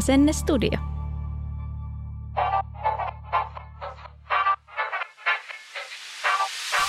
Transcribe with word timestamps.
Asennestudio. 0.00 0.78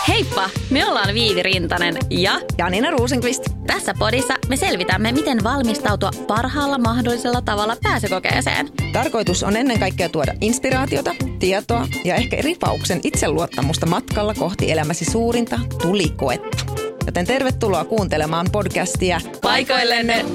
Heippa! 0.07 0.49
Me 0.69 0.85
ollaan 0.85 1.13
Viivi 1.13 1.43
Rintanen 1.43 1.97
ja 2.09 2.31
Janina 2.57 2.91
Ruusenqvist. 2.91 3.43
tässä 3.67 3.93
podissa 3.99 4.33
me 4.47 4.55
selvitämme, 4.55 5.11
miten 5.11 5.43
valmistautua 5.43 6.11
parhaalla 6.27 6.77
mahdollisella 6.77 7.41
tavalla 7.41 7.77
pääsykokeeseen. 7.83 8.69
Tarkoitus 8.93 9.43
on 9.43 9.55
ennen 9.55 9.79
kaikkea 9.79 10.09
tuoda 10.09 10.33
inspiraatiota, 10.41 11.15
tietoa 11.39 11.87
ja 12.05 12.15
ehkä 12.15 12.37
ripauksen 12.41 12.99
itseluottamusta 13.03 13.85
matkalla 13.85 14.33
kohti 14.33 14.71
elämäsi 14.71 15.05
suurinta 15.05 15.59
tulikoetta. 15.81 16.65
Joten 17.05 17.27
tervetuloa 17.27 17.85
kuuntelemaan 17.85 18.47
podcastia 18.51 19.19
Paikoillenne 19.41 20.25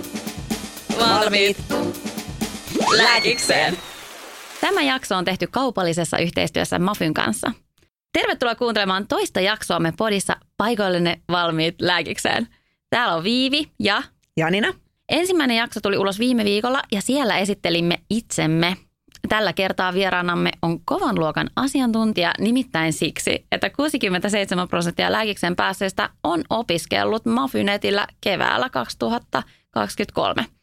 valmiit 0.98 1.56
lääkikseen. 2.92 3.78
Tämä 4.60 4.82
jakso 4.82 5.16
on 5.16 5.24
tehty 5.24 5.46
kaupallisessa 5.46 6.18
yhteistyössä 6.18 6.78
Mafyn 6.78 7.14
kanssa. 7.14 7.52
Tervetuloa 8.12 8.54
kuuntelemaan 8.54 9.06
toista 9.08 9.40
jaksoamme 9.40 9.92
podissa 9.98 10.36
Paikoillenne 10.56 11.20
valmiit 11.28 11.74
lääkikseen. 11.80 12.48
Täällä 12.90 13.14
on 13.14 13.24
Viivi 13.24 13.70
ja 13.80 14.02
Janina. 14.36 14.74
ensimmäinen 15.08 15.56
jakso 15.56 15.80
tuli 15.80 15.98
ulos 15.98 16.18
viime 16.18 16.44
viikolla 16.44 16.82
ja 16.92 17.00
siellä 17.00 17.38
esittelimme 17.38 17.98
itsemme. 18.10 18.76
Tällä 19.28 19.52
kertaa 19.52 19.94
vieraanamme 19.94 20.50
on 20.62 20.80
kovan 20.84 21.18
luokan 21.18 21.50
asiantuntija 21.56 22.32
nimittäin 22.38 22.92
siksi, 22.92 23.46
että 23.52 23.70
67 23.70 24.68
prosenttia 24.68 25.12
lääkiksen 25.12 25.56
päässeistä 25.56 26.10
on 26.24 26.44
opiskellut 26.50 27.26
Mafynetillä 27.26 28.06
keväällä 28.20 28.70
2023. 28.70 30.55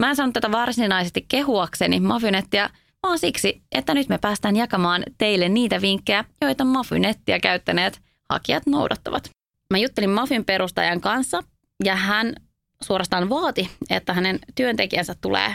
Mä 0.00 0.10
en 0.10 0.16
sanonut 0.16 0.34
tätä 0.34 0.52
varsinaisesti 0.52 1.24
kehuakseni 1.28 2.00
Mafynettiä, 2.00 2.70
vaan 3.02 3.18
siksi, 3.18 3.62
että 3.72 3.94
nyt 3.94 4.08
me 4.08 4.18
päästään 4.18 4.56
jakamaan 4.56 5.02
teille 5.18 5.48
niitä 5.48 5.80
vinkkejä, 5.80 6.24
joita 6.40 6.64
Mafynettiä 6.64 7.40
käyttäneet 7.40 8.00
hakijat 8.28 8.66
noudattavat. 8.66 9.30
Mä 9.70 9.78
juttelin 9.78 10.10
Mafyn 10.10 10.44
perustajan 10.44 11.00
kanssa 11.00 11.42
ja 11.84 11.96
hän 11.96 12.34
suorastaan 12.82 13.28
vaati, 13.28 13.70
että 13.90 14.12
hänen 14.12 14.38
työntekijänsä 14.54 15.14
tulee 15.20 15.54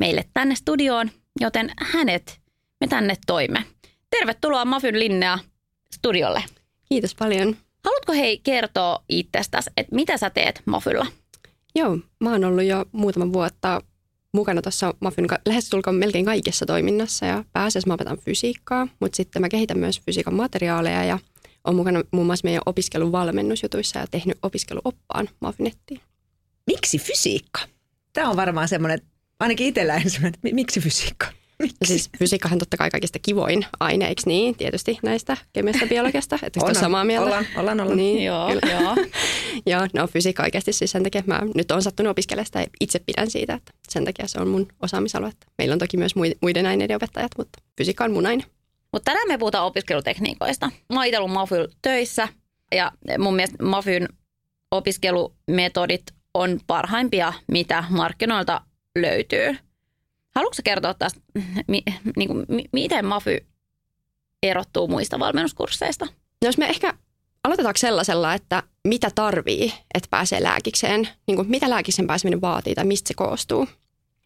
meille 0.00 0.24
tänne 0.34 0.54
studioon, 0.54 1.10
joten 1.40 1.70
hänet 1.76 2.40
me 2.80 2.86
tänne 2.86 3.16
toimme. 3.26 3.64
Tervetuloa 4.10 4.64
Mafyn 4.64 4.98
Linnea 4.98 5.38
studiolle. 5.94 6.44
Kiitos 6.88 7.14
paljon. 7.14 7.56
Haluatko 7.84 8.12
hei 8.12 8.38
kertoa 8.38 9.04
itsestäsi, 9.08 9.70
että 9.76 9.94
mitä 9.94 10.16
sä 10.16 10.30
teet 10.30 10.62
Mafylla? 10.66 11.06
Joo, 11.74 11.98
mä 12.20 12.32
oon 12.32 12.44
ollut 12.44 12.64
jo 12.64 12.84
muutaman 12.92 13.32
vuotta 13.32 13.80
mukana 14.32 14.62
tuossa 14.62 14.94
Mafin 15.00 15.26
lähestulkoon 15.46 15.96
melkein 15.96 16.24
kaikessa 16.24 16.66
toiminnassa 16.66 17.26
ja 17.26 17.44
pääasiassa 17.52 17.88
mä 17.88 17.94
opetan 17.94 18.18
fysiikkaa, 18.18 18.88
mutta 19.00 19.16
sitten 19.16 19.42
mä 19.42 19.48
kehitän 19.48 19.78
myös 19.78 20.00
fysiikan 20.06 20.34
materiaaleja 20.34 21.04
ja 21.04 21.18
on 21.64 21.76
mukana 21.76 22.02
muun 22.10 22.26
muassa 22.26 22.44
meidän 22.44 22.62
opiskelun 22.66 23.12
valmennusjutuissa 23.12 23.98
ja 23.98 24.06
tehnyt 24.06 24.38
opiskeluoppaan 24.42 25.28
Mafinettiin. 25.40 26.00
Miksi 26.66 26.98
fysiikka? 26.98 27.60
Tämä 28.12 28.30
on 28.30 28.36
varmaan 28.36 28.68
semmoinen, 28.68 29.00
ainakin 29.40 29.66
itsellä 29.66 29.94
ensimmäinen, 29.96 30.40
miksi 30.52 30.80
fysiikka? 30.80 31.26
Miksi? 31.58 31.76
No 31.80 31.86
siis 31.86 32.10
fysiikkahan 32.18 32.58
totta 32.58 32.76
kai 32.76 32.90
kaikista 32.90 33.18
kivoin 33.18 33.66
aine, 33.80 34.08
eikö 34.08 34.22
niin? 34.26 34.56
Tietysti 34.56 34.98
näistä 35.02 35.36
kemiasta 35.52 35.86
biologiasta, 35.86 36.38
että 36.42 36.60
on. 36.62 36.74
samaa 36.74 37.04
mieltä. 37.04 37.24
Ollaan, 37.26 37.46
ollaan, 37.56 37.80
ollaan. 37.80 37.96
Niin, 37.96 38.24
Joo, 38.24 38.48
kyllä. 38.48 38.72
joo. 38.72 38.96
Joo, 39.66 39.86
no 39.94 40.06
fysiikka 40.06 40.42
oikeasti 40.42 40.72
siis 40.72 40.90
sen 40.90 41.02
takia, 41.02 41.18
että 41.18 41.32
mä 41.32 41.42
nyt 41.54 41.70
on 41.70 41.82
sattunut 41.82 42.10
opiskelemaan 42.10 42.46
sitä 42.46 42.60
ja 42.60 42.66
itse 42.80 42.98
pidän 42.98 43.30
siitä, 43.30 43.54
että 43.54 43.72
sen 43.88 44.04
takia 44.04 44.28
se 44.28 44.40
on 44.40 44.48
mun 44.48 44.68
osaamisalue. 44.82 45.32
Meillä 45.58 45.72
on 45.72 45.78
toki 45.78 45.96
myös 45.96 46.16
mui- 46.16 46.36
muiden 46.40 46.66
aineiden 46.66 46.96
opettajat, 46.96 47.30
mutta 47.38 47.58
fysiikka 47.78 48.04
on 48.04 48.12
mun 48.12 48.26
aine. 48.26 48.44
Mutta 48.92 49.04
tänään 49.10 49.28
me 49.28 49.38
puhutaan 49.38 49.66
opiskelutekniikoista. 49.66 50.66
Mä 50.66 51.00
oon 51.00 51.06
itse 51.06 51.18
ollut 51.18 51.32
Mafyl 51.32 51.66
töissä 51.82 52.28
ja 52.74 52.92
mun 53.18 53.36
mielestä 53.36 53.64
Mafyn 53.64 54.08
opiskelumetodit 54.70 56.02
on 56.34 56.60
parhaimpia, 56.66 57.32
mitä 57.46 57.84
markkinoilta 57.90 58.60
löytyy. 58.98 59.56
Haluatko 60.34 60.62
kertoa 60.64 60.94
tästä, 60.94 61.20
mi, 61.68 61.82
niin 62.16 62.28
kuin, 62.28 62.46
mi, 62.48 62.64
miten 62.72 63.06
Mafy 63.06 63.46
erottuu 64.42 64.88
muista 64.88 65.18
valmennuskursseista? 65.18 66.04
No 66.04 66.48
jos 66.48 66.58
me 66.58 66.66
ehkä 66.68 66.94
aloitetaanko 67.44 67.78
sellaisella, 67.78 68.34
että 68.34 68.62
mitä 68.84 69.10
tarvii, 69.14 69.72
että 69.94 70.08
pääsee 70.10 70.42
lääkikseen, 70.42 71.08
niin 71.26 71.36
kuin 71.36 71.50
mitä 71.50 71.70
lääkiksen 71.70 72.06
pääseminen 72.06 72.40
vaatii 72.40 72.74
tai 72.74 72.84
mistä 72.84 73.08
se 73.08 73.14
koostuu, 73.14 73.68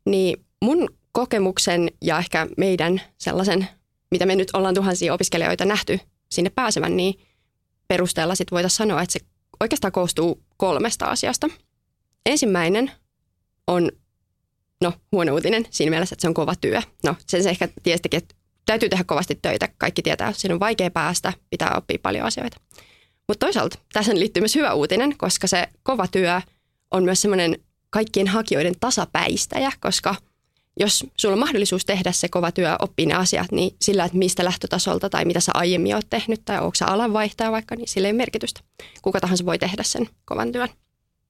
niin 0.04 0.44
mun 0.64 0.88
kokemuksen 1.12 1.90
ja 2.02 2.18
ehkä 2.18 2.46
meidän 2.56 3.00
sellaisen, 3.18 3.68
mitä 4.10 4.26
me 4.26 4.36
nyt 4.36 4.48
ollaan 4.52 4.74
tuhansia 4.74 5.14
opiskelijoita 5.14 5.64
nähty 5.64 6.00
sinne 6.30 6.50
pääsevän, 6.50 6.96
niin 6.96 7.14
perusteella 7.88 8.34
sitten 8.34 8.56
voitaisiin 8.56 8.76
sanoa, 8.76 9.02
että 9.02 9.12
se 9.12 9.20
oikeastaan 9.60 9.92
koostuu 9.92 10.42
kolmesta 10.56 11.06
asiasta. 11.06 11.48
Ensimmäinen 12.26 12.90
on, 13.66 13.90
no 14.82 14.92
huono 15.12 15.34
uutinen 15.34 15.66
siinä 15.70 15.90
mielessä, 15.90 16.14
että 16.14 16.20
se 16.20 16.28
on 16.28 16.34
kova 16.34 16.54
työ. 16.60 16.82
No 17.04 17.14
sen 17.26 17.42
se 17.42 17.50
ehkä 17.50 17.68
tiesikin, 17.82 18.18
että 18.18 18.34
täytyy 18.66 18.88
tehdä 18.88 19.04
kovasti 19.04 19.38
töitä. 19.42 19.68
Kaikki 19.78 20.02
tietää, 20.02 20.32
siinä 20.32 20.54
on 20.54 20.60
vaikea 20.60 20.90
päästä, 20.90 21.32
pitää 21.50 21.74
oppia 21.76 21.98
paljon 22.02 22.26
asioita. 22.26 22.56
Mutta 23.28 23.46
toisaalta 23.46 23.78
tässä 23.92 24.14
liittyy 24.14 24.40
myös 24.40 24.54
hyvä 24.54 24.74
uutinen, 24.74 25.18
koska 25.18 25.46
se 25.46 25.68
kova 25.82 26.06
työ 26.06 26.40
on 26.90 27.04
myös 27.04 27.22
semmoinen 27.22 27.58
kaikkien 27.90 28.28
hakijoiden 28.28 28.74
tasapäistäjä, 28.80 29.72
koska 29.80 30.14
jos 30.80 31.06
sulla 31.16 31.32
on 31.32 31.38
mahdollisuus 31.38 31.84
tehdä 31.84 32.12
se 32.12 32.28
kova 32.28 32.52
työ, 32.52 32.76
oppia 32.78 33.06
ne 33.06 33.14
asiat, 33.14 33.52
niin 33.52 33.76
sillä, 33.82 34.04
että 34.04 34.18
mistä 34.18 34.44
lähtötasolta 34.44 35.10
tai 35.10 35.24
mitä 35.24 35.40
sä 35.40 35.52
aiemmin 35.54 35.94
oot 35.94 36.06
tehnyt 36.10 36.42
tai 36.44 36.58
onko 36.58 36.74
sä 36.74 36.86
alanvaihtaja 36.86 37.52
vaikka, 37.52 37.76
niin 37.76 37.88
sillä 37.88 38.08
ei 38.08 38.12
ole 38.12 38.16
merkitystä. 38.16 38.60
Kuka 39.02 39.20
tahansa 39.20 39.46
voi 39.46 39.58
tehdä 39.58 39.82
sen 39.82 40.08
kovan 40.24 40.52
työn. 40.52 40.68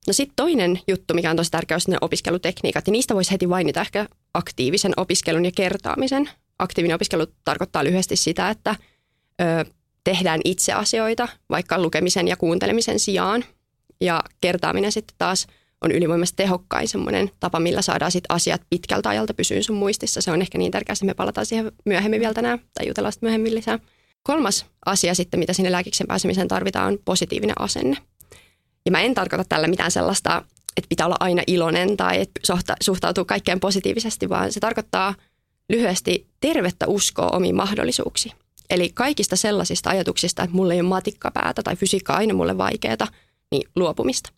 No 0.09 0.13
sitten 0.13 0.37
toinen 0.37 0.81
juttu, 0.89 1.15
mikä 1.15 1.31
on 1.31 1.37
tosi 1.37 1.51
tärkeä, 1.51 1.75
on 1.75 1.81
ne 1.89 1.99
opiskelutekniikat, 2.01 2.87
ja 2.87 2.91
niistä 2.91 3.15
voisi 3.15 3.31
heti 3.31 3.47
mainita 3.47 3.81
ehkä 3.81 4.09
aktiivisen 4.35 4.93
opiskelun 4.97 5.45
ja 5.45 5.51
kertaamisen. 5.55 6.31
Aktiivinen 6.59 6.95
opiskelu 6.95 7.27
tarkoittaa 7.45 7.85
lyhyesti 7.85 8.17
sitä, 8.17 8.51
että 8.51 8.77
ö, 9.41 9.65
tehdään 10.05 10.41
itse 10.45 10.73
asioita, 10.73 11.29
vaikka 11.51 11.83
lukemisen 11.83 12.29
ja 12.29 12.37
kuuntelemisen 12.37 12.99
sijaan. 12.99 13.45
Ja 14.01 14.23
kertaaminen 14.41 14.93
sitten 14.93 15.15
taas 15.19 15.47
on 15.81 15.91
ylivoimaisesti 15.91 16.37
tehokkain 16.37 16.89
semmoinen 16.89 17.31
tapa, 17.41 17.61
millä 17.61 17.83
saadaan 17.83 18.13
sit 18.13 18.25
asiat 18.29 18.63
pitkältä 18.71 19.09
ajalta 19.09 19.35
pysyä 19.35 19.63
sun 19.63 19.77
muistissa. 19.77 20.21
Se 20.21 20.31
on 20.31 20.43
ehkä 20.43 20.59
niin 20.59 20.73
tärkeää, 20.73 20.93
että 20.93 21.05
me 21.05 21.15
palataan 21.15 21.47
siihen 21.47 21.73
myöhemmin 21.85 22.21
vielä 22.21 22.35
tänään 22.35 22.59
tai 22.59 22.87
jutellaan 22.89 23.13
sitten 23.13 23.27
myöhemmin 23.27 23.55
lisää. 23.55 23.79
Kolmas 24.23 24.67
asia 24.87 25.15
sitten, 25.15 25.41
mitä 25.41 25.53
sinne 25.53 25.73
lääkiksen 25.73 26.07
pääsemiseen 26.07 26.49
tarvitaan, 26.49 26.93
on 26.93 26.99
positiivinen 27.05 27.61
asenne. 27.61 27.97
Ja 28.89 28.93
mä 28.93 29.01
en 29.01 29.15
tarkoita 29.15 29.45
tällä 29.49 29.67
mitään 29.67 29.91
sellaista, 29.91 30.43
että 30.77 30.89
pitää 30.89 31.07
olla 31.07 31.17
aina 31.21 31.43
iloinen 31.47 31.97
tai 31.97 32.21
että 32.21 32.41
suhta- 32.47 32.77
suhtautuu 32.81 33.25
kaikkeen 33.25 33.61
positiivisesti, 33.61 34.29
vaan 34.29 34.53
se 34.53 34.61
tarkoittaa 34.61 35.15
lyhyesti 35.69 36.29
tervettä 36.41 36.87
uskoa 36.87 37.31
omiin 37.31 37.57
mahdollisuuksiin. 37.57 38.35
Eli 38.71 38.91
kaikista 38.95 39.37
sellaisista 39.37 39.91
ajatuksista, 39.91 40.43
että 40.43 40.57
mulla 40.57 40.75
ei 40.75 40.81
ole 40.81 40.89
matikkapäätä 40.89 41.63
tai 41.63 41.77
fysiikka 41.77 42.15
aina 42.15 42.35
mulle 42.35 42.59
vaikeaa, 42.59 43.09
niin 43.51 43.69
luopumista. 43.77 44.31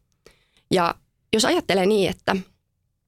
Ja 0.71 0.94
jos 1.32 1.44
ajattelee 1.44 1.87
niin, 1.87 2.11
että, 2.11 2.37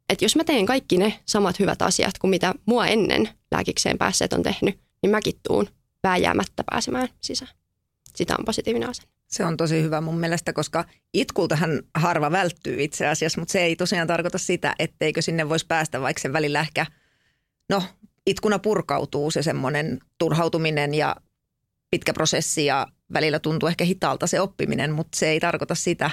että 0.08 0.24
jos 0.24 0.36
mä 0.36 0.44
teen 0.44 0.66
kaikki 0.66 0.98
ne 0.98 1.20
samat 1.26 1.58
hyvät 1.58 1.82
asiat 1.82 2.18
kuin 2.18 2.30
mitä 2.30 2.54
mua 2.66 2.86
ennen 2.86 3.28
lääkikseen 3.50 3.98
päässeet 3.98 4.32
on 4.32 4.42
tehnyt, 4.42 4.80
niin 5.02 5.10
mäkin 5.10 5.34
tuun 5.48 5.68
vääjäämättä 6.02 6.64
pääsemään 6.70 7.08
sisään. 7.20 7.50
Sitä 8.14 8.34
on 8.38 8.44
positiivinen 8.44 8.88
asenne. 8.88 9.11
Se 9.32 9.44
on 9.44 9.56
tosi 9.56 9.82
hyvä 9.82 10.00
mun 10.00 10.18
mielestä, 10.18 10.52
koska 10.52 10.84
itkultahan 11.14 11.82
harva 11.94 12.30
välttyy 12.30 12.82
itse 12.82 13.06
asiassa, 13.06 13.40
mutta 13.40 13.52
se 13.52 13.62
ei 13.62 13.76
tosiaan 13.76 14.08
tarkoita 14.08 14.38
sitä, 14.38 14.74
etteikö 14.78 15.22
sinne 15.22 15.48
voisi 15.48 15.66
päästä, 15.66 16.00
vaikka 16.00 16.20
sen 16.20 16.32
välillä 16.32 16.60
ehkä, 16.60 16.86
no 17.68 17.82
itkuna 18.26 18.58
purkautuu 18.58 19.30
se 19.30 19.42
semmoinen 19.42 19.98
turhautuminen 20.18 20.94
ja 20.94 21.16
pitkä 21.90 22.12
prosessi 22.12 22.64
ja 22.64 22.86
välillä 23.12 23.38
tuntuu 23.38 23.68
ehkä 23.68 23.84
hitaalta 23.84 24.26
se 24.26 24.40
oppiminen, 24.40 24.92
mutta 24.92 25.18
se 25.18 25.28
ei 25.28 25.40
tarkoita 25.40 25.74
sitä, 25.74 26.10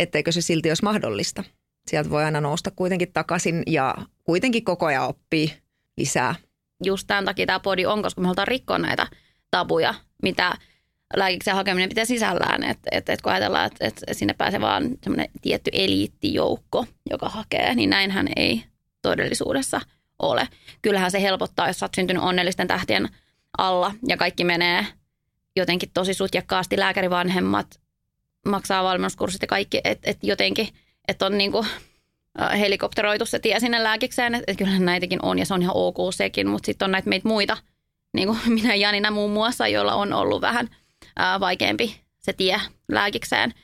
etteikö 0.00 0.32
se 0.32 0.40
silti 0.40 0.70
olisi 0.70 0.84
mahdollista. 0.84 1.44
Sieltä 1.90 2.10
voi 2.10 2.24
aina 2.24 2.40
nousta 2.40 2.70
kuitenkin 2.70 3.12
takaisin 3.12 3.62
ja 3.66 3.94
kuitenkin 4.24 4.64
koko 4.64 4.86
ajan 4.86 5.08
oppii 5.08 5.52
lisää. 5.96 6.34
Just 6.84 7.06
tämän 7.06 7.24
takia 7.24 7.46
tämä 7.46 7.60
podi 7.60 7.86
on, 7.86 8.02
koska 8.02 8.20
me 8.20 8.26
halutaan 8.26 8.48
rikkoa 8.48 8.78
näitä 8.78 9.06
tabuja, 9.50 9.94
mitä 10.22 10.58
lääkiksen 11.16 11.54
hakeminen 11.54 11.88
pitää 11.88 12.04
sisällään. 12.04 12.62
Että 12.62 12.88
et, 12.92 13.08
et 13.08 13.22
kun 13.22 13.32
ajatellaan, 13.32 13.66
että 13.66 13.84
et 13.86 14.02
sinne 14.12 14.34
pääsee 14.34 14.60
vaan 14.60 14.90
semmoinen 15.02 15.28
tietty 15.42 15.70
eliittijoukko, 15.74 16.86
joka 17.10 17.28
hakee, 17.28 17.74
niin 17.74 17.90
näinhän 17.90 18.28
ei 18.36 18.64
todellisuudessa 19.02 19.80
ole. 20.18 20.48
Kyllähän 20.82 21.10
se 21.10 21.22
helpottaa, 21.22 21.66
jos 21.66 21.78
sä 21.78 21.84
oot 21.86 21.94
syntynyt 21.94 22.22
onnellisten 22.22 22.68
tähtien 22.68 23.08
alla 23.58 23.94
ja 24.08 24.16
kaikki 24.16 24.44
menee 24.44 24.86
jotenkin 25.56 25.90
tosi 25.94 26.14
sutjakkaasti. 26.14 26.78
Lääkärivanhemmat 26.78 27.80
maksaa 28.46 28.84
valmennuskurssit 28.84 29.42
ja 29.42 29.48
kaikki, 29.48 29.80
että 29.84 30.10
et 30.10 30.18
jotenkin, 30.22 30.68
että 31.08 31.26
on 31.26 31.38
niinku 31.38 31.66
helikopteroitu 32.58 33.26
se 33.26 33.38
tie 33.38 33.60
sinne 33.60 33.82
lääkikseen. 33.82 34.34
Että 34.34 34.54
kyllähän 34.58 34.84
näitäkin 34.84 35.18
on 35.22 35.38
ja 35.38 35.46
se 35.46 35.54
on 35.54 35.62
ihan 35.62 35.76
ok 35.76 35.96
sekin, 36.14 36.48
mutta 36.48 36.66
sitten 36.66 36.86
on 36.86 36.92
näitä 36.92 37.08
meitä 37.08 37.28
muita, 37.28 37.56
niin 38.14 38.28
kuin 38.28 38.38
minä 38.54 38.74
ja 38.74 38.76
Janina 38.76 39.10
muun 39.10 39.30
muassa, 39.30 39.68
joilla 39.68 39.94
on 39.94 40.12
ollut 40.12 40.40
vähän 40.40 40.68
ää, 41.16 41.40
vaikeampi 41.40 42.00
se 42.18 42.32
tie 42.32 42.60
lääkikseen. 42.92 43.54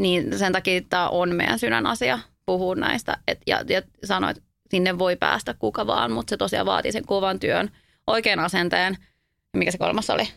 Niin 0.00 0.38
sen 0.38 0.52
takia 0.52 0.80
tämä 0.88 1.08
on 1.08 1.34
meidän 1.34 1.58
sydän 1.58 1.86
asia 1.86 2.18
puhua 2.46 2.74
näistä 2.74 3.16
et, 3.28 3.40
ja, 3.46 3.64
ja 3.68 3.82
sanoa, 4.04 4.30
että 4.30 4.42
sinne 4.70 4.98
voi 4.98 5.16
päästä 5.16 5.54
kuka 5.54 5.86
vaan, 5.86 6.12
mutta 6.12 6.30
se 6.30 6.36
tosiaan 6.36 6.66
vaatii 6.66 6.92
sen 6.92 7.06
kovan 7.06 7.40
työn, 7.40 7.70
oikean 8.06 8.38
asenteen. 8.38 8.96
Mikä 9.56 9.70
se 9.70 9.78
kolmas 9.78 10.10
oli? 10.10 10.28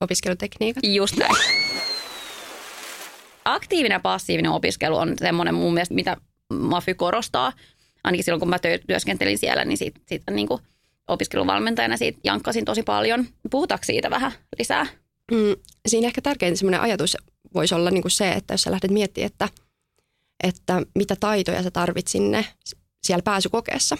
Opiskelutekniikat. 0.00 0.84
Just 0.86 1.16
näin. 1.16 1.36
Aktiivinen 3.44 3.96
ja 3.96 4.00
passiivinen 4.00 4.52
opiskelu 4.52 4.96
on 4.96 5.14
semmoinen 5.18 5.54
mun 5.54 5.74
mielestä, 5.74 5.94
mitä 5.94 6.16
Mafy 6.52 6.94
korostaa. 6.94 7.52
Ainakin 8.04 8.24
silloin, 8.24 8.40
kun 8.40 8.48
mä 8.48 8.58
työskentelin 8.86 9.38
siellä, 9.38 9.64
niin 9.64 9.78
siitä, 9.78 10.00
siitä 10.06 10.32
niin 10.32 10.48
kuin 10.48 10.60
opiskeluvalmentajana 11.08 11.96
siitä 11.96 12.20
jankkasin 12.24 12.64
tosi 12.64 12.82
paljon. 12.82 13.26
Puhutaanko 13.50 13.84
siitä 13.84 14.10
vähän 14.10 14.32
lisää? 14.58 14.86
Mm, 15.30 15.56
siinä 15.88 16.06
ehkä 16.06 16.22
tärkein 16.22 16.56
semmoinen 16.56 16.80
ajatus 16.80 17.16
voisi 17.54 17.74
olla 17.74 17.90
niin 17.90 18.02
kuin 18.02 18.12
se, 18.12 18.32
että 18.32 18.54
jos 18.54 18.62
sä 18.62 18.70
lähdet 18.70 18.90
miettimään, 18.90 19.26
että, 19.26 19.48
että 20.44 20.82
mitä 20.94 21.16
taitoja 21.16 21.62
sä 21.62 21.70
tarvit 21.70 22.08
sinne 22.08 22.46
siellä 23.02 23.22
pääsykokeessa, 23.22 23.98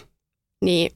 niin 0.65 0.93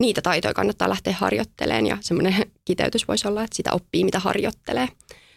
niitä 0.00 0.22
taitoja 0.22 0.54
kannattaa 0.54 0.88
lähteä 0.88 1.12
harjoittelemaan 1.12 1.86
ja 1.86 1.98
semmoinen 2.00 2.34
kiteytys 2.64 3.08
voisi 3.08 3.28
olla, 3.28 3.44
että 3.44 3.56
sitä 3.56 3.72
oppii, 3.72 4.04
mitä 4.04 4.18
harjoittelee. 4.18 4.88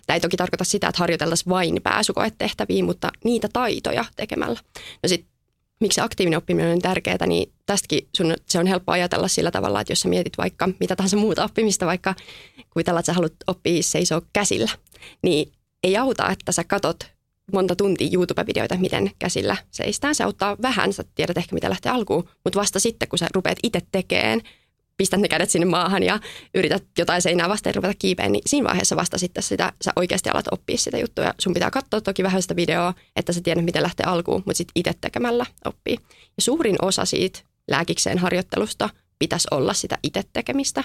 Tämä 0.08 0.16
ei 0.16 0.22
toki 0.22 0.38
tarkoita 0.38 0.64
sitä, 0.64 0.88
että 0.88 1.00
harjoiteltaisiin 1.00 1.50
vain 1.50 1.82
pääsykoetehtäviä, 1.84 2.84
mutta 2.84 3.12
niitä 3.24 3.50
taitoja 3.54 4.06
tekemällä. 4.16 4.60
No 5.04 5.10
sit, 5.10 5.26
miksi 5.82 6.02
aktiivinen 6.02 6.38
oppiminen 6.38 6.74
on 6.74 6.80
tärkeää, 6.80 7.26
niin 7.28 7.54
tästäkin 7.66 8.08
sun, 8.18 8.34
se 8.48 8.60
on 8.60 8.68
helppo 8.68 8.92
ajatella 8.92 9.28
sillä 9.28 9.52
tavalla, 9.52 9.82
että 9.82 9.92
jos 9.92 10.02
sä 10.02 10.10
mietit 10.10 10.38
vaikka 10.38 10.70
mitä 10.80 10.96
tahansa 10.96 11.18
muuta 11.18 11.44
oppimista, 11.44 11.86
vaikka 11.86 12.16
kuvitellaan, 12.70 13.00
että 13.00 13.06
sä 13.06 13.14
haluat 13.14 13.34
oppia 13.48 13.84
seisoo 13.84 14.22
käsillä, 14.34 14.72
niin 15.24 15.52
ei 15.84 15.98
auta, 15.98 16.30
että 16.30 16.52
sä 16.52 16.64
katot 16.64 17.12
monta 17.54 17.76
tuntia 17.76 18.10
YouTube-videoita, 18.14 18.78
miten 18.78 19.12
käsillä 19.20 19.58
seistään. 19.72 20.16
Se 20.16 20.24
auttaa 20.24 20.58
vähän, 20.62 20.94
sä 20.94 21.04
tiedät 21.16 21.38
ehkä 21.38 21.54
mitä 21.54 21.70
lähtee 21.70 21.92
alkuun, 21.92 22.30
mutta 22.44 22.60
vasta 22.60 22.80
sitten, 22.80 23.08
kun 23.10 23.20
sä 23.20 23.28
rupeat 23.34 23.58
itse 23.64 23.82
tekemään, 23.92 24.42
pistät 25.02 25.20
ne 25.20 25.28
kädet 25.28 25.50
sinne 25.50 25.66
maahan 25.66 26.04
ja 26.04 26.20
yrität 26.56 26.84
jotain 26.98 27.22
seinää 27.22 27.50
vastaan 27.50 27.76
ruveta 27.76 27.94
kiipeen, 28.00 28.32
niin 28.32 28.42
siinä 28.46 28.68
vaiheessa 28.68 28.96
vasta 28.96 29.18
sitten 29.18 29.44
sitä, 29.44 29.74
sä 29.82 29.92
oikeasti 29.96 30.30
alat 30.30 30.46
oppia 30.52 30.78
sitä 30.78 30.98
juttua. 30.98 31.34
Sun 31.40 31.54
pitää 31.54 31.72
katsoa 31.72 32.02
toki 32.02 32.24
vähän 32.24 32.42
sitä 32.42 32.56
videoa, 32.56 32.94
että 33.16 33.34
sä 33.34 33.42
tiedät, 33.42 33.66
miten 33.66 33.84
lähtee 33.84 34.06
alkuun, 34.06 34.44
mutta 34.46 34.58
sitten 34.58 34.72
itse 34.76 34.94
tekemällä 35.02 35.46
oppii. 35.66 35.98
Ja 36.38 36.42
suurin 36.42 36.76
osa 36.82 37.06
siitä 37.06 37.40
lääkikseen 37.68 38.18
harjoittelusta 38.18 38.90
pitäisi 39.20 39.48
olla 39.52 39.74
sitä 39.74 39.98
itse 40.04 40.24
tekemistä 40.34 40.84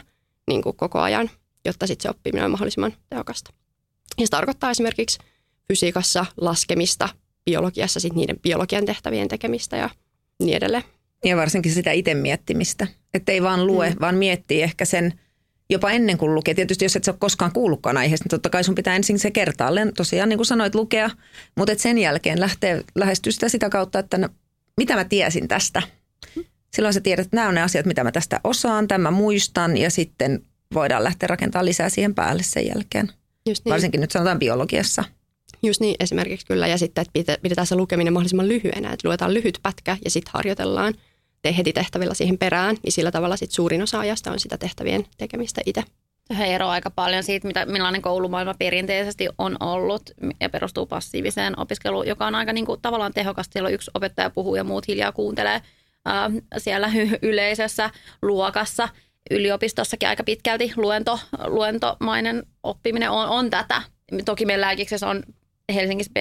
niin 0.49 0.63
kuin 0.63 0.77
koko 0.77 1.01
ajan, 1.01 1.31
jotta 1.65 1.87
sitten 1.87 2.03
se 2.03 2.11
oppiminen 2.11 2.45
on 2.45 2.51
mahdollisimman 2.51 2.93
tehokasta. 3.11 3.51
Ja 4.19 4.27
se 4.27 4.31
tarkoittaa 4.31 4.71
esimerkiksi 4.71 5.19
fysiikassa 5.69 6.27
laskemista, 6.37 7.09
biologiassa 7.45 8.01
sitten 8.01 8.17
niiden 8.17 8.41
biologian 8.41 8.85
tehtävien 8.85 9.29
tekemistä 9.29 9.77
ja 9.77 9.91
niin 10.39 10.57
edelleen. 10.57 10.85
Ja 11.27 11.37
varsinkin 11.37 11.73
sitä 11.73 11.93
itse 11.93 12.15
miettimistä. 12.15 12.87
Että 13.15 13.33
ei 13.33 13.43
vaan 13.43 13.67
lue, 13.67 13.91
mm. 13.91 13.97
vaan 14.01 14.15
miettii 14.15 14.63
ehkä 14.63 14.85
sen 14.85 15.13
jopa 15.71 15.91
ennen 15.91 16.19
kuin 16.19 16.35
lukee. 16.35 16.55
Tietysti 16.55 16.85
jos 16.85 16.97
et 16.97 17.05
sä 17.05 17.11
ole 17.11 17.17
koskaan 17.19 17.53
kuullutkaan 17.53 17.97
aiheesta, 17.97 18.25
niin 18.25 18.31
totta 18.31 18.51
kai 18.51 18.65
sun 18.65 18.75
pitää 18.75 18.97
ensin 18.97 19.19
se 19.19 19.31
kertaalleen 19.31 19.93
tosiaan 19.97 20.29
niin 20.29 20.39
kuin 20.39 20.47
sanoit 20.47 20.75
lukea. 20.75 21.11
Mutta 21.57 21.73
et 21.73 21.79
sen 21.79 21.99
jälkeen 21.99 22.41
lähtee 22.41 22.85
lähestyä 22.95 23.33
sitä 23.33 23.49
sitä 23.49 23.69
kautta, 23.69 23.99
että 23.99 24.19
no, 24.19 24.29
mitä 24.77 24.95
mä 24.95 25.05
tiesin 25.05 25.49
tästä. 25.49 25.83
Silloin 26.77 26.95
sä 26.95 27.01
tiedät, 27.01 27.27
että 27.27 27.37
nämä 27.37 27.49
on 27.49 27.55
ne 27.55 27.63
asiat, 27.63 27.87
mitä 27.87 28.05
mä 28.05 28.13
tästä 28.13 28.41
osaan, 28.45 28.89
tämä 28.89 29.11
muistan 29.11 29.77
ja 29.77 29.91
sitten 29.91 30.43
voidaan 30.75 31.05
lähteä 31.05 31.27
rakentamaan 31.27 31.67
lisää 31.67 31.89
siihen 31.89 32.15
päälle 32.15 32.43
sen 32.43 32.67
jälkeen. 32.67 33.13
Just 33.49 33.65
niin. 33.65 33.73
Varsinkin 33.73 34.01
nyt 34.01 34.11
sanotaan 34.11 34.39
biologiassa. 34.39 35.05
Just 35.63 35.81
niin, 35.81 35.97
esimerkiksi 36.01 36.47
kyllä. 36.47 36.67
Ja 36.67 36.79
sitten, 36.79 37.05
että 37.15 37.39
pidetään 37.43 37.67
se 37.67 37.77
lukeminen 37.77 38.13
mahdollisimman 38.13 38.49
lyhyenä, 38.49 38.93
että 38.93 39.09
luetaan 39.09 39.35
lyhyt 39.35 39.59
pätkä 39.63 39.97
ja 40.05 40.11
sitten 40.11 40.33
harjoitellaan 40.35 40.95
tee 41.47 41.57
heti 41.57 41.73
tehtävillä 41.73 42.15
siihen 42.15 42.39
perään, 42.39 42.77
niin 42.83 42.93
sillä 42.93 43.11
tavalla 43.11 43.37
sit 43.37 43.51
suurin 43.51 43.83
osa 43.83 44.01
ajasta 44.01 44.33
on 44.33 44.41
sitä 44.41 44.59
tehtävien 44.59 45.07
tekemistä 45.19 45.61
itse. 45.67 45.83
Se 46.39 46.45
eroaa 46.45 46.73
aika 46.73 46.91
paljon 46.91 47.23
siitä, 47.23 47.47
mitä, 47.47 47.67
millainen 47.67 48.03
koulumaailma 48.03 48.55
perinteisesti 48.59 49.29
on 49.39 49.57
ollut 49.61 50.11
ja 50.41 50.51
perustuu 50.51 50.87
passiiviseen 50.87 51.59
opiskeluun, 51.59 52.07
joka 52.07 52.27
on 52.27 52.35
aika 52.35 52.53
niin 52.53 52.67
kuin, 52.67 52.81
tavallaan 52.81 53.13
tehokasta. 53.13 53.53
Siellä 53.53 53.67
on 53.67 53.73
yksi 53.73 53.91
opettaja 53.95 54.31
puhuu 54.31 54.57
ja 54.57 54.65
muut 54.65 54.89
hiljaa 54.89 55.13
kuuntelee 55.13 55.63
ää, 56.05 56.31
siellä 56.59 56.93
yleisössä 57.23 57.91
luokassa. 58.23 58.89
Yliopistossakin 59.31 60.09
aika 60.09 60.25
pitkälti 60.25 60.73
luento, 60.77 61.19
luentomainen 61.45 62.43
oppiminen 62.63 63.11
on, 63.11 63.29
on 63.29 63.51
tätä. 63.51 63.83
Toki 64.25 64.47
meillä 64.47 64.67
lääkiksessä 64.67 65.09
on 65.09 65.23
Helsingissä 65.75 66.13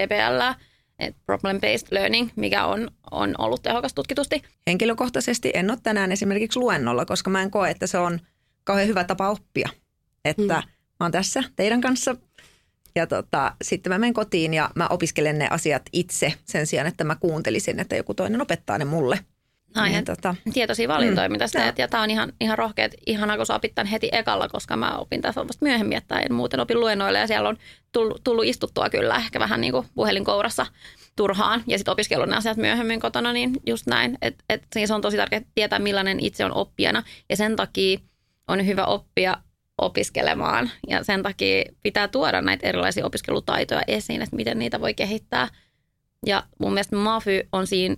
Problem-based 1.26 1.88
learning, 1.92 2.30
mikä 2.36 2.66
on, 2.66 2.92
on 3.12 3.36
ollut 3.38 3.62
tehokas 3.62 3.94
tutkitusti. 3.94 4.42
Henkilökohtaisesti 4.68 5.52
en 5.54 5.72
ole 5.72 5.80
tänään 5.84 6.12
esimerkiksi 6.12 6.60
luennolla, 6.60 7.06
koska 7.06 7.30
mä 7.30 7.42
en 7.42 7.52
koe, 7.52 7.70
että 7.70 7.88
se 7.88 7.98
on 7.98 8.20
kauhean 8.64 8.88
hyvä 8.88 9.04
tapa 9.04 9.30
oppia. 9.30 9.70
Että 10.26 10.60
hmm. 10.62 10.70
mä 11.00 11.06
oon 11.06 11.12
tässä 11.12 11.44
teidän 11.56 11.82
kanssa 11.82 12.16
ja 12.96 13.08
tota, 13.08 13.56
sitten 13.62 13.94
mä 13.94 13.98
menen 13.98 14.14
kotiin 14.14 14.54
ja 14.54 14.70
mä 14.76 14.88
opiskelen 14.88 15.38
ne 15.40 15.48
asiat 15.52 15.82
itse 15.94 16.34
sen 16.46 16.68
sijaan, 16.68 16.88
että 16.88 17.04
mä 17.04 17.16
kuuntelisin, 17.16 17.80
että 17.80 17.96
joku 17.96 18.14
toinen 18.14 18.42
opettaa 18.42 18.78
ne 18.78 18.86
mulle. 18.86 19.20
Ai, 19.76 19.90
niin, 19.90 20.06
tota, 20.06 20.36
tietoisia 20.54 20.88
valintoja, 20.88 21.30
mm, 21.30 21.32
mitä 21.32 21.48
sä 21.48 21.60
teet. 21.60 21.78
Ja 21.78 21.88
tämä 21.88 22.04
on 22.04 22.12
ihan, 22.12 22.34
ihan 22.42 22.58
rohkeat, 22.58 22.92
ihanaa, 23.06 23.38
kun 23.38 23.46
sä 23.46 23.56
opit 23.56 23.76
tämän 23.76 23.88
heti 23.88 24.10
ekalla, 24.12 24.48
koska 24.48 24.78
mä 24.78 24.98
opin 24.98 25.22
tässä 25.22 25.48
vasta 25.48 25.66
myöhemmin, 25.66 25.98
että 25.98 26.20
en 26.20 26.34
muuten 26.34 26.60
opin 26.60 26.80
luennoille. 26.80 27.20
Ja 27.20 27.28
siellä 27.28 27.50
on 27.50 27.58
tullut, 27.92 28.22
tullut 28.24 28.46
istuttua 28.46 28.90
kyllä 28.90 29.16
ehkä 29.16 29.40
vähän 29.40 29.62
niin 29.62 29.74
kuin 29.74 29.88
puhelinkourassa 29.96 30.66
turhaan. 31.16 31.64
Ja 31.68 31.78
sitten 31.78 31.92
opiskelun 31.92 32.30
ne 32.30 32.36
asiat 32.36 32.58
myöhemmin 32.58 33.00
kotona, 33.00 33.34
niin 33.34 33.54
just 33.66 33.88
näin. 33.88 34.18
Että 34.22 34.44
et, 34.50 34.64
se 34.74 34.94
on 34.94 35.02
tosi 35.02 35.18
tärkeää 35.18 35.42
tietää, 35.56 35.80
millainen 35.80 36.20
itse 36.20 36.46
on 36.46 36.54
oppijana. 36.54 37.04
Ja 37.30 37.38
sen 37.38 37.56
takia 37.56 38.00
on 38.48 38.66
hyvä 38.66 38.86
oppia 38.86 39.38
opiskelemaan. 39.78 40.72
Ja 40.88 41.04
sen 41.04 41.24
takia 41.24 41.64
pitää 41.84 42.08
tuoda 42.08 42.42
näitä 42.42 42.68
erilaisia 42.68 43.06
opiskelutaitoja 43.06 43.82
esiin, 43.88 44.22
että 44.22 44.36
miten 44.36 44.60
niitä 44.60 44.82
voi 44.82 44.94
kehittää. 44.94 45.48
Ja 46.26 46.44
mun 46.60 46.74
mielestä 46.74 46.96
Mafy 46.96 47.48
on 47.52 47.68
siinä 47.68 47.96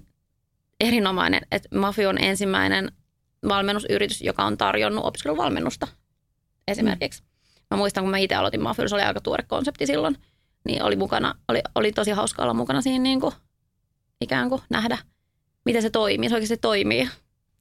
erinomainen, 0.79 1.41
että 1.51 1.77
Mafi 1.77 2.05
on 2.05 2.23
ensimmäinen 2.23 2.91
valmennusyritys, 3.47 4.21
joka 4.21 4.43
on 4.43 4.57
tarjonnut 4.57 5.05
opiskeluvalmennusta 5.05 5.87
esimerkiksi. 6.67 7.21
Mm. 7.21 7.27
Mä 7.71 7.77
muistan, 7.77 8.03
kun 8.03 8.11
mä 8.11 8.17
itse 8.17 8.35
aloitin 8.35 8.61
Mafy, 8.61 8.87
se 8.87 8.95
oli 8.95 9.03
aika 9.03 9.21
tuore 9.21 9.43
konsepti 9.47 9.87
silloin, 9.87 10.17
niin 10.65 10.83
oli, 10.83 10.95
mukana, 10.95 11.35
oli, 11.47 11.61
oli 11.75 11.91
tosi 11.91 12.11
hauska 12.11 12.43
olla 12.43 12.53
mukana 12.53 12.81
siinä 12.81 13.03
niin 13.03 13.21
kuin, 13.21 13.33
ikään 14.21 14.49
kuin 14.49 14.61
nähdä, 14.69 14.97
miten 15.65 15.81
se 15.81 15.89
toimii, 15.89 16.29
se 16.29 16.35
oikeasti 16.35 16.57
toimii. 16.57 17.09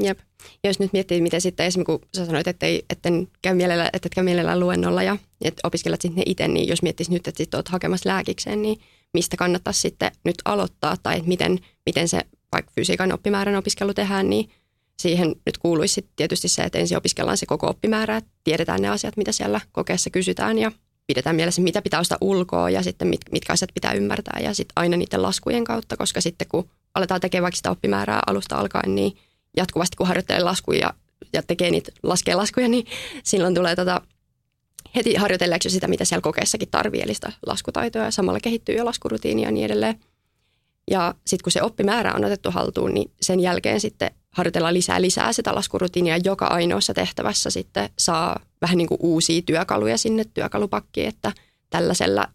Jep. 0.02 0.18
Ja 0.64 0.70
jos 0.70 0.78
nyt 0.78 0.92
miettii, 0.92 1.20
miten 1.20 1.40
sitten 1.40 1.66
esimerkiksi 1.66 1.98
kun 1.98 2.08
sä 2.16 2.26
sanoit, 2.26 2.48
että 2.48 2.66
etten 2.90 3.28
käy 3.42 3.54
mielellä, 3.54 3.90
et 3.92 4.06
käy 4.14 4.24
mielellään 4.24 4.60
luennolla 4.60 5.02
ja 5.02 5.16
että 5.44 5.60
opiskelet 5.64 6.00
sitten 6.00 6.16
ne 6.16 6.22
itse, 6.26 6.48
niin 6.48 6.68
jos 6.68 6.82
miettisit 6.82 7.12
nyt, 7.12 7.28
että 7.28 7.38
sitten 7.38 7.58
olet 7.58 7.68
hakemassa 7.68 8.08
lääkikseen, 8.08 8.62
niin 8.62 8.80
mistä 9.14 9.36
kannattaisi 9.36 9.80
sitten 9.80 10.10
nyt 10.24 10.36
aloittaa 10.44 10.96
tai 11.02 11.16
että 11.16 11.28
miten, 11.28 11.58
miten 11.86 12.08
se 12.08 12.20
vaikka 12.52 12.72
fysiikan 12.74 13.12
oppimäärän 13.12 13.56
opiskelu 13.56 13.94
tehdään, 13.94 14.30
niin 14.30 14.50
siihen 14.98 15.34
nyt 15.46 15.58
kuuluisi 15.58 16.08
tietysti 16.16 16.48
se, 16.48 16.62
että 16.62 16.78
ensin 16.78 16.98
opiskellaan 16.98 17.36
se 17.36 17.46
koko 17.46 17.68
oppimäärä, 17.68 18.16
että 18.16 18.30
tiedetään 18.44 18.82
ne 18.82 18.88
asiat, 18.88 19.16
mitä 19.16 19.32
siellä 19.32 19.60
kokeessa 19.72 20.10
kysytään 20.10 20.58
ja 20.58 20.72
pidetään 21.06 21.36
mielessä, 21.36 21.62
mitä 21.62 21.82
pitää 21.82 22.00
ostaa 22.00 22.18
ulkoa 22.20 22.70
ja 22.70 22.82
sitten 22.82 23.08
mit, 23.08 23.20
mitkä 23.32 23.52
asiat 23.52 23.70
pitää 23.74 23.92
ymmärtää 23.92 24.40
ja 24.42 24.54
sitten 24.54 24.72
aina 24.76 24.96
niiden 24.96 25.22
laskujen 25.22 25.64
kautta, 25.64 25.96
koska 25.96 26.20
sitten 26.20 26.48
kun 26.48 26.70
aletaan 26.94 27.20
tekemään 27.20 27.42
vaikka 27.42 27.56
sitä 27.56 27.70
oppimäärää 27.70 28.20
alusta 28.26 28.56
alkaen, 28.56 28.94
niin 28.94 29.16
jatkuvasti 29.56 29.96
kun 29.96 30.06
harjoittelee 30.06 30.42
laskuja 30.42 30.94
ja, 31.32 31.42
tekee 31.42 31.70
niitä, 31.70 31.92
laskee 32.02 32.34
laskuja, 32.34 32.68
niin 32.68 32.86
silloin 33.22 33.54
tulee 33.54 33.76
tota, 33.76 34.00
heti 34.94 35.14
harjoitelleeksi 35.14 35.70
sitä, 35.70 35.88
mitä 35.88 36.04
siellä 36.04 36.22
kokeessakin 36.22 36.68
tarvii, 36.70 37.02
eli 37.02 37.14
sitä 37.14 37.32
laskutaitoa 37.46 38.02
ja 38.02 38.10
samalla 38.10 38.40
kehittyy 38.40 38.74
jo 38.74 38.84
laskurutiini 38.84 39.42
ja 39.42 39.50
niin 39.50 39.64
edelleen. 39.64 40.00
Ja 40.90 41.14
sitten 41.26 41.44
kun 41.44 41.52
se 41.52 41.62
oppimäärä 41.62 42.12
on 42.14 42.24
otettu 42.24 42.50
haltuun, 42.50 42.94
niin 42.94 43.10
sen 43.20 43.40
jälkeen 43.40 43.80
sitten 43.80 44.10
harjoitellaan 44.30 44.74
lisää 44.74 45.02
lisää 45.02 45.32
sitä 45.32 45.54
laskurutiinia. 45.54 46.16
Joka 46.16 46.46
ainoassa 46.46 46.94
tehtävässä 46.94 47.50
sitten 47.50 47.90
saa 47.98 48.40
vähän 48.60 48.78
niin 48.78 48.88
kuin 48.88 48.98
uusia 49.02 49.42
työkaluja 49.42 49.98
sinne 49.98 50.24
työkalupakkiin, 50.34 51.08
että 51.08 51.32
tällaisella 51.70 52.28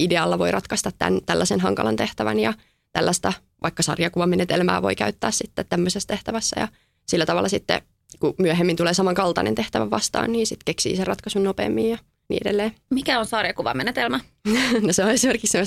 idealla 0.00 0.38
voi 0.38 0.50
ratkaista 0.50 0.90
tämän, 0.98 1.20
tällaisen 1.26 1.60
hankalan 1.60 1.96
tehtävän 1.96 2.40
ja 2.40 2.54
tällaista 2.92 3.32
vaikka 3.62 3.82
sarjakuvamenetelmää 3.82 4.82
voi 4.82 4.96
käyttää 4.96 5.30
sitten 5.30 5.66
tämmöisessä 5.68 6.06
tehtävässä 6.06 6.60
ja 6.60 6.68
sillä 7.06 7.26
tavalla 7.26 7.48
sitten 7.48 7.82
kun 8.20 8.34
myöhemmin 8.38 8.76
tulee 8.76 8.94
samankaltainen 8.94 9.54
tehtävä 9.54 9.90
vastaan, 9.90 10.32
niin 10.32 10.46
sitten 10.46 10.64
keksii 10.64 10.96
sen 10.96 11.06
ratkaisun 11.06 11.44
nopeammin 11.44 11.90
ja 11.90 11.98
niin 12.28 12.40
edelleen. 12.44 12.72
Mikä 12.90 13.18
on 13.18 13.26
sarjakuvamenetelmä? 13.26 14.20
no 14.86 14.92
se 14.92 15.04
on 15.04 15.10
esimerkiksi 15.10 15.58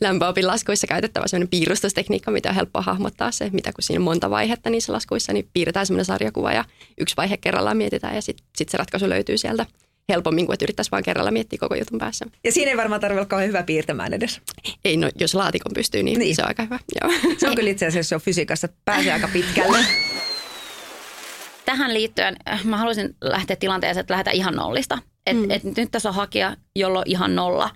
lämpöopin 0.00 0.46
laskuissa 0.46 0.86
käytettävä 0.86 1.26
sellainen 1.26 1.48
piirustustekniikka, 1.48 2.30
mitä 2.30 2.48
on 2.48 2.54
helppo 2.54 2.82
hahmottaa 2.82 3.30
se, 3.30 3.50
mitä 3.52 3.72
kun 3.72 3.82
siinä 3.82 4.00
on 4.00 4.04
monta 4.04 4.30
vaihetta 4.30 4.70
niissä 4.70 4.92
laskuissa, 4.92 5.32
niin 5.32 5.48
piirretään 5.52 5.86
semmoinen 5.86 6.04
sarjakuva 6.04 6.52
ja 6.52 6.64
yksi 7.00 7.16
vaihe 7.16 7.36
kerrallaan 7.36 7.76
mietitään 7.76 8.14
ja 8.14 8.22
sitten 8.22 8.46
sit 8.56 8.68
se 8.68 8.76
ratkaisu 8.76 9.08
löytyy 9.08 9.38
sieltä 9.38 9.66
helpommin 10.08 10.46
kuin 10.46 10.54
että 10.54 10.64
yrittäisi 10.64 10.90
vaan 10.90 11.02
kerralla 11.02 11.30
miettiä 11.30 11.58
koko 11.58 11.74
jutun 11.74 11.98
päässä. 11.98 12.26
Ja 12.44 12.52
siinä 12.52 12.70
ei 12.70 12.76
varmaan 12.76 13.00
tarvitse 13.00 13.20
olla 13.20 13.28
kauhean 13.28 13.48
hyvä 13.48 13.62
piirtämään 13.62 14.12
edes. 14.12 14.40
Ei, 14.84 14.96
no 14.96 15.10
jos 15.20 15.34
laatikon 15.34 15.72
pystyy, 15.74 16.02
niin, 16.02 16.18
niin. 16.18 16.36
se 16.36 16.42
on 16.42 16.48
aika 16.48 16.62
hyvä. 16.62 16.78
Joo. 17.00 17.12
Se 17.38 17.48
on 17.48 17.54
kyllä 17.54 17.70
itse 17.70 17.86
asiassa 17.86 18.14
jo 18.14 18.18
fysiikassa, 18.18 18.68
pääsee 18.84 19.12
aika 19.12 19.28
pitkälle. 19.32 19.78
Tähän 21.64 21.94
liittyen 21.94 22.36
äh, 22.48 22.64
mä 22.64 22.76
haluaisin 22.76 23.16
lähteä 23.20 23.56
tilanteeseen, 23.56 24.00
että 24.00 24.12
lähdetään 24.12 24.36
ihan 24.36 24.54
nollista. 24.54 24.98
Et, 25.26 25.36
mm. 25.36 25.50
et 25.50 25.64
nyt 25.64 25.90
tässä 25.90 26.08
on 26.08 26.14
hakija, 26.14 26.56
jolla 26.76 26.98
on 26.98 27.04
ihan 27.06 27.34
nolla 27.34 27.70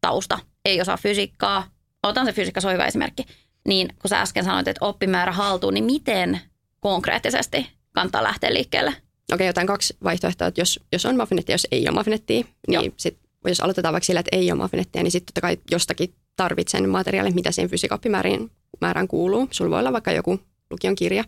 tausta, 0.00 0.38
ei 0.64 0.80
osaa 0.80 0.96
fysiikkaa. 0.96 1.70
Otan 2.02 2.26
se 2.26 2.32
fysiikka, 2.32 2.60
se 2.60 2.66
on 2.66 2.72
hyvä 2.72 2.86
esimerkki. 2.86 3.24
Niin 3.68 3.88
kun 3.88 4.08
sä 4.08 4.20
äsken 4.20 4.44
sanoit, 4.44 4.68
että 4.68 4.84
oppimäärä 4.84 5.32
haltuu, 5.32 5.70
niin 5.70 5.84
miten 5.84 6.40
konkreettisesti 6.80 7.66
kannattaa 7.92 8.22
lähteä 8.22 8.54
liikkeelle? 8.54 8.94
Okei, 9.32 9.46
jotain 9.46 9.66
kaksi 9.66 9.96
vaihtoehtoa, 10.04 10.48
että 10.48 10.60
jos, 10.60 10.80
jos 10.92 11.06
on 11.06 11.16
maffinettia, 11.16 11.54
jos 11.54 11.66
ei 11.70 11.88
ole 11.88 11.94
maffinettia, 11.94 12.44
niin 12.68 12.94
sit, 12.96 13.18
jos 13.46 13.60
aloitetaan 13.60 13.92
vaikka 13.92 14.06
sillä, 14.06 14.20
että 14.20 14.36
ei 14.36 14.52
ole 14.52 14.58
maffinettia, 14.58 15.02
niin 15.02 15.10
sitten 15.10 15.26
totta 15.26 15.40
kai 15.40 15.56
jostakin 15.70 16.14
tarvitsen 16.36 16.88
materiaalin, 16.88 17.34
mitä 17.34 17.52
siihen 17.52 17.70
fysiikkaoppimäärään 17.70 18.50
määrään 18.80 19.08
kuuluu. 19.08 19.48
Sulla 19.50 19.70
voi 19.70 19.78
olla 19.78 19.92
vaikka 19.92 20.12
joku 20.12 20.40
lukion 20.70 20.94
kirja. 20.94 21.24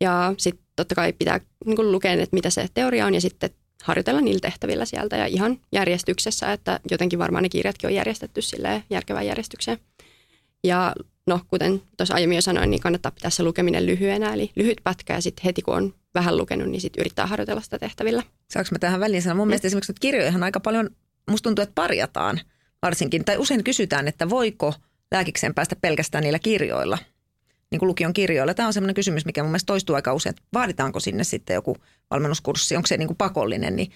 Ja 0.00 0.34
sitten 0.38 0.66
totta 0.76 0.94
kai 0.94 1.12
pitää 1.12 1.40
niin 1.64 1.92
lukea, 1.92 2.12
että 2.12 2.34
mitä 2.34 2.50
se 2.50 2.68
teoria 2.74 3.06
on 3.06 3.14
ja 3.14 3.20
sitten 3.20 3.50
harjoitella 3.84 4.20
niillä 4.20 4.40
tehtävillä 4.40 4.84
sieltä 4.84 5.16
ja 5.16 5.26
ihan 5.26 5.60
järjestyksessä, 5.72 6.52
että 6.52 6.80
jotenkin 6.90 7.18
varmaan 7.18 7.42
ne 7.42 7.48
kirjatkin 7.48 7.88
on 7.88 7.94
järjestetty 7.94 8.42
sille 8.42 8.82
järkevään 8.90 9.26
järjestykseen. 9.26 9.78
Ja 10.64 10.94
no, 11.26 11.40
kuten 11.48 11.82
tuossa 11.96 12.14
aiemmin 12.14 12.36
jo 12.36 12.42
sanoin, 12.42 12.70
niin 12.70 12.80
kannattaa 12.80 13.12
pitää 13.12 13.30
se 13.30 13.42
lukeminen 13.42 13.86
lyhyenä, 13.86 14.34
eli 14.34 14.50
lyhyt 14.56 14.80
pätkä 14.84 15.14
ja 15.14 15.20
sitten 15.20 15.44
heti 15.44 15.62
kun 15.62 15.76
on 15.76 15.94
vähän 16.14 16.36
lukenut, 16.36 16.68
niin 16.68 16.80
sitten 16.80 17.00
yrittää 17.00 17.26
harjoitella 17.26 17.60
sitä 17.60 17.78
tehtävillä. 17.78 18.22
Saanko 18.50 18.68
mä 18.72 18.78
tähän 18.78 19.00
väliin 19.00 19.22
sanoa? 19.22 19.36
Mun 19.36 19.48
mielestä 19.48 19.66
esimerkiksi 19.66 19.92
nyt 19.92 19.98
kirjojahan 19.98 20.42
aika 20.42 20.60
paljon, 20.60 20.90
musta 21.30 21.44
tuntuu, 21.44 21.62
että 21.62 21.74
parjataan 21.74 22.40
varsinkin, 22.82 23.24
tai 23.24 23.38
usein 23.38 23.64
kysytään, 23.64 24.08
että 24.08 24.30
voiko 24.30 24.74
lääkikseen 25.12 25.54
päästä 25.54 25.76
pelkästään 25.76 26.24
niillä 26.24 26.38
kirjoilla– 26.38 26.98
niin 27.70 27.78
kuin 27.78 27.86
lukion 27.86 28.12
kirjoilla. 28.12 28.54
Tämä 28.54 28.66
on 28.66 28.72
sellainen 28.72 28.94
kysymys, 28.94 29.26
mikä 29.26 29.42
mun 29.42 29.50
mielestä 29.50 29.66
toistuu 29.66 29.96
aika 29.96 30.12
usein, 30.12 30.30
että 30.30 30.42
vaaditaanko 30.54 31.00
sinne 31.00 31.24
sitten 31.24 31.54
joku 31.54 31.76
valmennuskurssi, 32.10 32.76
onko 32.76 32.86
se 32.86 32.96
niin 32.96 33.06
kuin 33.06 33.16
pakollinen, 33.16 33.76
niin 33.76 33.90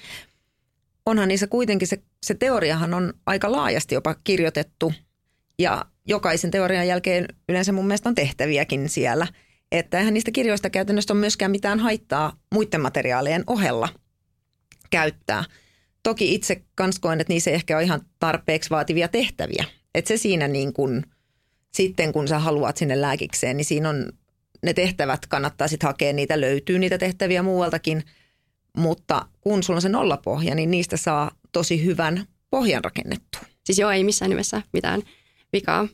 onhan 1.06 1.28
niissä 1.28 1.46
kuitenkin 1.46 1.88
se, 1.88 2.02
se 2.22 2.34
teoriahan 2.34 2.94
on 2.94 3.14
aika 3.26 3.52
laajasti 3.52 3.94
jopa 3.94 4.14
kirjoitettu 4.24 4.92
ja 5.58 5.84
jokaisen 6.06 6.50
teorian 6.50 6.86
jälkeen 6.86 7.26
yleensä 7.48 7.72
mun 7.72 7.86
mielestä 7.86 8.08
on 8.08 8.14
tehtäviäkin 8.14 8.88
siellä. 8.88 9.26
Että 9.72 9.98
eihän 9.98 10.14
niistä 10.14 10.30
kirjoista 10.30 10.70
käytännössä 10.70 11.12
ole 11.12 11.20
myöskään 11.20 11.50
mitään 11.50 11.78
haittaa 11.80 12.32
muiden 12.54 12.80
materiaalien 12.80 13.44
ohella 13.46 13.88
käyttää. 14.90 15.44
Toki 16.02 16.34
itse 16.34 16.62
kans 16.74 16.98
koen, 16.98 17.20
että 17.20 17.32
niissä 17.32 17.50
ei 17.50 17.54
ehkä 17.54 17.76
ole 17.76 17.84
ihan 17.84 18.00
tarpeeksi 18.18 18.70
vaativia 18.70 19.08
tehtäviä. 19.08 19.64
Että 19.94 20.08
se 20.08 20.16
siinä 20.16 20.48
niin 20.48 20.72
kuin– 20.72 21.02
sitten 21.74 22.12
kun 22.12 22.28
sä 22.28 22.38
haluat 22.38 22.76
sinne 22.76 23.00
lääkikseen, 23.00 23.56
niin 23.56 23.64
siinä 23.64 23.88
on 23.88 24.12
ne 24.62 24.74
tehtävät, 24.74 25.26
kannattaa 25.26 25.68
sitten 25.68 25.86
hakea 25.86 26.12
niitä, 26.12 26.40
löytyy 26.40 26.78
niitä 26.78 26.98
tehtäviä 26.98 27.42
muualtakin. 27.42 28.04
Mutta 28.76 29.26
kun 29.40 29.62
sulla 29.62 29.78
on 29.78 29.82
se 29.82 29.88
nollapohja, 29.88 30.54
niin 30.54 30.70
niistä 30.70 30.96
saa 30.96 31.30
tosi 31.52 31.84
hyvän 31.84 32.26
pohjan 32.50 32.84
rakennettua. 32.84 33.40
Siis 33.64 33.78
joo, 33.78 33.90
ei 33.90 34.04
missään 34.04 34.28
nimessä 34.28 34.62
mitään 34.72 35.02
vikaa. 35.52 35.88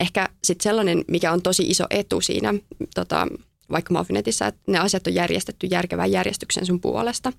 ehkä 0.00 0.28
sitten 0.44 0.62
sellainen, 0.62 1.04
mikä 1.08 1.32
on 1.32 1.42
tosi 1.42 1.62
iso 1.62 1.84
etu 1.90 2.20
siinä 2.20 2.54
tota, 2.94 3.26
vaikka 3.70 3.92
Maffinetissa, 3.92 4.46
että 4.46 4.60
ne 4.66 4.78
asiat 4.78 5.06
on 5.06 5.14
järjestetty 5.14 5.66
järkevän 5.66 6.12
järjestyksen 6.12 6.66
sun 6.66 6.80
puolesta. 6.80 7.32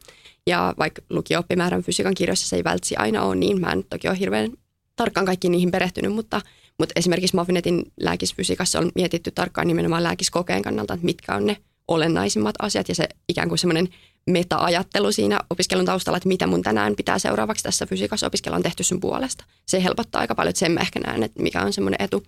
Ja 0.48 0.74
vaikka 0.78 1.02
lukio-oppimäärän 1.10 1.84
fysiikan 1.84 2.14
kirjoissa 2.14 2.48
se 2.48 2.56
ei 2.56 2.64
vältsi 2.64 2.96
aina 2.96 3.24
ole 3.24 3.36
niin, 3.36 3.62
mä 3.62 3.72
en 3.72 3.84
toki 3.90 4.08
ole 4.08 4.20
hirveän 4.20 4.52
tarkkaan 4.96 5.26
kaikki 5.26 5.50
niihin 5.50 5.72
perehtynyt, 5.72 6.14
mutta– 6.14 6.42
mutta 6.80 6.94
esimerkiksi 6.96 7.36
Maffinetin 7.36 7.92
lääkisfysiikassa 8.00 8.80
on 8.80 8.92
mietitty 8.96 9.32
tarkkaan 9.32 9.68
nimenomaan 9.68 10.04
lääkiskokeen 10.04 10.62
kannalta, 10.62 10.94
että 10.94 11.06
mitkä 11.06 11.36
on 11.36 11.46
ne 11.46 11.58
olennaisimmat 11.88 12.56
asiat 12.60 12.90
ja 12.90 12.96
se 12.96 13.10
ikään 13.30 13.50
kuin 13.50 13.60
semmoinen 13.60 13.90
meta-ajattelu 14.30 15.12
siinä 15.12 15.40
opiskelun 15.50 15.86
taustalla, 15.86 16.18
että 16.18 16.30
mitä 16.30 16.48
mun 16.48 16.62
tänään 16.62 16.96
pitää 16.96 17.20
seuraavaksi 17.20 17.64
tässä 17.64 17.86
fysiikassa 17.86 18.28
opiskella 18.28 18.56
on 18.56 18.64
tehty 18.64 18.84
sun 18.84 19.00
puolesta. 19.00 19.46
Se 19.66 19.84
helpottaa 19.84 20.22
aika 20.22 20.36
paljon, 20.36 20.50
että 20.50 20.60
sen 20.60 20.72
mä 20.72 20.80
ehkä 20.80 21.00
näen, 21.00 21.24
että 21.24 21.44
mikä 21.44 21.62
on 21.62 21.74
semmoinen 21.74 22.02
etu. 22.02 22.24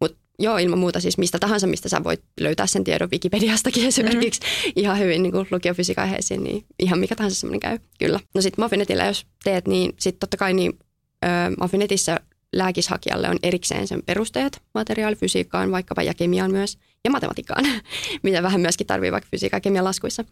Mutta 0.00 0.18
joo, 0.38 0.58
ilman 0.58 0.78
muuta 0.78 1.00
siis 1.00 1.18
mistä 1.18 1.38
tahansa, 1.38 1.66
mistä 1.66 1.88
sä 1.88 2.04
voit 2.04 2.20
löytää 2.40 2.66
sen 2.66 2.84
tiedon 2.84 3.10
Wikipediastakin 3.10 3.86
esimerkiksi 3.86 4.40
mm-hmm. 4.40 4.72
ihan 4.76 4.98
hyvin 4.98 5.22
niin 5.22 5.34
lukiofysiikan 5.50 6.04
aiheisiin, 6.04 6.44
niin 6.44 6.64
ihan 6.78 6.98
mikä 6.98 7.16
tahansa 7.16 7.40
semmoinen 7.40 7.60
käy, 7.60 7.78
kyllä. 7.98 8.20
No 8.34 8.42
sitten 8.42 8.62
Maffinetillä 8.62 9.04
jos 9.04 9.26
teet, 9.44 9.68
niin 9.68 9.92
sitten 9.98 10.20
totta 10.20 10.36
kai 10.36 10.54
niin 10.54 10.78
Maffinetissa 11.58 12.20
lääkishakijalle 12.52 13.28
on 13.28 13.38
erikseen 13.42 13.88
sen 13.88 14.02
perusteet 14.02 14.62
materiaalifysiikkaan 14.74 15.72
vaikkapa 15.72 16.02
ja 16.02 16.14
kemiaan 16.14 16.50
myös 16.50 16.78
ja 17.04 17.10
matematiikkaan, 17.10 17.64
mitä 18.22 18.42
vähän 18.42 18.60
myöskin 18.60 18.86
tarvii 18.86 19.12
vaikka 19.12 19.28
fysiikan 19.30 19.56
ja 19.56 19.60
kemian 19.60 19.84
laskuissa. 19.84 20.24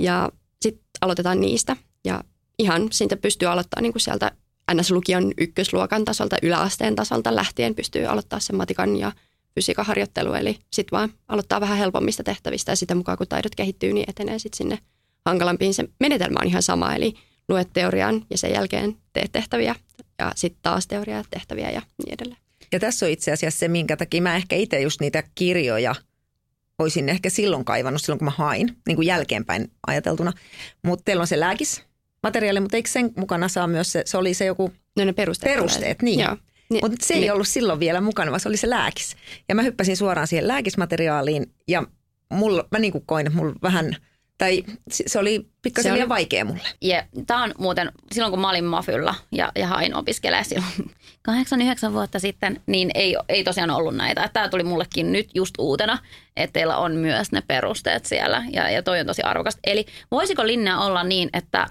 Ja 0.00 0.30
sitten 0.62 0.84
aloitetaan 1.00 1.40
niistä 1.40 1.76
ja 2.04 2.24
ihan 2.58 2.88
siitä 2.92 3.16
pystyy 3.16 3.48
aloittamaan 3.48 3.82
niin 3.82 3.92
kuin 3.92 4.00
sieltä 4.00 4.30
NS-lukion 4.74 5.32
ykkösluokan 5.38 6.04
tasolta, 6.04 6.36
yläasteen 6.42 6.94
tasolta 6.94 7.36
lähtien 7.36 7.74
pystyy 7.74 8.06
aloittaa 8.06 8.40
sen 8.40 8.56
matikan 8.56 8.96
ja 8.96 9.12
fysiikan 9.54 9.86
harjoittelu. 9.86 10.34
Eli 10.34 10.58
sitten 10.72 10.96
vaan 10.96 11.12
aloittaa 11.28 11.60
vähän 11.60 11.78
helpommista 11.78 12.22
tehtävistä 12.22 12.72
ja 12.72 12.76
sitä 12.76 12.94
mukaan 12.94 13.18
kun 13.18 13.28
taidot 13.28 13.54
kehittyy, 13.54 13.92
niin 13.92 14.10
etenee 14.10 14.38
sitten 14.38 14.56
sinne 14.56 14.78
hankalampiin. 15.24 15.74
Se 15.74 15.88
menetelmä 16.00 16.38
on 16.40 16.46
ihan 16.46 16.62
sama, 16.62 16.94
eli 16.94 17.14
luet 17.48 17.68
teorian 17.72 18.26
ja 18.30 18.38
sen 18.38 18.52
jälkeen 18.52 18.96
teet 19.12 19.32
tehtäviä 19.32 19.74
ja 20.22 20.32
sitten 20.36 20.62
taas 20.62 20.86
teoriaa, 20.86 21.24
tehtäviä 21.30 21.70
ja 21.70 21.82
niin 22.04 22.14
edelleen. 22.14 22.42
Ja 22.72 22.80
tässä 22.80 23.06
on 23.06 23.12
itse 23.12 23.32
asiassa 23.32 23.58
se, 23.58 23.68
minkä 23.68 23.96
takia 23.96 24.22
mä 24.22 24.36
ehkä 24.36 24.56
itse 24.56 24.80
just 24.80 25.00
niitä 25.00 25.22
kirjoja 25.34 25.94
olisin 26.78 27.08
ehkä 27.08 27.30
silloin 27.30 27.64
kaivannut, 27.64 28.02
silloin 28.02 28.18
kun 28.18 28.26
mä 28.26 28.32
hain, 28.36 28.76
niin 28.86 28.96
kuin 28.96 29.06
jälkeenpäin 29.06 29.70
ajateltuna. 29.86 30.32
Mutta 30.82 31.02
teillä 31.04 31.20
on 31.20 31.26
se 31.26 31.40
lääkis 31.40 31.82
materiaali, 32.22 32.60
mutta 32.60 32.76
eikö 32.76 32.90
sen 32.90 33.12
mukana 33.16 33.48
saa 33.48 33.66
myös 33.66 33.92
se, 33.92 34.02
se 34.06 34.16
oli 34.16 34.34
se 34.34 34.44
joku... 34.44 34.72
No 34.96 35.04
ne 35.04 35.12
perusteet. 35.12 35.54
Perusteet, 35.54 36.02
niin. 36.02 36.20
Joo. 36.20 36.36
Niin, 36.70 36.84
mutta 36.84 37.06
se 37.06 37.14
ei 37.14 37.20
niin. 37.20 37.32
ollut 37.32 37.48
silloin 37.48 37.80
vielä 37.80 38.00
mukana, 38.00 38.30
vaan 38.30 38.40
se 38.40 38.48
oli 38.48 38.56
se 38.56 38.70
lääkis. 38.70 39.16
Ja 39.48 39.54
mä 39.54 39.62
hyppäsin 39.62 39.96
suoraan 39.96 40.26
siihen 40.26 40.48
lääkismateriaaliin 40.48 41.46
ja 41.68 41.82
mulla, 42.30 42.68
mä 42.70 42.78
niin 42.78 42.92
kuin 42.92 43.06
koin, 43.06 43.26
että 43.26 43.38
mulla 43.38 43.54
vähän– 43.62 43.96
tai 44.38 44.64
se 44.90 45.18
oli 45.18 45.46
pikkasen 45.62 45.94
liian 45.94 46.08
vaikea 46.08 46.44
mulle. 46.44 46.68
Ja 46.80 47.04
tämä 47.26 47.42
on 47.42 47.54
muuten, 47.58 47.92
silloin 48.12 48.30
kun 48.30 48.40
mä 48.40 48.50
olin 48.50 48.64
Mafylla 48.64 49.14
ja, 49.32 49.52
ja 49.56 49.66
hain 49.66 49.94
opiskelemaan 49.94 50.44
silloin 50.44 50.72
kahdeksan, 51.22 51.62
yhdeksän 51.62 51.92
vuotta 51.92 52.18
sitten, 52.18 52.60
niin 52.66 52.90
ei, 52.94 53.16
ei 53.28 53.44
tosiaan 53.44 53.70
ollut 53.70 53.96
näitä. 53.96 54.30
Tämä 54.32 54.48
tuli 54.48 54.62
mullekin 54.62 55.12
nyt 55.12 55.30
just 55.34 55.54
uutena, 55.58 55.98
että 56.36 56.52
teillä 56.52 56.76
on 56.76 56.96
myös 56.96 57.32
ne 57.32 57.42
perusteet 57.46 58.06
siellä 58.06 58.44
ja, 58.52 58.70
ja 58.70 58.82
toi 58.82 59.00
on 59.00 59.06
tosi 59.06 59.22
arvokasta. 59.22 59.60
Eli 59.66 59.86
voisiko 60.10 60.46
Linnea 60.46 60.80
olla 60.80 61.04
niin, 61.04 61.30
että 61.32 61.66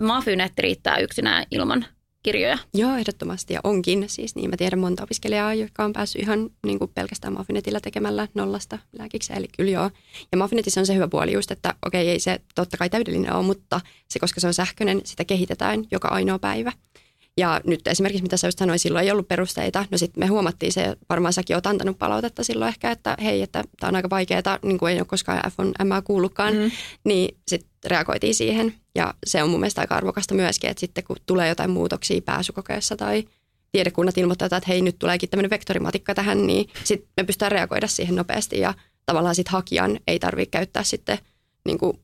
Mafynetti 0.00 0.62
riittää 0.62 0.96
yksinään 0.96 1.44
ilman 1.50 1.86
kirjoja. 2.26 2.58
Joo, 2.74 2.96
ehdottomasti 2.96 3.54
ja 3.54 3.60
onkin. 3.64 4.04
Siis 4.06 4.34
niin 4.34 4.50
mä 4.50 4.56
tiedän 4.56 4.78
monta 4.78 5.02
opiskelijaa, 5.02 5.54
jotka 5.54 5.84
on 5.84 5.92
päässyt 5.92 6.22
ihan 6.22 6.50
niin 6.66 6.78
kuin 6.78 6.90
pelkästään 6.94 7.34
Maffinetilla 7.34 7.80
tekemällä 7.80 8.28
nollasta 8.34 8.78
lääkiksi. 8.98 9.32
Eli 9.36 9.48
kyllä 9.56 9.70
joo. 9.70 9.90
Ja 10.32 10.38
Maffinetissa 10.38 10.80
on 10.80 10.86
se 10.86 10.94
hyvä 10.94 11.08
puoli 11.08 11.32
just, 11.32 11.50
että 11.50 11.74
okei, 11.86 12.08
ei 12.08 12.20
se 12.20 12.40
totta 12.54 12.76
kai 12.76 12.90
täydellinen 12.90 13.32
ole, 13.32 13.46
mutta 13.46 13.80
se, 14.08 14.18
koska 14.18 14.40
se 14.40 14.46
on 14.46 14.54
sähköinen, 14.54 15.00
sitä 15.04 15.24
kehitetään 15.24 15.84
joka 15.90 16.08
ainoa 16.08 16.38
päivä. 16.38 16.72
Ja 17.38 17.60
nyt 17.64 17.86
esimerkiksi, 17.86 18.22
mitä 18.22 18.36
sä 18.36 18.46
just 18.46 18.58
sanoin, 18.58 18.78
silloin 18.78 19.04
ei 19.04 19.10
ollut 19.10 19.28
perusteita. 19.28 19.84
No 19.90 19.98
sitten 19.98 20.24
me 20.24 20.26
huomattiin 20.26 20.72
se, 20.72 20.96
varmaan 21.08 21.32
säkin 21.32 21.56
oot 21.56 21.66
antanut 21.66 21.98
palautetta 21.98 22.44
silloin 22.44 22.68
ehkä, 22.68 22.90
että 22.90 23.16
hei, 23.22 23.42
että 23.42 23.64
tämä 23.80 23.88
on 23.88 23.96
aika 23.96 24.10
vaikeaa, 24.10 24.58
niin 24.62 24.78
kuin 24.78 24.92
ei 24.92 24.98
ole 24.98 25.06
koskaan 25.06 25.52
F 25.52 25.60
on 25.60 25.68
M 25.68 26.02
kuullutkaan. 26.04 26.54
Mm. 26.54 26.70
Niin 27.04 27.36
sitten 27.48 27.70
reagoitiin 27.86 28.34
siihen. 28.34 28.74
Ja 28.94 29.14
se 29.26 29.42
on 29.42 29.50
mun 29.50 29.60
mielestä 29.60 29.80
aika 29.80 29.94
arvokasta 29.94 30.34
myöskin, 30.34 30.70
että 30.70 30.80
sitten 30.80 31.04
kun 31.04 31.16
tulee 31.26 31.48
jotain 31.48 31.70
muutoksia 31.70 32.22
pääsykokeessa 32.22 32.96
tai 32.96 33.24
tiedekunnat 33.72 34.18
ilmoittaa, 34.18 34.46
että 34.46 34.60
hei, 34.68 34.82
nyt 34.82 34.98
tuleekin 34.98 35.28
tämmöinen 35.28 35.50
vektorimatikka 35.50 36.14
tähän, 36.14 36.46
niin 36.46 36.68
sitten 36.84 37.08
me 37.16 37.24
pystytään 37.24 37.52
reagoida 37.52 37.86
siihen 37.86 38.14
nopeasti 38.14 38.58
ja 38.58 38.74
tavallaan 39.06 39.34
sitten 39.34 39.52
hakijan 39.52 39.98
ei 40.06 40.18
tarvitse 40.18 40.50
käyttää 40.50 40.82
sitten 40.82 41.18
niin 41.64 41.78
kuin 41.78 41.98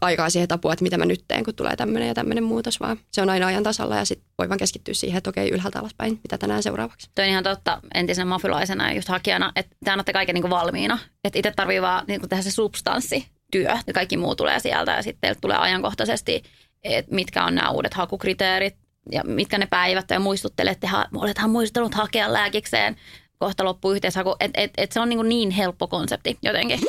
aikaa 0.00 0.30
siihen, 0.30 0.44
että 0.44 0.54
apua, 0.54 0.72
että 0.72 0.82
mitä 0.82 0.98
mä 0.98 1.04
nyt 1.04 1.24
teen, 1.28 1.44
kun 1.44 1.54
tulee 1.54 1.76
tämmöinen 1.76 2.08
ja 2.08 2.14
tämmöinen 2.14 2.44
muutos, 2.44 2.80
vaan 2.80 2.98
se 3.12 3.22
on 3.22 3.30
aina 3.30 3.46
ajan 3.46 3.62
tasalla 3.62 3.96
ja 3.96 4.04
sitten 4.04 4.28
voi 4.38 4.48
vaan 4.48 4.58
keskittyä 4.58 4.94
siihen, 4.94 5.18
että 5.18 5.30
okei, 5.30 5.50
ylhäältä 5.50 5.80
alaspäin, 5.80 6.20
mitä 6.22 6.38
tänään 6.38 6.62
seuraavaksi. 6.62 7.10
Toi 7.14 7.24
on 7.24 7.30
ihan 7.30 7.44
totta 7.44 7.80
entisenä 7.94 8.24
mafylaisena 8.24 8.88
ja 8.88 8.96
just 8.96 9.08
hakijana, 9.08 9.52
että 9.56 9.76
te 9.84 9.90
annatte 9.90 10.12
kaiken 10.12 10.34
niin 10.34 10.42
kuin 10.42 10.50
valmiina. 10.50 10.98
Että 11.24 11.38
itse 11.38 11.52
tarvii 11.56 11.82
vaan 11.82 12.04
niin 12.08 12.20
kuin 12.20 12.30
tehdä 12.30 12.42
se 12.42 12.50
substanssi, 12.50 13.26
työ 13.52 13.76
ja 13.86 13.92
kaikki 13.92 14.16
muu 14.16 14.36
tulee 14.36 14.60
sieltä 14.60 14.92
ja 14.92 15.02
sitten 15.02 15.36
tulee 15.40 15.56
ajankohtaisesti, 15.56 16.42
että 16.84 17.14
mitkä 17.14 17.44
on 17.44 17.54
nämä 17.54 17.70
uudet 17.70 17.94
hakukriteerit, 17.94 18.76
ja 19.12 19.24
mitkä 19.24 19.58
ne 19.58 19.66
päivät 19.66 20.10
ja 20.10 20.20
muistuttelee, 20.20 20.72
että 20.72 20.88
ha, 20.88 21.06
olethan 21.14 21.50
muistellut 21.50 21.94
hakea 21.94 22.32
lääkikseen, 22.32 22.96
kohta 23.38 23.64
loppuu 23.64 23.92
yhteishaku. 23.92 24.36
Että 24.40 24.60
et, 24.60 24.70
et 24.78 24.92
se 24.92 25.00
on 25.00 25.08
niin, 25.08 25.28
niin 25.28 25.50
helppo 25.50 25.88
konsepti 25.88 26.38
jotenkin. 26.42 26.80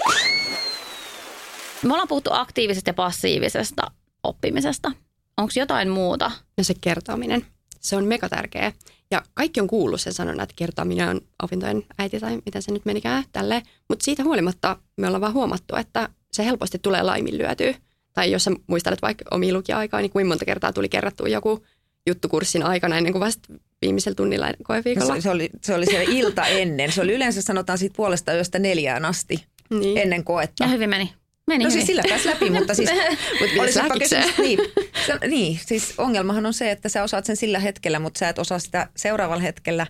Me 1.83 1.93
ollaan 1.93 2.07
puhuttu 2.07 2.29
aktiivisesta 2.33 2.89
ja 2.89 2.93
passiivisesta 2.93 3.91
oppimisesta. 4.23 4.91
Onko 5.37 5.51
jotain 5.55 5.89
muuta? 5.89 6.31
No 6.57 6.63
se 6.63 6.73
kertoaminen. 6.81 7.45
Se 7.79 7.95
on 7.95 8.05
mega 8.05 8.29
tärkeä. 8.29 8.71
Ja 9.11 9.21
kaikki 9.33 9.61
on 9.61 9.67
kuullut 9.67 10.01
sen 10.01 10.13
sanon, 10.13 10.39
että 10.41 10.55
kertoaminen 10.55 11.09
on 11.09 11.21
opintojen 11.43 11.83
äiti 11.99 12.19
tai 12.19 12.41
mitä 12.45 12.61
se 12.61 12.71
nyt 12.71 12.85
menikään 12.85 13.23
tälle. 13.31 13.63
Mutta 13.89 14.05
siitä 14.05 14.23
huolimatta 14.23 14.77
me 14.97 15.07
ollaan 15.07 15.21
vaan 15.21 15.33
huomattu, 15.33 15.75
että 15.75 16.09
se 16.31 16.45
helposti 16.45 16.79
tulee 16.79 17.03
laiminlyötyä. 17.03 17.75
Tai 18.13 18.31
jos 18.31 18.43
sä 18.43 18.51
muistelet 18.67 19.01
vaikka 19.01 19.25
omi 19.31 19.53
lukija-aikaa, 19.53 20.01
niin 20.01 20.11
kuinka 20.11 20.27
monta 20.27 20.45
kertaa 20.45 20.73
tuli 20.73 20.89
kerrattua 20.89 21.27
joku 21.27 21.65
juttukurssin 22.07 22.63
aikana 22.63 22.97
ennen 22.97 23.13
kuin 23.13 23.19
vasta 23.19 23.53
viimeisellä 23.81 24.15
tunnilla 24.15 24.47
koeviikolla. 24.63 25.13
No 25.13 25.15
se, 25.15 25.21
se, 25.21 25.29
oli, 25.29 25.49
se 25.61 25.75
oli 25.75 25.85
siellä 25.85 26.11
ilta 26.11 26.45
ennen. 26.45 26.91
Se 26.91 27.01
oli 27.01 27.13
yleensä 27.13 27.41
sanotaan 27.41 27.77
siitä 27.77 27.97
puolesta 27.97 28.33
yöstä 28.33 28.59
neljään 28.59 29.05
asti 29.05 29.45
niin. 29.69 29.97
ennen 29.97 30.23
koetta. 30.23 30.63
Ja 30.63 30.67
hyvin 30.67 30.89
meni. 30.89 31.13
Meni 31.47 31.63
no 31.63 31.69
siis 31.69 31.83
hyvin. 31.83 31.85
siis 31.85 32.05
sillä 32.05 32.09
pääsi 32.09 32.29
läpi, 32.29 32.49
mutta 32.49 32.73
siis... 32.73 32.89
mutta 33.39 33.83
oli 33.83 33.99
kysymys, 33.99 34.37
niin, 34.37 34.59
se, 35.05 35.27
niin, 35.27 35.59
siis 35.65 35.93
ongelmahan 35.97 36.45
on 36.45 36.53
se, 36.53 36.71
että 36.71 36.89
sä 36.89 37.03
osaat 37.03 37.25
sen 37.25 37.35
sillä 37.35 37.59
hetkellä, 37.59 37.99
mutta 37.99 38.17
sä 38.17 38.29
et 38.29 38.39
osaa 38.39 38.59
sitä 38.59 38.87
seuraavalla 38.95 39.41
hetkellä. 39.41 39.87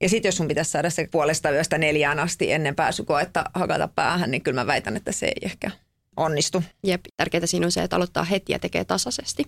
Ja 0.00 0.08
sitten 0.08 0.28
jos 0.28 0.36
sun 0.36 0.48
pitäisi 0.48 0.70
saada 0.70 0.90
se 0.90 1.08
puolesta 1.10 1.50
yöstä 1.50 1.78
neljään 1.78 2.18
asti 2.18 2.52
ennen 2.52 2.74
pääsykoetta 2.74 3.44
hakata 3.54 3.88
päähän, 3.88 4.30
niin 4.30 4.42
kyllä 4.42 4.60
mä 4.60 4.66
väitän, 4.66 4.96
että 4.96 5.12
se 5.12 5.26
ei 5.26 5.40
ehkä 5.42 5.70
onnistu. 6.16 6.62
Jep, 6.84 7.00
tärkeää 7.16 7.46
siinä 7.46 7.66
on 7.66 7.72
se, 7.72 7.82
että 7.82 7.96
aloittaa 7.96 8.24
heti 8.24 8.52
ja 8.52 8.58
tekee 8.58 8.84
tasaisesti. 8.84 9.44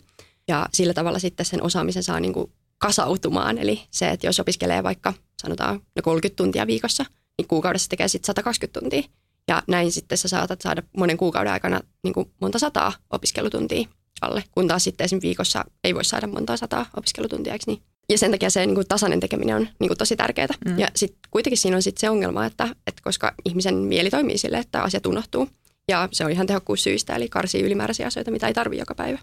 Ja 0.48 0.66
sillä 0.72 0.94
tavalla 0.94 1.18
sitten 1.18 1.46
sen 1.46 1.62
osaamisen 1.62 2.02
saa 2.02 2.20
niin 2.20 2.32
kuin 2.32 2.52
kasautumaan. 2.78 3.58
Eli 3.58 3.80
se, 3.90 4.08
että 4.08 4.26
jos 4.26 4.40
opiskelee 4.40 4.82
vaikka 4.82 5.14
sanotaan 5.42 5.80
30 6.02 6.36
tuntia 6.36 6.66
viikossa, 6.66 7.04
niin 7.38 7.48
kuukaudessa 7.48 7.88
tekee 7.88 8.08
sitten 8.08 8.26
120 8.26 8.80
tuntia. 8.80 9.02
Ja 9.48 9.62
näin 9.66 9.92
sitten 9.92 10.18
sä 10.18 10.28
saatat 10.28 10.60
saada 10.60 10.82
monen 10.96 11.16
kuukauden 11.16 11.52
aikana 11.52 11.80
niin 12.02 12.14
kuin 12.14 12.30
monta 12.40 12.58
sataa 12.58 12.92
opiskelutuntia 13.10 13.88
alle, 14.20 14.44
kun 14.52 14.68
taas 14.68 14.84
sitten 14.84 15.04
esimerkiksi 15.04 15.26
viikossa 15.26 15.64
ei 15.84 15.94
voi 15.94 16.04
saada 16.04 16.26
monta 16.26 16.56
sataa 16.56 16.86
opiskelutuntia, 16.96 17.52
eikö 17.52 17.64
niin? 17.66 17.82
Ja 18.08 18.18
sen 18.18 18.30
takia 18.30 18.50
se 18.50 18.66
niin 18.66 18.74
kuin 18.74 18.88
tasainen 18.88 19.20
tekeminen 19.20 19.56
on 19.56 19.68
niin 19.80 19.88
kuin 19.88 19.98
tosi 19.98 20.16
tärkeää. 20.16 20.48
Mm. 20.66 20.78
Ja 20.78 20.88
sitten 20.96 21.18
kuitenkin 21.30 21.58
siinä 21.58 21.76
on 21.76 21.82
sitten 21.82 22.00
se 22.00 22.10
ongelma, 22.10 22.46
että, 22.46 22.64
että 22.86 23.02
koska 23.04 23.34
ihmisen 23.44 23.74
mieli 23.74 24.10
toimii 24.10 24.38
sille, 24.38 24.58
että 24.58 24.82
asiat 24.82 25.06
unohtuu. 25.06 25.48
Ja 25.88 26.08
se 26.12 26.24
on 26.24 26.30
ihan 26.30 26.46
tehokkuussyistä, 26.46 27.16
eli 27.16 27.28
karsii 27.28 27.62
ylimääräisiä 27.62 28.06
asioita, 28.06 28.30
mitä 28.30 28.46
ei 28.46 28.54
tarvitse 28.54 28.82
joka 28.82 28.94
päivä. 28.94 29.18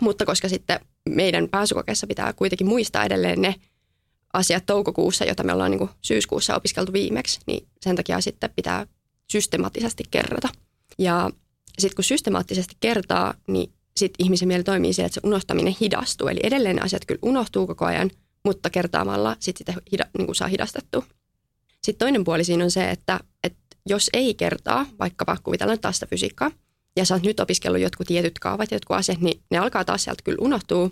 Mutta 0.00 0.26
koska 0.26 0.48
sitten 0.48 0.80
meidän 1.08 1.48
pääsykokeessa 1.48 2.06
pitää 2.06 2.32
kuitenkin 2.32 2.66
muistaa 2.66 3.04
edelleen 3.04 3.42
ne 3.42 3.54
asiat 4.32 4.66
toukokuussa, 4.66 5.24
joita 5.24 5.42
me 5.42 5.52
ollaan 5.52 5.70
niin 5.70 5.78
kuin 5.78 5.90
syyskuussa 6.02 6.56
opiskeltu 6.56 6.92
viimeksi, 6.92 7.40
niin 7.46 7.66
sen 7.80 7.96
takia 7.96 8.20
sitten 8.20 8.50
pitää 8.56 8.86
systemaattisesti 9.32 10.04
kerrata. 10.10 10.48
Ja 10.98 11.30
sitten 11.78 11.96
kun 11.96 12.04
systemaattisesti 12.04 12.76
kertaa, 12.80 13.34
niin 13.48 13.72
sitten 13.96 14.24
ihmisen 14.24 14.48
mieli 14.48 14.64
toimii 14.64 14.92
sillä, 14.92 15.06
että 15.06 15.20
se 15.20 15.26
unohtaminen 15.26 15.76
hidastuu. 15.80 16.28
Eli 16.28 16.40
edelleen 16.42 16.82
asiat 16.82 17.04
kyllä 17.04 17.18
unohtuu 17.22 17.66
koko 17.66 17.84
ajan, 17.84 18.10
mutta 18.44 18.70
kertaamalla 18.70 19.36
sitten 19.40 19.58
sitä 19.58 19.82
hida, 19.92 20.04
niin 20.18 20.26
kuin 20.26 20.36
saa 20.36 20.48
hidastettua. 20.48 21.02
Sitten 21.84 22.06
toinen 22.06 22.24
puoli 22.24 22.44
siinä 22.44 22.64
on 22.64 22.70
se, 22.70 22.90
että, 22.90 23.20
että 23.44 23.76
jos 23.86 24.10
ei 24.12 24.34
kertaa, 24.34 24.86
vaikkapa 24.98 25.36
kuvitellaan 25.42 25.80
taas 25.80 25.96
sitä 25.96 26.06
fysiikkaa, 26.06 26.50
ja 26.96 27.04
sä 27.04 27.14
oot 27.14 27.22
nyt 27.22 27.40
opiskellut 27.40 27.80
jotkut 27.80 28.06
tietyt 28.06 28.38
kaavat 28.38 28.70
ja 28.70 28.74
jotkut 28.74 28.96
asiat, 28.96 29.20
niin 29.20 29.42
ne 29.50 29.58
alkaa 29.58 29.84
taas 29.84 30.04
sieltä 30.04 30.22
kyllä 30.24 30.38
unohtua. 30.40 30.90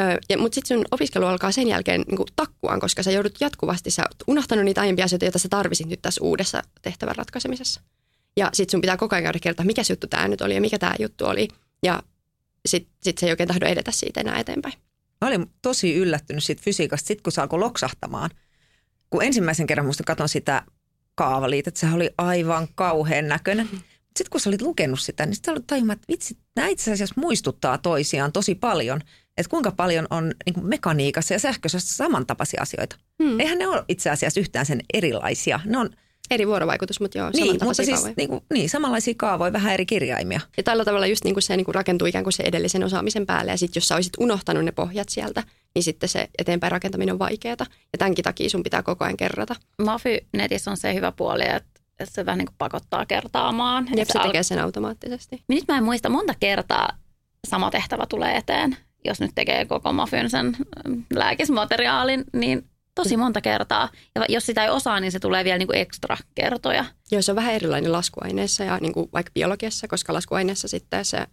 Öö, 0.00 0.38
mutta 0.38 0.54
sitten 0.54 0.76
sun 0.76 0.86
opiskelu 0.90 1.26
alkaa 1.26 1.52
sen 1.52 1.68
jälkeen 1.68 2.00
niin 2.00 2.26
takkuaan, 2.36 2.80
koska 2.80 3.02
sä 3.02 3.10
joudut 3.10 3.40
jatkuvasti, 3.40 3.90
sä 3.90 4.02
oot 4.02 4.22
unohtanut 4.26 4.64
niitä 4.64 4.80
aiempia 4.80 5.04
asioita, 5.04 5.24
joita 5.24 5.38
sä 5.38 5.48
tarvisit 5.48 5.86
nyt 5.86 6.02
tässä 6.02 6.24
uudessa 6.24 6.62
tehtävän 6.82 7.16
ratkaisemisessa. 7.16 7.80
Ja 8.36 8.50
sitten 8.52 8.70
sun 8.70 8.80
pitää 8.80 8.96
koko 8.96 9.16
ajan 9.16 9.22
käydä 9.22 9.38
kertoa, 9.42 9.66
mikä 9.66 9.82
juttu 9.90 10.06
tämä 10.06 10.28
nyt 10.28 10.40
oli 10.40 10.54
ja 10.54 10.60
mikä 10.60 10.78
tämä 10.78 10.94
juttu 10.98 11.26
oli. 11.26 11.48
Ja 11.82 12.02
sitten 12.68 12.94
sit 13.02 13.18
se 13.18 13.26
ei 13.26 13.32
oikein 13.32 13.48
tahdo 13.48 13.66
edetä 13.66 13.90
siitä 13.90 14.20
enää 14.20 14.38
eteenpäin. 14.38 14.74
Mä 15.20 15.28
olin 15.28 15.50
tosi 15.62 15.94
yllättynyt 15.94 16.44
siitä 16.44 16.62
fysiikasta, 16.64 17.06
sit 17.06 17.20
kun 17.20 17.32
se 17.32 17.40
alkoi 17.40 17.58
loksahtamaan. 17.58 18.30
Kun 19.10 19.24
ensimmäisen 19.24 19.66
kerran 19.66 19.86
musta 19.86 20.04
katon 20.04 20.28
sitä 20.28 20.62
kaavaliitettä, 21.14 21.80
se 21.80 21.86
oli 21.94 22.10
aivan 22.18 22.68
kauhean 22.74 23.28
näköinen. 23.28 23.66
Mm-hmm 23.66 23.82
sitten 24.16 24.30
kun 24.30 24.40
sä 24.40 24.50
olit 24.50 24.62
lukenut 24.62 25.00
sitä, 25.00 25.26
niin 25.26 25.34
sitten 25.34 25.62
tajumat, 25.66 25.96
että 25.98 26.12
vitsi, 26.12 26.36
nämä 26.56 26.68
itse 26.68 26.92
asiassa 26.92 27.14
muistuttaa 27.16 27.78
toisiaan 27.78 28.32
tosi 28.32 28.54
paljon. 28.54 29.00
Että 29.40 29.50
kuinka 29.50 29.70
paljon 29.70 30.06
on 30.10 30.32
niin 30.46 30.54
kuin 30.54 30.66
mekaniikassa 30.66 31.34
ja 31.34 31.38
sähköisessä 31.38 31.96
samantapaisia 31.96 32.62
asioita. 32.62 32.96
Hmm. 33.22 33.40
Eihän 33.40 33.58
ne 33.58 33.66
ole 33.66 33.84
itse 33.88 34.10
asiassa 34.10 34.40
yhtään 34.40 34.66
sen 34.66 34.80
erilaisia. 34.94 35.60
Ne 35.64 35.78
on 35.78 35.90
Eri 36.30 36.46
vuorovaikutus, 36.46 37.00
mutta 37.00 37.18
joo, 37.18 37.30
niin, 37.30 37.58
mutta 37.64 37.84
siis 37.84 38.16
niin, 38.16 38.28
kuin, 38.28 38.40
niin, 38.52 38.68
samanlaisia 38.68 39.14
kaavoja, 39.16 39.52
vähän 39.52 39.74
eri 39.74 39.86
kirjaimia. 39.86 40.40
Ja 40.56 40.62
tällä 40.62 40.84
tavalla 40.84 41.06
just 41.06 41.24
niin 41.24 41.34
kuin 41.34 41.42
se 41.42 41.56
niin 41.56 41.64
kuin 41.64 41.74
rakentuu 41.74 42.06
ikään 42.06 42.24
kuin 42.24 42.32
se 42.32 42.42
edellisen 42.42 42.84
osaamisen 42.84 43.26
päälle. 43.26 43.50
Ja 43.50 43.58
sitten 43.58 43.80
jos 43.80 43.88
sä 43.88 43.94
olisit 43.94 44.12
unohtanut 44.18 44.64
ne 44.64 44.72
pohjat 44.72 45.08
sieltä, 45.08 45.42
niin 45.74 45.82
sitten 45.82 46.08
se 46.08 46.28
eteenpäin 46.38 46.72
rakentaminen 46.72 47.12
on 47.12 47.18
vaikeaa. 47.18 47.56
Ja 47.60 47.98
tämänkin 47.98 48.24
takia 48.24 48.50
sun 48.50 48.62
pitää 48.62 48.82
koko 48.82 49.04
ajan 49.04 49.16
kerrata. 49.16 49.56
Mafy-netissä 49.82 50.70
on 50.70 50.76
se 50.76 50.94
hyvä 50.94 51.12
puoli, 51.12 51.42
että 51.48 51.80
että 52.00 52.14
se 52.14 52.26
vähän 52.26 52.38
niin 52.38 52.46
kuin 52.46 52.56
pakottaa 52.58 53.06
kertaamaan. 53.06 53.88
Jep, 53.96 54.08
se, 54.08 54.12
se 54.12 54.18
tekee 54.18 54.38
al- 54.38 54.44
sen 54.44 54.58
automaattisesti. 54.58 55.42
Nyt 55.48 55.64
mä 55.68 55.78
en 55.78 55.84
muista, 55.84 56.08
monta 56.08 56.34
kertaa 56.40 56.88
sama 57.48 57.70
tehtävä 57.70 58.06
tulee 58.06 58.36
eteen. 58.36 58.76
Jos 59.04 59.20
nyt 59.20 59.30
tekee 59.34 59.64
koko 59.64 59.92
mafyn 59.92 60.30
sen 60.30 60.56
mm, 60.88 61.04
lääkismateriaalin, 61.14 62.24
niin 62.32 62.70
tosi 62.94 63.16
monta 63.16 63.40
kertaa. 63.40 63.88
Ja 64.14 64.24
jos 64.28 64.46
sitä 64.46 64.64
ei 64.64 64.70
osaa, 64.70 65.00
niin 65.00 65.12
se 65.12 65.18
tulee 65.18 65.44
vielä 65.44 65.58
niin 65.58 65.66
kuin 65.66 65.78
ekstra 65.78 66.16
kertoja. 66.34 66.84
Joo, 67.10 67.22
se 67.22 67.32
on 67.32 67.36
vähän 67.36 67.54
erilainen 67.54 67.92
laskuaineessa 67.92 68.64
ja 68.64 68.78
niin 68.80 68.92
kuin 68.92 69.08
vaikka 69.12 69.32
biologiassa, 69.34 69.88
koska 69.88 70.12
laskuaineessa 70.12 70.68
sitten 70.68 71.04
se 71.04 71.26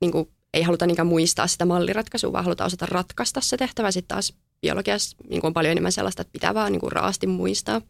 niin 0.00 0.12
kuin 0.12 0.28
ei 0.54 0.62
haluta 0.62 0.86
niinkään 0.86 1.06
muistaa 1.06 1.46
sitä 1.46 1.64
malliratkaisua, 1.64 2.32
vaan 2.32 2.44
halutaan 2.44 2.66
osata 2.66 2.86
ratkaista 2.86 3.40
se 3.40 3.56
tehtävä. 3.56 3.90
Sitten 3.90 4.14
taas 4.14 4.34
biologiassa 4.62 5.16
niin 5.28 5.40
kuin 5.40 5.48
on 5.48 5.54
paljon 5.54 5.72
enemmän 5.72 5.92
sellaista, 5.92 6.22
että 6.22 6.32
pitää 6.32 6.54
vaan 6.54 6.72
niin 6.72 6.80
kuin 6.80 6.92
raasti 6.92 7.26
muistaa. 7.26 7.80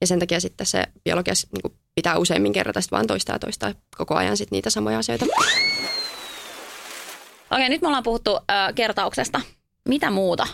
Ja 0.00 0.06
sen 0.06 0.18
takia 0.18 0.40
sitten 0.40 0.66
se 0.66 0.84
biologiassa 1.04 1.48
niin 1.52 1.78
pitää 1.94 2.18
useimmin 2.18 2.52
kerrata 2.52 2.80
sitten 2.80 2.96
vaan 2.96 3.06
toista 3.06 3.32
ja 3.32 3.38
toista 3.38 3.74
koko 3.96 4.14
ajan 4.14 4.36
sitten 4.36 4.56
niitä 4.56 4.70
samoja 4.70 4.98
asioita. 4.98 5.26
Okei, 7.50 7.68
nyt 7.68 7.82
me 7.82 7.88
ollaan 7.88 8.02
puhuttu 8.02 8.36
äh, 8.36 8.74
kertauksesta. 8.74 9.40
Mitä 9.88 10.10
muuta 10.10 10.46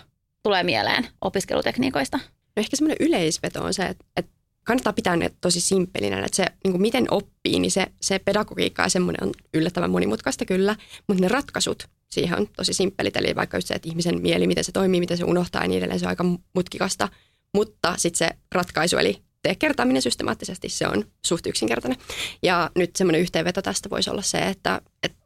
tulee 0.43 0.63
mieleen 0.63 1.09
opiskelutekniikoista? 1.21 2.17
No 2.17 2.61
ehkä 2.61 2.77
semmoinen 2.77 3.07
yleisveto 3.07 3.65
on 3.65 3.75
se, 3.75 3.83
että, 3.83 4.05
että 4.17 4.33
kannattaa 4.65 4.93
pitää 4.93 5.17
ne 5.17 5.31
tosi 5.41 5.61
simppelinä, 5.61 6.19
että 6.19 6.37
se 6.37 6.45
niin 6.65 6.73
kuin 6.73 6.83
miten 6.83 7.07
oppii, 7.11 7.59
niin 7.59 7.71
se, 7.71 7.87
se 8.01 8.19
pedagogiikka 8.19 8.83
ja 8.83 8.89
semmoinen 8.89 9.25
on 9.25 9.33
yllättävän 9.55 9.91
monimutkaista 9.91 10.45
kyllä, 10.45 10.77
mutta 11.09 11.23
ne 11.23 11.29
ratkaisut 11.29 11.89
siihen 12.11 12.39
on 12.39 12.49
tosi 12.57 12.73
simppelit, 12.73 13.17
eli 13.17 13.37
vaikka 13.37 13.57
just 13.57 13.69
se, 13.69 13.75
että 13.75 13.89
ihmisen 13.89 14.23
mieli, 14.23 14.47
miten 14.47 14.65
se 14.65 14.73
toimii, 14.73 15.01
miten 15.01 15.17
se 15.17 15.25
unohtaa 15.25 15.63
ja 15.63 15.69
niin 15.69 15.79
edelleen, 15.79 16.01
se 16.01 16.07
on 16.07 16.11
aika 16.11 16.25
mutkikasta, 16.55 17.09
mutta 17.55 17.95
sitten 17.97 18.19
se 18.19 18.37
ratkaisu, 18.55 18.97
eli 18.97 19.23
tee 19.43 19.55
kertaaminen 19.55 20.03
systemaattisesti, 20.03 20.69
se 20.69 20.87
on 20.87 21.05
suht 21.27 21.47
yksinkertainen. 21.47 21.99
Ja 22.43 22.71
nyt 22.77 22.97
semmoinen 22.97 23.21
yhteenveto 23.21 23.63
tästä 23.63 23.91
voisi 23.91 24.11
olla 24.11 24.23
se, 24.23 24.39
että, 24.39 24.81
että 25.03 25.19
ö, 25.19 25.22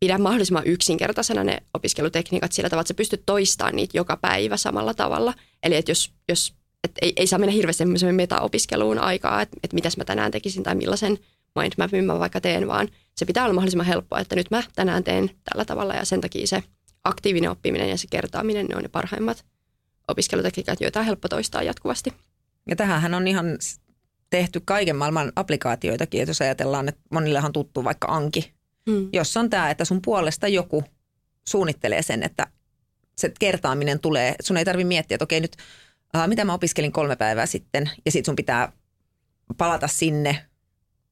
pidä 0.00 0.18
mahdollisimman 0.18 0.66
yksinkertaisena 0.66 1.44
ne 1.44 1.58
opiskelutekniikat 1.74 2.52
sillä 2.52 2.70
tavalla, 2.70 2.80
että 2.80 2.88
sä 2.88 2.94
pystyt 2.94 3.22
toistamaan 3.26 3.76
niitä 3.76 3.98
joka 3.98 4.16
päivä 4.16 4.56
samalla 4.56 4.94
tavalla. 4.94 5.34
Eli 5.62 5.76
että 5.76 5.90
jos, 5.90 6.12
jos 6.28 6.54
et 6.84 6.92
ei, 7.02 7.12
ei 7.16 7.26
saa 7.26 7.38
mennä 7.38 7.52
hirveästi 7.52 7.84
meta-opiskeluun 8.12 8.98
aikaa, 8.98 9.42
että, 9.42 9.56
että 9.62 9.74
mitäs 9.74 9.96
mä 9.96 10.04
tänään 10.04 10.30
tekisin 10.30 10.62
tai 10.62 10.74
millaisen 10.74 11.18
mindmapin 11.58 12.04
mä 12.04 12.18
vaikka 12.18 12.40
teen, 12.40 12.68
vaan 12.68 12.88
se 13.16 13.24
pitää 13.24 13.44
olla 13.44 13.54
mahdollisimman 13.54 13.86
helppoa, 13.86 14.20
että 14.20 14.36
nyt 14.36 14.50
mä 14.50 14.62
tänään 14.74 15.04
teen 15.04 15.30
tällä 15.44 15.64
tavalla 15.64 15.94
ja 15.94 16.04
sen 16.04 16.20
takia 16.20 16.46
se 16.46 16.62
aktiivinen 17.04 17.50
oppiminen 17.50 17.88
ja 17.88 17.98
se 17.98 18.06
kertaaminen, 18.10 18.66
ne 18.66 18.76
on 18.76 18.82
ne 18.82 18.88
parhaimmat 18.88 19.44
opiskelutekniikat, 20.08 20.80
joita 20.80 21.00
on 21.00 21.06
helppo 21.06 21.28
toistaa 21.28 21.62
jatkuvasti. 21.62 22.12
Ja 22.68 22.76
tähän 22.76 23.14
on 23.14 23.28
ihan 23.28 23.46
tehty 24.30 24.60
kaiken 24.64 24.96
maailman 24.96 25.32
applikaatioitakin, 25.36 26.22
että 26.22 26.30
jos 26.30 26.40
ajatellaan, 26.40 26.88
että 26.88 27.00
monillehan 27.10 27.52
tuttu 27.52 27.84
vaikka 27.84 28.08
Anki, 28.08 28.52
hmm. 28.90 29.08
jos 29.12 29.36
on 29.36 29.50
tämä, 29.50 29.70
että 29.70 29.84
sun 29.84 30.02
puolesta 30.02 30.48
joku 30.48 30.84
suunnittelee 31.48 32.02
sen, 32.02 32.22
että 32.22 32.46
se 33.16 33.32
kertaaminen 33.40 34.00
tulee, 34.00 34.34
sun 34.42 34.56
ei 34.56 34.64
tarvitse 34.64 34.88
miettiä, 34.88 35.14
että 35.14 35.24
okei 35.24 35.40
nyt, 35.40 35.56
äh, 36.16 36.28
mitä 36.28 36.44
mä 36.44 36.54
opiskelin 36.54 36.92
kolme 36.92 37.16
päivää 37.16 37.46
sitten, 37.46 37.90
ja 38.04 38.12
sitten 38.12 38.26
sun 38.26 38.36
pitää 38.36 38.72
palata 39.58 39.88
sinne, 39.88 40.46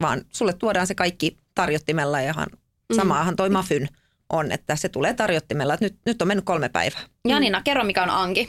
vaan 0.01 0.25
sulle 0.33 0.53
tuodaan 0.53 0.87
se 0.87 0.95
kaikki 0.95 1.37
tarjottimella, 1.55 2.21
ja 2.21 2.33
hmm. 2.33 2.97
samaahan 2.97 3.37
toi 3.37 3.51
Mafyn 3.51 3.89
on, 4.29 4.53
että 4.53 4.77
se 4.77 4.89
tulee 4.89 5.15
tarjottimella, 5.15 5.75
että 5.75 5.87
nyt, 5.87 5.97
nyt 6.07 6.23
on 6.23 6.29
mennyt 6.29 6.45
kolme 6.45 6.69
päivää. 6.69 7.01
Janina, 7.29 7.63
kerro 7.63 7.85
mikä 7.85 8.03
on 8.03 8.11
Anki. 8.11 8.49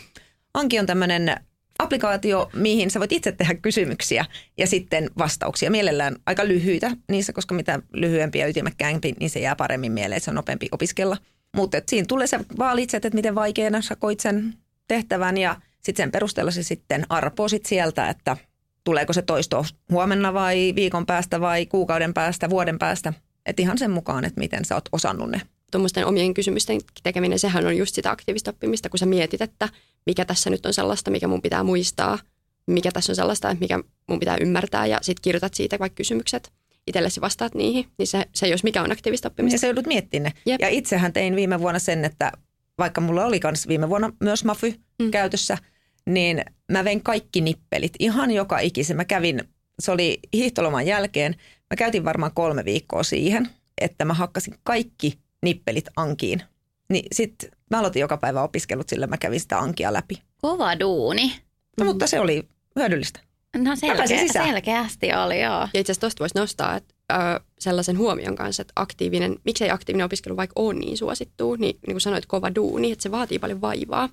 Anki 0.54 0.80
on 0.80 0.86
tämmöinen 0.86 1.36
applikaatio, 1.80 2.50
mihin 2.54 2.92
sä 2.92 3.00
voit 3.00 3.12
itse 3.12 3.32
tehdä 3.32 3.54
kysymyksiä 3.54 4.26
ja 4.58 4.68
sitten 4.68 5.10
vastauksia. 5.18 5.72
Mielellään 5.72 6.16
aika 6.26 6.48
lyhyitä 6.48 6.92
niissä, 7.10 7.34
koska 7.34 7.56
mitä 7.56 7.80
lyhyempi 7.94 8.40
ja 8.40 8.48
ytimekkäämpi, 8.48 9.13
niin 9.20 9.30
se 9.30 9.40
jää 9.40 9.56
paremmin 9.56 9.92
mieleen, 9.92 10.22
se 10.22 10.32
on 10.32 10.36
nopeampi 10.36 10.68
opiskella. 10.72 11.18
Mutta 11.56 11.78
siinä 11.88 12.06
tulee 12.08 12.28
se 12.28 12.40
valitset, 12.58 13.06
että 13.06 13.16
miten 13.16 13.36
vaikeana 13.36 13.82
sä 13.82 13.96
koit 13.96 14.20
sen 14.20 14.54
tehtävän 14.88 15.38
ja 15.38 15.56
sitten 15.82 16.04
sen 16.04 16.12
perusteella 16.12 16.52
se 16.52 16.63
sitten 16.63 17.06
arpoo 17.10 17.48
sit 17.48 17.66
sieltä, 17.66 18.10
että 18.10 18.38
tuleeko 18.84 19.13
se 19.13 19.22
toisto 19.22 19.66
huomenna 19.92 20.34
vai 20.34 20.74
viikon 20.76 21.06
päästä 21.06 21.42
vai 21.42 21.66
kuukauden 21.66 22.13
päästä, 22.13 22.50
vuoden 22.50 22.80
päästä. 22.80 23.13
Että 23.46 23.62
ihan 23.62 23.78
sen 23.78 23.92
mukaan, 23.92 24.26
että 24.26 24.40
miten 24.40 24.66
sä 24.66 24.76
oot 24.76 24.90
osannut 24.92 25.30
ne. 25.30 25.42
Tuommoisten 25.71 26.06
omien 26.06 26.34
kysymysten 26.34 26.82
tekeminen, 27.03 27.39
sehän 27.39 27.65
on 27.65 27.77
just 27.77 27.95
sitä 27.95 28.12
aktiivista 28.12 28.51
oppimista, 28.51 28.89
kun 28.89 28.99
sä 28.99 29.06
mietit, 29.06 29.41
että 29.41 29.69
mikä 30.06 30.25
tässä 30.25 30.49
nyt 30.49 30.65
on 30.65 30.73
sellaista, 30.73 31.12
mikä 31.12 31.27
mun 31.27 31.41
pitää 31.41 31.63
muistaa, 31.63 32.19
mikä 32.67 32.91
tässä 32.91 33.12
on 33.12 33.15
sellaista, 33.15 33.49
että 33.49 33.60
mikä 33.60 33.80
mun 34.08 34.19
pitää 34.19 34.38
ymmärtää 34.41 34.86
ja 34.86 34.99
sitten 35.01 35.21
kirjoitat 35.21 35.53
siitä 35.53 35.80
vaikka 35.80 35.95
kysymykset 35.95 36.51
itsellesi 36.88 37.21
vastaat 37.21 37.56
niihin, 37.56 37.86
niin 37.97 38.08
se, 38.08 38.25
se 38.36 38.47
jos 38.47 38.63
mikä 38.63 38.82
on 38.82 38.91
aktiivista 38.91 39.27
oppimista. 39.27 39.56
Ja 39.56 39.60
sä 39.60 39.67
joudut 39.67 39.88
miettimään 39.88 40.32
ne. 40.36 40.41
Jep. 40.51 40.62
Ja 40.62 40.69
itsehän 40.69 41.13
tein 41.13 41.36
viime 41.36 41.60
vuonna 41.60 41.80
sen, 41.80 42.06
että 42.06 42.32
vaikka 42.77 43.01
mulla 43.01 43.25
oli 43.25 43.39
myös 43.43 43.67
viime 43.67 43.89
vuonna 43.89 44.13
myös 44.19 44.45
Mafy 44.45 44.73
mm. 44.99 45.12
käytössä, 45.12 45.58
niin 46.06 46.45
mä 46.71 46.84
vein 46.84 47.03
kaikki 47.03 47.41
nippelit, 47.41 47.93
ihan 47.99 48.32
joka 48.32 48.60
ikisen. 48.60 48.97
Mä 48.97 49.06
kävin, 49.06 49.43
se 49.80 49.91
oli 49.91 50.19
hiihtoloman 50.34 50.86
jälkeen, 50.86 51.36
mä 51.69 51.75
käytin 51.77 52.06
varmaan 52.06 52.32
kolme 52.34 52.65
viikkoa 52.65 53.03
siihen, 53.03 53.49
että 53.82 54.06
mä 54.06 54.13
hakkasin 54.13 54.56
kaikki 54.63 55.19
nippelit 55.47 55.86
ankiin. 55.95 56.41
Niin 56.89 57.05
sit 57.12 57.36
mä 57.71 57.79
aloitin 57.79 57.99
joka 57.99 58.17
päivä 58.17 58.41
opiskelut, 58.43 58.89
sillä 58.89 59.07
mä 59.07 59.17
kävin 59.17 59.39
sitä 59.39 59.60
ankia 59.60 59.93
läpi. 59.93 60.21
Kova 60.41 60.79
duuni. 60.79 61.36
No, 61.79 61.86
mutta 61.86 62.07
se 62.07 62.19
oli 62.19 62.47
hyödyllistä. 62.75 63.19
No 63.57 63.75
selkeä, 63.75 64.27
selkeästi 64.33 65.13
oli, 65.13 65.41
joo. 65.41 65.67
Ja 65.73 65.79
itse 65.79 65.91
asiassa 65.91 65.99
tuosta 65.99 66.19
voisi 66.19 66.38
nostaa 66.38 66.75
että, 66.75 66.93
ö, 67.12 67.39
sellaisen 67.60 67.97
huomion 67.97 68.36
kanssa, 68.36 68.62
että 68.62 68.73
aktiivinen, 68.75 69.36
miksei 69.43 69.69
aktiivinen 69.69 70.05
opiskelu 70.05 70.38
vaikka 70.38 70.53
on 70.55 70.79
niin 70.79 70.97
suosittu, 70.97 71.55
niin, 71.55 71.77
niin 71.88 71.93
kuin 71.93 72.01
sanoit, 72.01 72.25
kova 72.25 72.55
duuni, 72.55 72.91
että 72.91 73.03
se 73.03 73.12
vaatii 73.12 73.39
paljon 73.39 73.62
vaivaa. 73.62 74.10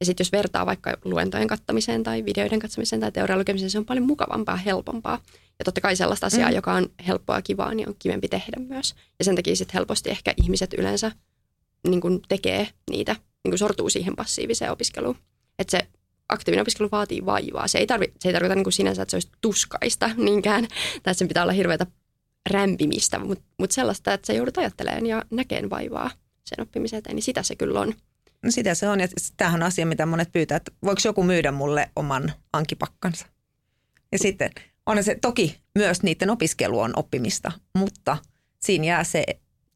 Ja 0.00 0.06
sitten 0.06 0.24
jos 0.24 0.32
vertaa 0.32 0.66
vaikka 0.66 0.96
luentojen 1.04 1.48
kattamiseen 1.48 2.02
tai 2.02 2.24
videoiden 2.24 2.58
katsomiseen 2.58 3.00
tai 3.00 3.12
teorian 3.12 3.38
lukemiseen, 3.38 3.70
se 3.70 3.78
on 3.78 3.84
paljon 3.84 4.06
mukavampaa, 4.06 4.56
helpompaa. 4.56 5.18
Ja 5.58 5.64
totta 5.64 5.80
kai 5.80 5.96
sellaista 5.96 6.26
asiaa, 6.26 6.48
mm. 6.48 6.54
joka 6.54 6.72
on 6.72 6.88
helppoa 7.06 7.36
ja 7.36 7.42
kivaa, 7.42 7.74
niin 7.74 7.88
on 7.88 7.96
kivempi 7.98 8.28
tehdä 8.28 8.60
myös. 8.68 8.94
Ja 9.18 9.24
sen 9.24 9.36
takia 9.36 9.56
sitten 9.56 9.74
helposti 9.74 10.10
ehkä 10.10 10.34
ihmiset 10.42 10.74
yleensä 10.74 11.12
niin 11.88 12.00
kuin 12.00 12.20
tekee 12.28 12.68
niitä, 12.90 13.12
niin 13.14 13.50
kuin 13.50 13.58
sortuu 13.58 13.90
siihen 13.90 14.16
passiiviseen 14.16 14.72
opiskeluun. 14.72 15.16
Että 15.58 15.70
se 15.70 15.88
aktiivinen 16.28 16.62
opiskelu 16.62 16.88
vaatii 16.92 17.24
vaivaa. 17.24 17.68
Se 17.68 17.78
ei, 17.78 17.86
tarvi, 17.86 18.12
se 18.20 18.28
ei 18.28 18.32
tarkoita 18.32 18.54
niin 18.54 18.64
kuin 18.64 18.72
sinänsä, 18.72 19.02
että 19.02 19.10
se 19.10 19.16
olisi 19.16 19.28
tuskaista 19.40 20.10
niinkään, 20.24 20.68
tai 20.68 20.96
että 20.96 21.14
sen 21.14 21.28
pitää 21.28 21.42
olla 21.42 21.52
hirveätä 21.52 21.86
rämpimistä, 22.50 23.18
mutta 23.18 23.44
mut 23.58 23.70
sellaista, 23.70 24.12
että 24.12 24.26
se 24.26 24.34
joudut 24.34 24.58
ajattelemaan 24.58 25.06
ja 25.06 25.22
näkeen 25.30 25.70
vaivaa 25.70 26.10
sen 26.44 26.60
oppimisen 26.60 26.98
eteen, 26.98 27.16
niin 27.16 27.22
sitä 27.22 27.42
se 27.42 27.56
kyllä 27.56 27.80
on. 27.80 27.94
No 28.42 28.50
sitä 28.50 28.74
se 28.74 28.88
on, 28.88 29.00
ja 29.00 29.08
tämähän 29.36 29.62
on 29.62 29.66
asia, 29.66 29.86
mitä 29.86 30.06
monet 30.06 30.32
pyytää, 30.32 30.56
että 30.56 30.72
voiko 30.84 31.00
joku 31.04 31.22
myydä 31.22 31.52
mulle 31.52 31.90
oman 31.96 32.32
ankipakkansa. 32.52 33.26
Ja 34.12 34.18
sitten 34.18 34.50
on 34.86 35.04
se 35.04 35.16
toki 35.22 35.60
myös 35.74 36.02
niiden 36.02 36.30
opiskelu 36.30 36.80
on 36.80 36.92
oppimista, 36.96 37.52
mutta 37.78 38.16
siinä 38.60 38.86
jää 38.86 39.04
se, 39.04 39.24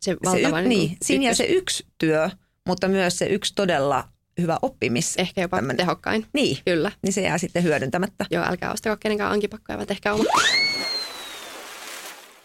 se, 0.03 0.17
valtava, 0.25 0.59
se, 0.59 0.65
y, 0.65 0.69
niin, 0.69 0.97
siinä 1.03 1.25
jää 1.25 1.35
se 1.35 1.45
yksi 1.45 1.87
työ, 1.99 2.31
mutta 2.67 2.89
myös 2.89 3.19
se 3.19 3.27
yksi 3.27 3.55
todella 3.55 4.09
hyvä 4.41 4.59
oppimis. 4.63 5.17
Ehkä 5.17 5.41
jopa 5.41 5.57
tämmönen. 5.57 5.77
tehokkain. 5.77 6.27
Niin, 6.33 6.59
Kyllä. 6.65 6.93
niin 7.03 7.13
se 7.13 7.21
jää 7.21 7.39
sitten 7.39 7.63
hyödyntämättä. 7.63 8.27
Joo, 8.31 8.45
älkää 8.45 8.73
ostako 8.73 8.97
kenenkään 9.01 9.33
ankipakkoja, 9.33 9.77
vaan 9.77 9.87
tehkää 9.87 10.15
oma. 10.15 10.25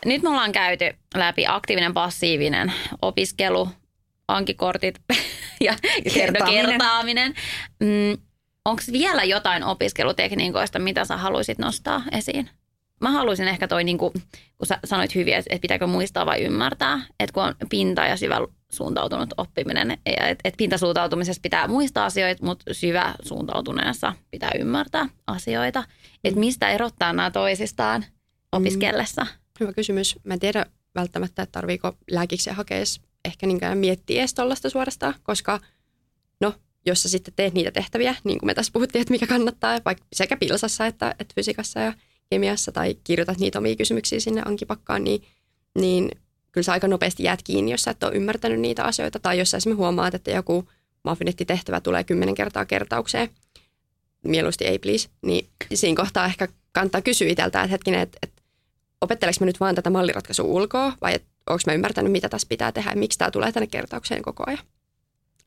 Nyt 0.06 0.22
me 0.22 0.30
ollaan 0.30 0.52
käyty 0.52 0.94
läpi 1.16 1.46
aktiivinen, 1.48 1.94
passiivinen 1.94 2.74
opiskelu, 3.02 3.70
ankikortit 4.28 4.96
ja 5.62 5.76
kertaaminen. 6.14 6.66
kertaaminen. 6.66 7.34
Mm, 7.80 8.25
Onko 8.66 8.82
vielä 8.92 9.24
jotain 9.24 9.64
opiskelutekniikoista, 9.64 10.80
mitä 10.80 11.06
sä 11.06 11.18
haluaisit 11.18 11.58
nostaa 11.58 12.04
esiin? 12.12 12.50
Mä 13.02 13.12
haluaisin 13.12 13.48
ehkä 13.48 13.68
toi, 13.68 13.84
niin 13.84 13.98
kuin, 13.98 14.14
kun 14.58 14.68
sä 14.68 14.80
sanoit 14.86 15.16
hyvin, 15.16 15.34
että 15.34 15.60
pitääkö 15.62 15.88
muistaa 15.88 16.26
vai 16.26 16.44
ymmärtää, 16.44 17.02
että 17.20 17.34
kun 17.34 17.44
on 17.44 17.56
pinta 17.70 18.06
ja 18.06 18.18
syvä 18.18 18.38
suuntautunut 18.72 19.30
oppiminen, 19.38 19.92
että 20.06 20.42
et 20.44 20.54
pintasuuntautumisessa 20.58 21.42
pitää 21.42 21.68
muistaa 21.68 22.06
asioita, 22.06 22.46
mutta 22.46 22.74
syvä 22.74 23.16
suuntautuneessa 23.22 24.14
pitää 24.32 24.52
ymmärtää 24.60 25.10
asioita. 25.28 25.84
Että 26.24 26.40
mistä 26.40 26.70
erottaa 26.70 27.14
nämä 27.14 27.32
toisistaan 27.32 28.06
opiskellessa? 28.52 29.22
Mm. 29.24 29.30
Hyvä 29.60 29.74
kysymys. 29.74 30.16
Mä 30.24 30.34
en 30.34 30.40
tiedä 30.40 30.66
välttämättä, 30.96 31.42
että 31.42 31.52
tarviiko 31.52 31.94
lääkiksen 32.12 32.56
hakea 32.56 32.84
ehkä 33.26 33.48
niinkään 33.48 33.78
miettiä 33.78 34.22
edes 34.22 34.34
tuollaista 34.34 34.70
suorastaan, 34.70 35.14
koska 35.24 35.60
no, 36.42 36.54
jos 36.86 37.04
sä 37.04 37.10
sitten 37.10 37.34
teet 37.36 37.54
niitä 37.54 37.72
tehtäviä, 37.72 38.16
niin 38.24 38.40
kuin 38.40 38.48
me 38.48 38.54
tässä 38.54 38.72
puhuttiin, 38.74 39.02
että 39.02 39.12
mikä 39.12 39.28
kannattaa, 39.28 39.80
vaikka 39.86 40.06
sekä 40.14 40.38
pilsassa 40.38 40.86
että, 40.86 41.16
että 41.20 41.34
fysiikassa 41.36 41.80
ja 41.80 41.94
kemiassa, 42.30 42.72
tai 42.72 42.96
kirjoitat 43.04 43.38
niitä 43.38 43.60
omia 43.60 43.76
kysymyksiä 43.76 44.20
sinne 44.20 44.42
ankipakkaan, 44.46 45.04
niin, 45.04 45.24
niin 45.80 46.12
kyllä 46.52 46.66
sä 46.66 46.72
aika 46.72 46.88
nopeasti 46.88 47.24
jäät 47.24 47.44
kiinni, 47.44 47.72
jos 47.72 47.82
sä 47.82 47.92
et 47.92 48.04
ole 48.04 48.16
ymmärtänyt 48.16 48.60
niitä 48.60 48.84
asioita, 48.84 49.20
tai 49.20 49.40
jos 49.40 49.52
sä 49.52 49.58
esimerkiksi 49.58 49.80
huomaat, 49.80 50.14
että 50.14 50.32
joku 50.32 50.70
maffinettitehtävä 51.04 51.82
tulee 51.82 52.04
kymmenen 52.04 52.36
kertaa 52.36 52.66
kertaukseen, 52.66 53.30
mieluusti 54.24 54.66
ei 54.66 54.80
please, 54.80 55.10
niin 55.22 55.50
siinä 55.74 55.96
kohtaa 55.96 56.26
ehkä 56.26 56.48
kannattaa 56.72 57.02
kysyä 57.02 57.28
itseltä, 57.28 57.62
että 57.62 57.72
hetkinen, 57.72 58.00
että, 58.00 58.18
että 58.24 58.42
opetteleks 59.02 59.40
mä 59.40 59.46
nyt 59.46 59.60
vaan 59.60 59.76
tätä 59.76 59.90
malliratkaisua 59.90 60.46
ulkoa, 60.46 60.94
vai 61.02 61.14
että 61.14 61.28
onko 61.50 61.62
mä 61.68 61.74
ymmärtänyt, 61.74 62.12
mitä 62.12 62.30
tässä 62.30 62.48
pitää 62.50 62.72
tehdä 62.72 62.90
ja 62.90 62.96
miksi 62.96 63.18
tämä 63.18 63.32
tulee 63.32 63.52
tänne 63.52 63.68
kertaukseen 63.68 64.22
koko 64.22 64.44
ajan. 64.48 64.66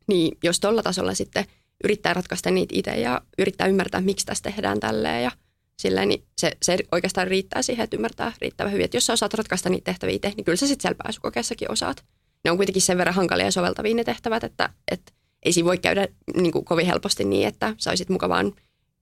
Niin 0.08 0.38
jos 0.42 0.60
tuolla 0.60 0.82
tasolla 0.82 1.14
sitten 1.14 1.44
yrittää 1.84 2.14
ratkaista 2.14 2.50
niitä 2.50 2.74
itse 2.76 2.90
ja 2.90 3.20
yrittää 3.38 3.66
ymmärtää, 3.66 4.00
miksi 4.00 4.26
tässä 4.26 4.42
tehdään 4.42 4.80
tälleen 4.80 5.22
ja 5.22 5.30
silleen, 5.80 6.08
niin 6.08 6.24
se, 6.38 6.52
se 6.62 6.78
oikeastaan 6.92 7.26
riittää 7.26 7.62
siihen, 7.62 7.84
että 7.84 7.96
ymmärtää 7.96 8.32
riittävän 8.40 8.72
hyvin. 8.72 8.84
Että 8.84 8.96
jos 8.96 9.06
sä 9.06 9.12
osaat 9.12 9.34
ratkaista 9.34 9.68
niitä 9.68 9.84
tehtäviä 9.84 10.14
itse, 10.14 10.32
niin 10.36 10.44
kyllä 10.44 10.56
sä 10.56 10.66
sitten 10.66 10.82
siellä 10.82 10.98
pääsykokeessakin 11.02 11.72
osaat. 11.72 12.04
Ne 12.44 12.50
on 12.50 12.56
kuitenkin 12.56 12.82
sen 12.82 12.98
verran 12.98 13.14
hankalia 13.14 13.44
ja 13.44 13.52
soveltavia 13.52 13.94
ne 13.94 14.04
tehtävät, 14.04 14.44
että, 14.44 14.70
että 14.90 15.12
ei 15.42 15.52
siinä 15.52 15.66
voi 15.66 15.78
käydä 15.78 16.08
niin 16.36 16.52
kuin 16.52 16.64
kovin 16.64 16.86
helposti 16.86 17.24
niin, 17.24 17.48
että 17.48 17.74
sä 17.78 17.90
olisit 17.90 18.08
mukavaan 18.08 18.52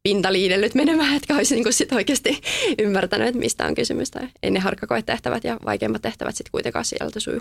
pintaliidellyt 0.03 0.75
menemään, 0.75 1.17
etkä 1.17 1.37
olisi 1.37 1.55
niin 1.55 1.73
sit 1.73 1.93
oikeasti 1.93 2.41
ymmärtänyt, 2.83 3.29
että 3.29 3.39
mistä 3.39 3.67
on 3.67 3.75
kysymys. 3.75 4.11
Tai 4.11 4.29
ei 4.43 4.51
ne 4.51 4.61
harkkakoetehtävät 4.61 5.45
ja 5.45 5.57
vaikeimmat 5.65 6.03
tehtävät 6.03 6.37
sitten 6.37 6.53
kuitenkaan 6.53 6.85
sieltä 6.85 7.21
suju. 7.21 7.41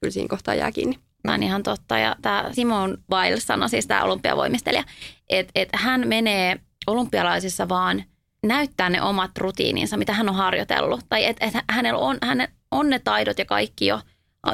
Kyllä 0.00 0.12
siinä 0.12 0.28
kohtaa 0.28 0.54
jää 0.54 0.72
kiinni. 0.72 0.98
Tämä 1.22 1.34
on 1.34 1.42
ihan 1.42 1.62
totta. 1.62 1.98
Ja 1.98 2.16
tämä 2.22 2.44
Simon 2.52 2.98
Wiles 3.10 3.46
sanoi, 3.46 3.68
siis 3.68 3.86
tämä 3.86 4.02
olympiavoimistelija, 4.02 4.84
että, 5.28 5.52
että 5.54 5.78
hän 5.78 6.08
menee 6.08 6.60
olympialaisissa 6.86 7.68
vaan 7.68 8.04
näyttää 8.46 8.90
ne 8.90 9.02
omat 9.02 9.38
rutiininsa, 9.38 9.96
mitä 9.96 10.12
hän 10.12 10.28
on 10.28 10.34
harjoitellut. 10.34 11.00
Tai 11.08 11.24
että, 11.24 11.46
että 11.46 11.62
hänellä 11.70 11.98
on, 11.98 12.18
hänen, 12.22 12.48
on 12.70 12.90
ne 12.90 12.98
taidot 12.98 13.38
ja 13.38 13.44
kaikki 13.44 13.86
jo. 13.86 14.00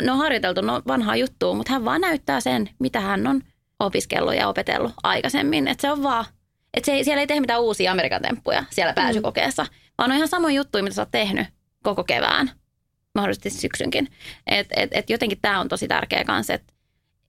Ne 0.03 0.13
on 0.13 0.19
harjoiteltu, 0.19 0.61
ne 0.61 0.73
on 0.73 0.83
vanhaa 0.87 1.17
juttua, 1.17 1.55
mutta 1.55 1.73
hän 1.73 1.85
vaan 1.85 2.01
näyttää 2.01 2.41
sen, 2.41 2.71
mitä 2.79 3.01
hän 3.01 3.27
on 3.27 3.43
opiskellut 3.81 4.35
ja 4.35 4.49
opetellut 4.49 4.93
aikaisemmin. 5.03 5.69
Että 5.69 5.83
se 5.83 5.93
on 5.93 6.03
vaan 6.03 6.25
että 6.75 6.87
se 6.87 7.05
siellä 7.05 7.21
ei 7.21 7.27
tehdä 7.27 7.41
mitään 7.41 7.63
uusia 7.63 7.93
Amerikan 7.93 8.23
temppuja 8.23 8.65
siellä 8.71 8.93
mm. 8.93 8.95
pääsykokeessa, 8.95 9.63
mm. 9.63 9.69
vaan 9.99 10.11
on 10.11 10.17
ihan 10.17 10.29
samoja 10.29 10.55
juttuja, 10.55 10.85
mitä 10.85 10.95
sä 10.95 11.03
oot 11.03 11.11
tehnyt 11.11 11.47
koko 11.83 12.05
kevään, 12.05 12.51
mahdollisesti 13.15 13.51
syksynkin. 13.51 14.09
Et, 14.47 14.67
et, 14.77 14.91
et 14.93 15.11
jotenkin 15.11 15.39
tämä 15.43 15.61
on 15.61 15.69
tosi 15.69 15.89
tärkeä 15.89 16.25
kanssa, 16.25 16.55
että 16.55 16.73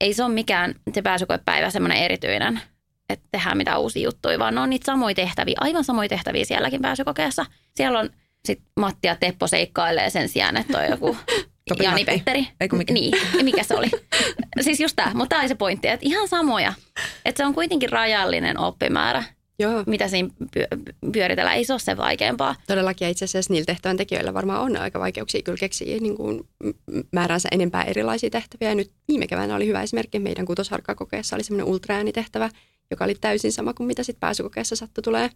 ei 0.00 0.14
se 0.14 0.24
ole 0.24 0.32
mikään 0.34 0.74
se 0.94 1.02
pääsykoepäivä 1.02 1.70
semmoinen 1.70 1.98
erityinen, 1.98 2.60
että 3.08 3.28
tehdään 3.32 3.56
mitään 3.56 3.80
uusia 3.80 4.04
juttuja, 4.04 4.38
vaan 4.38 4.54
ne 4.54 4.60
on 4.60 4.70
niitä 4.70 4.86
samoja 4.86 5.14
tehtäviä, 5.14 5.54
aivan 5.60 5.84
samoja 5.84 6.08
tehtäviä 6.08 6.44
sielläkin 6.44 6.82
pääsykokeessa. 6.82 7.46
Siellä 7.74 7.98
on 7.98 8.10
sitten 8.44 8.68
Matti 8.80 9.08
ja 9.08 9.16
Teppo 9.16 9.46
seikkailee 9.46 10.10
sen 10.10 10.28
sijaan, 10.28 10.56
että 10.56 10.78
on 10.78 10.90
joku 10.90 11.16
Jani 11.82 12.04
Petteri. 12.04 12.48
Mikä? 12.72 12.92
Niin, 12.92 13.14
mikä 13.42 13.62
se 13.62 13.74
oli? 13.74 13.90
siis 14.60 14.80
just 14.80 14.96
tämä, 14.96 15.14
mutta 15.14 15.28
tämä 15.28 15.40
oli 15.40 15.48
se 15.48 15.54
pointti, 15.54 15.88
että 15.88 16.06
ihan 16.06 16.28
samoja. 16.28 16.72
Että 17.24 17.42
se 17.42 17.46
on 17.46 17.54
kuitenkin 17.54 17.90
rajallinen 17.90 18.58
oppimäärä. 18.58 19.24
Joo. 19.58 19.84
mitä 19.86 20.08
siinä 20.08 20.28
pyöritellään. 21.12 21.56
Ei 21.56 21.64
se 21.64 21.72
ole 21.72 21.80
se 21.80 21.96
vaikeampaa. 21.96 22.54
Todellakin 22.66 23.08
itse 23.08 23.24
asiassa 23.24 23.52
niillä 23.52 23.66
tehtävän 23.66 23.96
tekijöillä 23.96 24.34
varmaan 24.34 24.60
on 24.60 24.76
aika 24.76 25.00
vaikeuksia 25.00 25.42
kyllä 25.42 25.58
keksiä 25.58 26.00
niin 26.00 26.16
kuin 26.16 26.48
määränsä 27.12 27.48
enempää 27.52 27.84
erilaisia 27.84 28.30
tehtäviä. 28.30 28.68
Ja 28.68 28.74
nyt 28.74 28.92
viime 29.08 29.26
keväänä 29.26 29.56
oli 29.56 29.66
hyvä 29.66 29.82
esimerkki. 29.82 30.18
Meidän 30.18 30.46
kutosharkkakokeessa 30.46 31.36
oli 31.36 31.44
semmoinen 31.44 31.66
ultraäänitehtävä, 31.66 32.50
joka 32.90 33.04
oli 33.04 33.14
täysin 33.14 33.52
sama 33.52 33.74
kuin 33.74 33.86
mitä 33.86 34.02
sitten 34.02 34.20
pääsykokeessa 34.20 34.76
sattui 34.76 35.02
tulee. 35.02 35.30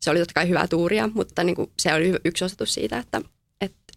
Se 0.00 0.10
oli 0.10 0.18
totta 0.18 0.34
kai 0.34 0.48
hyvää 0.48 0.68
tuuria, 0.68 1.08
mutta 1.14 1.44
niin 1.44 1.56
kuin 1.56 1.70
se 1.78 1.94
oli 1.94 2.12
yksi 2.24 2.44
osoitus 2.44 2.74
siitä, 2.74 2.98
että 2.98 3.20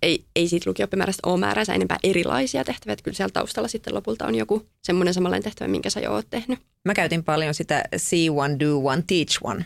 ei, 0.01 0.25
ei 0.35 0.47
siitä 0.47 0.69
lukiopimäärästä 0.69 1.29
ole 1.29 1.39
määränsä 1.39 1.73
enempää 1.73 1.97
erilaisia 2.03 2.63
tehtäviä. 2.63 2.93
Että 2.93 3.03
kyllä 3.03 3.15
siellä 3.15 3.33
taustalla 3.33 3.67
sitten 3.67 3.95
lopulta 3.95 4.25
on 4.25 4.35
joku 4.35 4.65
semmoinen 4.83 5.13
samanlainen 5.13 5.43
tehtävä, 5.43 5.67
minkä 5.67 5.89
sä 5.89 5.99
jo 5.99 6.11
oot 6.11 6.27
tehnyt. 6.29 6.59
Mä 6.85 6.93
käytin 6.93 7.23
paljon 7.23 7.53
sitä 7.53 7.83
see 7.97 8.29
one, 8.29 8.59
do 8.59 8.77
one, 8.83 9.03
teach 9.07 9.39
one. 9.43 9.65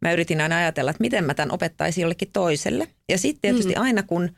Mä 0.00 0.12
yritin 0.12 0.40
aina 0.40 0.56
ajatella, 0.56 0.90
että 0.90 1.00
miten 1.00 1.24
mä 1.24 1.34
tämän 1.34 1.54
opettaisin 1.54 2.02
jollekin 2.02 2.30
toiselle. 2.32 2.88
Ja 3.08 3.18
sitten 3.18 3.40
tietysti 3.40 3.74
mm. 3.74 3.82
aina 3.82 4.02
kun 4.02 4.30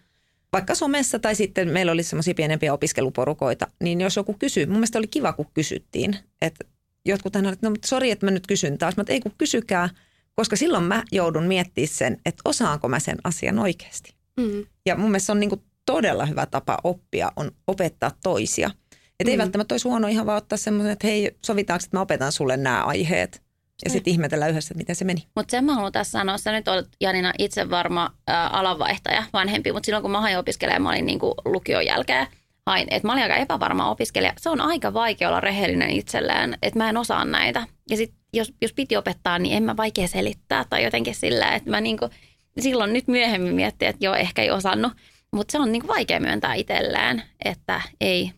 vaikka 0.53 0.75
somessa 0.75 1.19
tai 1.19 1.35
sitten 1.35 1.69
meillä 1.69 1.93
oli 1.93 2.03
semmoisia 2.03 2.35
pienempiä 2.35 2.73
opiskeluporukoita, 2.73 3.67
niin 3.83 4.01
jos 4.01 4.17
joku 4.17 4.35
kysyy, 4.39 4.67
mun 4.67 4.75
mielestä 4.75 4.99
oli 4.99 5.07
kiva, 5.07 5.33
kun 5.33 5.47
kysyttiin, 5.55 6.17
että 6.43 6.65
jotkut 7.07 7.37
aina, 7.37 7.53
että 7.53 7.69
no 7.71 7.77
sori, 7.87 8.11
että 8.11 8.27
mä 8.27 8.31
nyt 8.31 8.47
kysyn 8.47 8.79
taas, 8.79 8.97
mutta 8.97 9.13
ei 9.13 9.21
kun 9.21 9.33
kysykää, 9.39 9.89
koska 10.35 10.57
silloin 10.57 10.85
mä 10.85 11.05
joudun 11.13 11.45
miettimään 11.45 11.89
sen, 11.89 12.21
että 12.27 12.43
osaanko 12.45 12.89
mä 12.89 13.01
sen 13.01 13.17
asian 13.25 13.59
oikeasti. 13.59 14.16
Mm. 14.41 14.67
Ja 14.87 14.97
mun 14.97 15.11
mielestä 15.11 15.27
se 15.27 15.33
on 15.33 15.41
niin 15.41 15.51
kuin 15.51 15.63
todella 15.87 16.27
hyvä 16.27 16.47
tapa 16.47 16.79
oppia, 16.85 17.33
on 17.37 17.51
opettaa 17.67 18.11
toisia. 18.23 18.71
Että 18.93 19.25
mm. 19.25 19.29
ei 19.29 19.39
välttämättä 19.39 19.75
olisi 19.75 19.89
huono 19.89 20.09
ihan 20.09 20.27
vaan 20.27 20.39
ottaa 20.39 20.59
semmoinen, 20.59 20.93
että 20.93 21.07
hei, 21.07 21.37
sovitaanko, 21.47 21.85
että 21.85 21.97
mä 21.97 22.01
opetan 22.01 22.33
sulle 22.33 22.57
nämä 22.57 22.85
aiheet. 22.85 23.47
Ja 23.85 23.91
sitten 23.91 24.11
ihmetellä 24.11 24.49
yhdessä, 24.49 24.73
että 24.73 24.79
miten 24.79 24.97
se 24.97 25.05
meni. 25.05 25.27
Mutta 25.37 25.51
sen 25.51 25.65
mä 25.65 25.75
haluan 25.75 25.93
tässä 25.93 26.19
sanoa, 26.19 26.39
sä 26.39 26.53
nyt 26.53 26.69
olet 26.69 26.89
Janina 27.01 27.33
itse 27.39 27.71
varma 27.71 28.11
ää, 28.27 28.49
alanvaihtaja, 28.49 29.25
vanhempi, 29.33 29.73
mutta 29.73 29.87
silloin 29.87 30.03
kun 30.03 30.11
mä 30.11 30.21
hain 30.21 30.39
opiskelemaan, 30.39 30.83
mä 30.83 30.89
olin 30.89 31.07
niin 31.07 31.19
kuin 31.19 31.35
lukion 31.45 31.87
jälkeen, 31.87 32.27
hain, 32.67 32.87
että 32.91 33.09
mä 33.09 33.13
olin 33.13 33.23
aika 33.23 33.37
epävarma 33.37 33.91
opiskelija. 33.91 34.33
Se 34.39 34.51
on 34.51 34.61
aika 34.61 34.93
vaikea 34.93 35.29
olla 35.29 35.41
rehellinen 35.41 35.91
itselleen, 35.91 36.59
että 36.63 36.79
mä 36.79 36.89
en 36.89 36.97
osaa 36.97 37.25
näitä. 37.25 37.67
Ja 37.91 37.97
sitten 37.97 38.19
jos, 38.33 38.53
jos 38.63 38.73
piti 38.73 38.97
opettaa, 38.97 39.39
niin 39.39 39.57
en 39.57 39.63
mä 39.63 39.77
vaikea 39.77 40.09
selittää 40.09 40.65
tai 40.71 40.85
jotenkin 40.85 41.15
sillä, 41.15 41.55
että 41.55 41.71
mä 41.71 41.81
niin 41.81 41.99
kuin, 41.99 42.11
silloin 42.61 42.93
nyt 42.93 43.09
myöhemmin 43.09 43.55
miettii, 43.55 43.89
että 43.89 44.05
joo, 44.05 44.15
ehkä 44.15 44.43
ei 44.43 44.51
osannut. 44.51 44.93
Mutta 45.33 45.53
se 45.53 45.59
on 45.59 45.73
niin 45.73 45.83
kuin 45.83 45.97
vaikea 45.97 46.21
myöntää 46.21 46.55
itselleen, 46.55 47.23
että 47.45 47.81
ei 48.01 48.33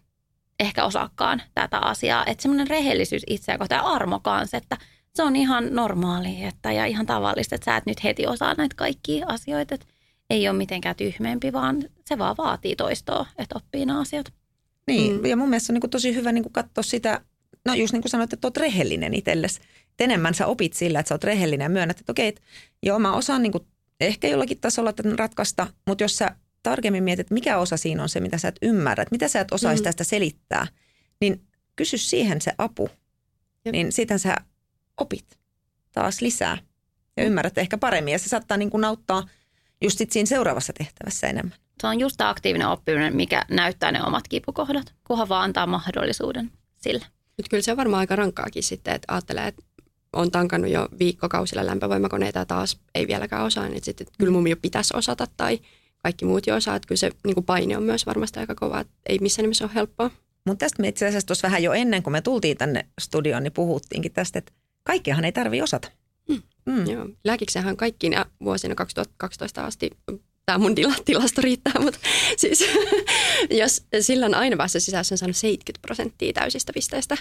ehkä 0.60 0.84
osaakaan 0.84 1.42
tätä 1.54 1.78
asiaa. 1.78 2.26
Että 2.26 2.42
semmoinen 2.42 2.68
rehellisyys 2.68 3.22
itseä 3.26 3.58
kohtaan 3.58 3.84
ja 3.84 3.90
armo 3.90 4.20
kanssa, 4.20 4.56
että– 4.56 4.76
se 5.18 5.22
on 5.22 5.36
ihan 5.36 5.74
normaali 5.74 6.44
että, 6.44 6.72
ja 6.72 6.86
ihan 6.86 7.06
tavallista, 7.06 7.54
että 7.54 7.64
sä 7.64 7.76
et 7.76 7.86
nyt 7.86 8.04
heti 8.04 8.26
osaa 8.26 8.54
näitä 8.54 8.74
kaikkia 8.76 9.26
asioita. 9.28 9.74
Että 9.74 9.86
ei 10.30 10.48
ole 10.48 10.56
mitenkään 10.56 10.96
tyhmempi, 10.96 11.52
vaan 11.52 11.84
se 12.04 12.18
vaan 12.18 12.36
vaatii 12.36 12.76
toistoa, 12.76 13.26
että 13.38 13.54
oppii 13.54 13.86
nämä 13.86 14.00
asiat. 14.00 14.32
Niin, 14.86 15.16
mm. 15.16 15.26
ja 15.26 15.36
mun 15.36 15.48
mielestä 15.48 15.72
on 15.72 15.80
niin 15.80 15.90
tosi 15.90 16.14
hyvä 16.14 16.32
niin 16.32 16.52
katsoa 16.52 16.82
sitä, 16.82 17.20
no 17.64 17.74
just 17.74 17.92
niin 17.92 18.02
kuin 18.02 18.10
sanoit, 18.10 18.32
että 18.32 18.46
oot 18.46 18.56
rehellinen 18.56 19.14
itsellesi. 19.14 19.60
enemmän 20.00 20.34
sä 20.34 20.46
opit 20.46 20.72
sillä, 20.72 21.00
että 21.00 21.08
sä 21.08 21.14
oot 21.14 21.24
rehellinen 21.24 21.64
ja 21.64 21.68
myönnät, 21.68 22.00
että 22.00 22.12
okei, 22.12 22.28
että 22.28 22.40
joo 22.82 22.98
mä 22.98 23.12
osaan 23.12 23.42
niin 23.42 23.52
kuin 23.52 23.66
ehkä 24.00 24.28
jollakin 24.28 24.60
tasolla 24.60 24.92
tämän 24.92 25.18
ratkaista, 25.18 25.66
mutta 25.86 26.04
jos 26.04 26.16
sä 26.16 26.30
tarkemmin 26.62 27.04
mietit, 27.04 27.20
että 27.20 27.34
mikä 27.34 27.58
osa 27.58 27.76
siinä 27.76 28.02
on 28.02 28.08
se, 28.08 28.20
mitä 28.20 28.38
sä 28.38 28.48
et 28.48 28.58
ymmärrä, 28.62 29.02
että 29.02 29.14
mitä 29.14 29.28
sä 29.28 29.40
et 29.40 29.52
osaisi 29.52 29.82
mm. 29.82 29.84
tästä 29.84 30.04
selittää, 30.04 30.66
niin 31.20 31.46
kysy 31.76 31.98
siihen 31.98 32.40
se 32.40 32.52
apu. 32.58 32.90
Jep. 33.64 33.72
Niin 33.72 33.92
sitten 33.92 34.18
sä 34.18 34.36
opit 35.00 35.38
taas 35.92 36.20
lisää 36.20 36.58
ja 37.16 37.24
ymmärrät 37.24 37.58
ehkä 37.58 37.78
paremmin. 37.78 38.12
Ja 38.12 38.18
se 38.18 38.28
saattaa 38.28 38.56
niin 38.56 38.70
kuin 38.70 38.84
auttaa 38.84 39.28
just 39.82 39.98
sit 39.98 40.12
siinä 40.12 40.26
seuraavassa 40.26 40.72
tehtävässä 40.72 41.26
enemmän. 41.26 41.58
Se 41.80 41.86
on 41.86 42.00
just 42.00 42.16
tämä 42.16 42.30
aktiivinen 42.30 42.68
oppiminen, 42.68 43.16
mikä 43.16 43.44
näyttää 43.50 43.92
ne 43.92 44.02
omat 44.02 44.28
kipukohdat, 44.28 44.94
kunhan 45.06 45.28
vaan 45.28 45.44
antaa 45.44 45.66
mahdollisuuden 45.66 46.52
sille. 46.76 47.06
Nyt 47.38 47.48
kyllä 47.48 47.62
se 47.62 47.70
on 47.70 47.76
varmaan 47.76 48.00
aika 48.00 48.16
rankkaakin 48.16 48.62
sitten, 48.62 48.94
että 48.94 49.14
ajattelee, 49.14 49.46
että 49.46 49.62
on 50.12 50.30
tankannut 50.30 50.70
jo 50.70 50.88
viikkokausilla 50.98 51.66
lämpövoimakoneita 51.66 52.38
ja 52.38 52.46
taas 52.46 52.80
ei 52.94 53.06
vieläkään 53.06 53.44
osaa, 53.44 53.68
niin 53.68 53.84
sitten 53.84 54.06
kyllä 54.18 54.32
mun 54.32 54.48
jo 54.48 54.56
pitäisi 54.62 54.96
osata 54.96 55.26
tai 55.36 55.60
kaikki 56.02 56.24
muut 56.24 56.46
jo 56.46 56.56
osaa. 56.56 56.76
Että 56.76 56.88
kyllä 56.88 56.98
se 56.98 57.10
niin 57.24 57.34
kuin 57.34 57.46
paine 57.46 57.76
on 57.76 57.82
myös 57.82 58.06
varmasti 58.06 58.40
aika 58.40 58.54
kova, 58.54 58.80
että 58.80 58.94
ei 59.08 59.18
missään 59.18 59.44
nimessä 59.44 59.64
ole 59.64 59.74
helppoa. 59.74 60.10
Mutta 60.46 60.64
tästä 60.64 60.82
me 60.82 60.88
itse 60.88 61.06
asiassa 61.06 61.26
tuossa 61.26 61.48
vähän 61.48 61.62
jo 61.62 61.72
ennen 61.72 62.02
kuin 62.02 62.12
me 62.12 62.20
tultiin 62.20 62.56
tänne 62.56 62.86
studioon, 63.00 63.42
niin 63.42 63.52
puhuttiinkin 63.52 64.12
tästä, 64.12 64.38
että 64.38 64.52
kaikkiahan 64.82 65.24
ei 65.24 65.32
tarvitse 65.32 65.62
osata. 65.62 65.90
Mm. 66.28 66.42
Mm. 66.66 66.90
Joo. 66.90 67.08
Lääkiksenhän 67.24 67.76
kaikkiin 67.76 68.14
vuosina 68.44 68.74
2012 68.74 69.64
asti 69.64 69.90
tämä 70.46 70.58
mun 70.58 70.74
tilasto 71.04 71.42
riittää, 71.42 71.72
mutta 71.80 71.98
siis 72.36 72.64
jos 73.60 73.86
silloin 74.00 74.34
aina 74.34 74.56
päässä 74.56 74.80
sisässä 74.80 75.14
on 75.14 75.18
saanut 75.18 75.36
70 75.36 75.82
prosenttia 75.82 76.32
täysistä 76.32 76.72
pisteistä, 76.72 77.16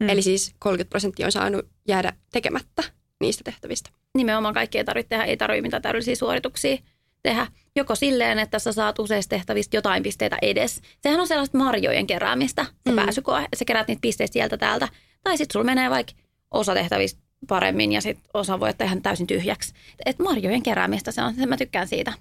mm. 0.00 0.08
eli 0.08 0.22
siis 0.22 0.54
30 0.58 0.90
prosenttia 0.90 1.26
on 1.26 1.32
saanut 1.32 1.66
jäädä 1.88 2.12
tekemättä 2.32 2.82
niistä 3.20 3.44
tehtävistä. 3.44 3.90
Nimenomaan 4.14 4.54
kaikki 4.54 4.78
ei 4.78 4.84
tarvitse 4.84 5.08
tehdä, 5.08 5.24
ei 5.24 5.36
tarvitse 5.36 5.62
mitään 5.62 5.82
täydellisiä 5.82 6.14
suorituksia 6.14 6.76
tehdä. 7.22 7.46
Joko 7.76 7.94
silleen, 7.94 8.38
että 8.38 8.58
sä 8.58 8.72
saat 8.72 8.98
useista 8.98 9.30
tehtävistä 9.30 9.76
jotain 9.76 10.02
pisteitä 10.02 10.38
edes. 10.42 10.80
Sehän 11.02 11.20
on 11.20 11.28
sellaista 11.28 11.58
marjojen 11.58 12.06
keräämistä, 12.06 12.64
se 12.64 12.90
mm. 12.92 12.96
pääsykoe. 12.96 13.46
Sä 13.56 13.64
kerät 13.64 13.88
niitä 13.88 14.00
pisteitä 14.00 14.32
sieltä 14.32 14.56
täältä. 14.56 14.88
Tai 15.22 15.36
sitten 15.36 15.52
sulla 15.52 15.64
menee 15.64 15.90
vaikka 15.90 16.12
osa 16.50 16.74
tehtävistä 16.74 17.20
paremmin 17.48 17.92
ja 17.92 18.00
sitten 18.00 18.30
osa 18.34 18.60
voi 18.60 18.68
ottaa 18.68 18.84
ihan 18.84 19.02
täysin 19.02 19.26
tyhjäksi. 19.26 19.72
Et 20.06 20.18
marjojen 20.18 20.62
keräämistä 20.62 21.12
se 21.12 21.22
on, 21.22 21.34
se 21.34 21.46
mä 21.46 21.56
tykkään 21.56 21.88
siitä. 21.88 22.12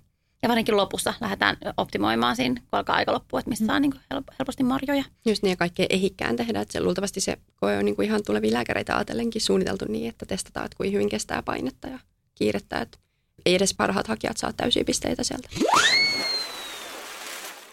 Ja 0.45 0.49
varsinkin 0.49 0.77
lopussa 0.77 1.13
lähdetään 1.21 1.57
optimoimaan 1.77 2.35
siinä, 2.35 2.55
kun 2.59 2.67
alkaa 2.71 2.95
aika 2.95 3.13
loppua, 3.13 3.39
että 3.39 3.49
mistä 3.49 3.65
saa 3.65 3.79
niin 3.79 3.93
helposti 4.39 4.63
marjoja. 4.63 5.03
Just 5.25 5.43
niin 5.43 5.49
ja 5.49 5.55
kaikkea 5.55 5.85
ehikkään 5.89 6.35
tehdä. 6.35 6.61
Että 6.61 6.71
se, 6.71 6.81
luultavasti 6.81 7.21
se 7.21 7.37
koe 7.55 7.77
on 7.77 7.85
niin 7.85 7.95
kuin 7.95 8.05
ihan 8.05 8.23
tulevia 8.25 8.53
lääkäreitä 8.53 8.95
ajatellenkin 8.95 9.41
suunniteltu 9.41 9.85
niin, 9.87 10.09
että 10.09 10.25
testataan, 10.25 10.65
että 10.65 10.77
kuinka 10.77 10.93
hyvin 10.93 11.09
kestää 11.09 11.41
painetta 11.41 11.87
ja 11.87 11.99
kiirettä. 12.35 12.81
Että 12.81 12.97
ei 13.45 13.55
edes 13.55 13.73
parhaat 13.73 14.07
hakijat 14.07 14.37
saa 14.37 14.53
täysiä 14.53 14.83
pisteitä 14.83 15.23
sieltä. 15.23 15.49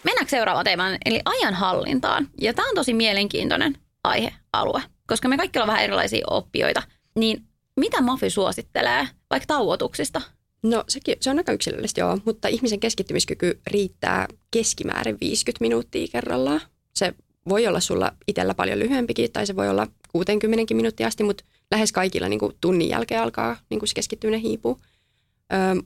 Mennäänkö 0.03 0.29
seuraavaan 0.29 0.65
teemaan, 0.65 0.97
eli 1.05 1.21
ajanhallintaan. 1.25 2.29
Ja 2.41 2.53
tämä 2.53 2.69
on 2.69 2.75
tosi 2.75 2.93
mielenkiintoinen 2.93 3.77
aihealue 4.03 4.83
koska 5.07 5.27
me 5.27 5.37
kaikki 5.37 5.59
ollaan 5.59 5.67
vähän 5.67 5.83
erilaisia 5.83 6.25
oppijoita, 6.29 6.83
niin 7.15 7.47
mitä 7.75 8.01
Mafi 8.01 8.29
suosittelee 8.29 9.07
vaikka 9.29 9.47
tauotuksista? 9.47 10.21
No 10.63 10.83
sekin, 10.87 11.15
se 11.21 11.29
on 11.29 11.37
aika 11.37 11.51
yksilöllistä 11.51 12.01
joo, 12.01 12.19
mutta 12.25 12.47
ihmisen 12.47 12.79
keskittymiskyky 12.79 13.59
riittää 13.67 14.27
keskimäärin 14.51 15.17
50 15.21 15.61
minuuttia 15.61 16.07
kerrallaan. 16.11 16.61
Se 16.93 17.13
voi 17.49 17.67
olla 17.67 17.79
sulla 17.79 18.11
itsellä 18.27 18.53
paljon 18.53 18.79
lyhyempikin 18.79 19.31
tai 19.31 19.47
se 19.47 19.55
voi 19.55 19.69
olla 19.69 19.87
60 20.11 20.73
minuuttia 20.73 21.07
asti, 21.07 21.23
mutta 21.23 21.43
lähes 21.71 21.91
kaikilla 21.91 22.29
niin 22.29 22.39
kuin 22.39 22.53
tunnin 22.61 22.89
jälkeen 22.89 23.21
alkaa 23.21 23.57
niin 23.69 23.79
kuin 23.79 23.89
se 23.89 23.95
keskittyminen 23.95 24.41
hiipuu. 24.41 24.81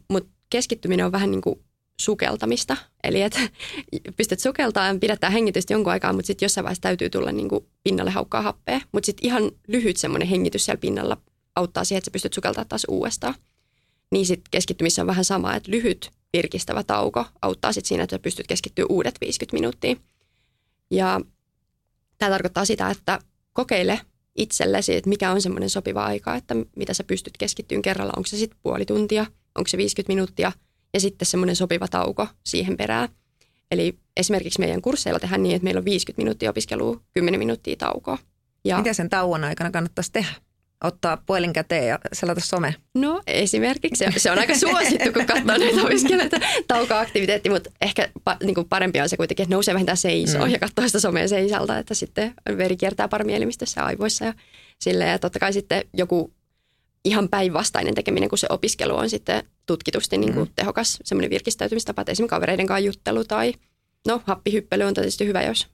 Mutta 0.10 0.30
keskittyminen 0.50 1.06
on 1.06 1.12
vähän 1.12 1.32
niin 1.32 1.42
kuin 1.42 1.60
sukeltamista. 2.00 2.78
Eli 3.04 3.22
että 3.22 3.40
pystyt 4.18 4.40
sukeltamaan, 4.40 5.00
pidättää 5.00 5.30
hengitystä 5.30 5.74
jonkun 5.74 5.94
aikaa, 5.94 6.14
mutta 6.14 6.28
sitten 6.28 6.46
jossain 6.46 6.64
vaiheessa 6.64 6.82
täytyy 6.82 7.10
tulla 7.10 7.32
niin 7.32 7.50
kuin 7.50 7.66
pinnalle 7.84 8.12
haukkaa 8.12 8.42
happea. 8.42 8.82
Mutta 8.92 9.06
sitten 9.06 9.26
ihan 9.26 9.52
lyhyt 9.68 9.98
semmoinen 9.98 10.28
hengitys 10.28 10.66
siellä 10.66 10.80
pinnalla 10.80 11.18
auttaa 11.56 11.84
siihen, 11.84 11.98
että 11.98 12.08
sä 12.08 12.14
pystyt 12.14 12.34
sukeltamaan 12.34 12.68
taas 12.70 12.86
uudestaan. 12.88 13.36
Niin 14.12 14.26
sitten 14.26 14.52
keskittymissä 14.52 15.02
on 15.02 15.08
vähän 15.08 15.26
sama, 15.26 15.56
että 15.56 15.72
lyhyt 15.72 16.12
virkistävä 16.34 16.84
tauko 16.84 17.26
auttaa 17.42 17.74
sitten 17.74 17.88
siinä, 17.88 18.04
että 18.04 18.20
pystyt 18.20 18.48
keskittyä 18.48 18.86
uudet 18.90 19.16
50 19.22 19.58
minuuttia. 19.58 19.96
Ja 20.92 21.22
tämä 22.18 22.32
tarkoittaa 22.32 22.66
sitä, 22.66 22.90
että 22.90 23.20
kokeile 23.54 24.02
itsellesi, 24.36 24.96
että 24.96 25.10
mikä 25.10 25.32
on 25.32 25.42
semmoinen 25.42 25.70
sopiva 25.70 26.06
aika, 26.06 26.36
että 26.36 26.56
mitä 26.76 26.94
sä 26.94 27.04
pystyt 27.04 27.38
keskittymään 27.38 27.82
kerralla. 27.82 28.14
Onko 28.18 28.28
se 28.28 28.38
sitten 28.38 28.60
puoli 28.64 28.86
tuntia, 28.86 29.26
onko 29.56 29.68
se 29.68 29.78
50 29.78 30.14
minuuttia– 30.14 30.52
ja 30.94 31.00
sitten 31.00 31.26
semmoinen 31.26 31.56
sopiva 31.56 31.88
tauko 31.88 32.28
siihen 32.46 32.78
perään. 32.78 33.10
Eli 33.72 34.00
esimerkiksi 34.18 34.60
meidän 34.60 34.82
kursseilla 34.82 35.20
tehdään 35.20 35.44
niin, 35.44 35.56
että 35.56 35.64
meillä 35.64 35.80
on 35.80 35.86
50 35.86 36.22
minuuttia 36.22 36.50
opiskelua, 36.50 37.02
10 37.14 37.40
minuuttia 37.40 37.76
taukoa. 37.76 38.18
Ja 38.66 38.78
Mitä 38.78 38.94
sen 38.94 39.10
tauon 39.10 39.44
aikana 39.44 39.72
kannattaisi 39.72 40.12
tehdä? 40.12 40.30
Ottaa 40.84 41.18
puhelin 41.26 41.54
käteen 41.54 41.88
ja 41.88 42.00
selata 42.14 42.42
some? 42.42 42.76
No 42.96 43.22
esimerkiksi. 43.28 44.06
Se, 44.18 44.32
on 44.32 44.40
aika 44.40 44.56
suosittu, 44.66 45.14
kun 45.14 45.26
katsoo 45.26 45.58
näitä 45.58 45.82
opiskelijoita 45.82 46.38
taukoaktiviteetti, 46.68 47.50
mutta 47.50 47.70
ehkä 47.82 48.10
pa, 48.24 48.38
niin 48.44 48.56
kuin 48.56 48.70
parempi 48.70 49.02
on 49.02 49.10
se 49.10 49.18
kuitenkin, 49.18 49.44
että 49.44 49.56
nousee 49.56 49.74
vähintään 49.74 49.98
seisoo 49.98 50.46
mm. 50.46 50.52
ja 50.52 50.60
katsoo 50.60 50.88
sitä 50.88 51.00
somea 51.00 51.28
seisalta, 51.28 51.78
että 51.78 51.94
sitten 51.94 52.34
veri 52.58 52.78
kiertää 52.78 53.08
paremmin 53.08 53.36
elimistössä 53.36 53.82
ja 53.82 53.86
aivoissa 53.86 54.26
ja 54.26 54.34
silleen. 54.80 55.12
Ja 55.12 55.20
totta 55.20 55.40
kai 55.40 55.54
sitten 55.54 55.84
joku 55.94 56.34
ihan 57.06 57.30
päinvastainen 57.30 57.96
tekeminen 57.96 58.30
kuin 58.30 58.40
se 58.40 58.48
opiskelu 58.50 58.96
on 58.96 59.10
sitten 59.10 59.44
tutkitusti 59.66 60.18
niin 60.18 60.34
kuin 60.34 60.48
mm. 60.48 60.54
tehokas 60.56 61.00
semmoinen 61.04 61.30
virkistäytymistapa, 61.30 62.02
että 62.02 62.12
esimerkiksi 62.12 62.30
kavereiden 62.30 62.68
kanssa 62.68 62.86
juttelu 62.86 63.24
tai 63.24 63.54
no 64.08 64.22
happihyppely 64.26 64.84
on 64.84 64.94
tietysti 64.94 65.28
hyvä, 65.28 65.42
jos 65.42 65.68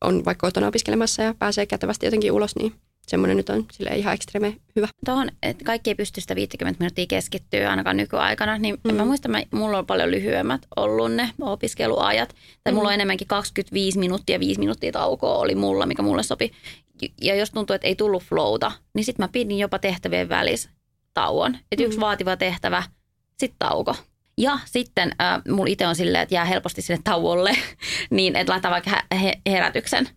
on 0.00 0.24
vaikka 0.24 0.46
kotona 0.46 0.68
opiskelemassa 0.68 1.22
ja 1.22 1.34
pääsee 1.38 1.66
kätevästi 1.66 2.06
jotenkin 2.06 2.32
ulos, 2.32 2.56
niin 2.56 2.74
semmoinen 3.10 3.36
nyt 3.36 3.50
on 3.50 3.66
sille 3.72 3.90
ihan 3.90 4.14
ekstreme 4.14 4.56
hyvä. 4.76 4.88
Tuohon, 5.04 5.28
että 5.42 5.64
kaikki 5.64 5.90
ei 5.90 5.94
pysty 5.94 6.20
sitä 6.20 6.34
50 6.34 6.78
minuuttia 6.80 7.06
keskittyä 7.08 7.70
ainakaan 7.70 7.96
nykyaikana, 7.96 8.58
niin 8.58 8.78
mm. 8.84 8.94
mä 8.94 9.04
muistan, 9.04 9.36
että 9.36 9.56
mulla 9.56 9.78
on 9.78 9.86
paljon 9.86 10.10
lyhyemmät 10.10 10.66
ollut 10.76 11.12
ne 11.12 11.30
opiskeluajat. 11.40 12.34
Tai 12.64 12.72
mm. 12.72 12.74
mulla 12.74 12.88
on 12.88 12.94
enemmänkin 12.94 13.26
25 13.26 13.98
minuuttia, 13.98 14.40
5 14.40 14.60
minuuttia 14.60 14.92
taukoa 14.92 15.38
oli 15.38 15.54
mulla, 15.54 15.86
mikä 15.86 16.02
mulle 16.02 16.22
sopi. 16.22 16.52
Ja 17.22 17.34
jos 17.34 17.50
tuntuu, 17.50 17.74
että 17.74 17.86
ei 17.86 17.94
tullut 17.94 18.22
flowta, 18.22 18.72
niin 18.94 19.04
sitten 19.04 19.24
mä 19.24 19.28
pidin 19.28 19.58
jopa 19.58 19.78
tehtävien 19.78 20.28
välissä 20.28 20.70
tauon. 21.14 21.56
Että 21.72 21.82
mm. 21.82 21.86
yksi 21.86 22.00
vaativa 22.00 22.36
tehtävä, 22.36 22.82
sitten 23.38 23.58
tauko. 23.58 23.96
Ja 24.38 24.58
sitten 24.64 25.12
äh, 25.22 25.42
mulla 25.48 25.70
itse 25.70 25.86
on 25.86 25.96
silleen, 25.96 26.22
että 26.22 26.34
jää 26.34 26.44
helposti 26.44 26.82
sinne 26.82 27.00
tauolle, 27.04 27.56
niin 28.10 28.36
että 28.36 28.52
laittaa 28.52 28.70
vaikka 28.70 29.02
herätyksen 29.46 30.08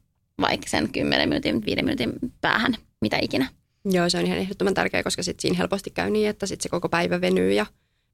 vaikka 0.43 0.69
sen 0.69 0.91
10 0.91 1.29
minuutin, 1.29 1.65
5 1.65 1.83
minuutin 1.83 2.13
päähän, 2.41 2.75
mitä 3.01 3.17
ikinä. 3.21 3.49
Joo, 3.85 4.09
se 4.09 4.17
on 4.17 4.25
ihan 4.25 4.37
ehdottoman 4.37 4.73
tärkeää, 4.73 5.03
koska 5.03 5.23
sitten 5.23 5.41
siinä 5.41 5.57
helposti 5.57 5.91
käy 5.91 6.09
niin, 6.09 6.29
että 6.29 6.45
sitten 6.45 6.63
se 6.63 6.69
koko 6.69 6.89
päivä 6.89 7.21
venyy 7.21 7.53
ja 7.53 7.65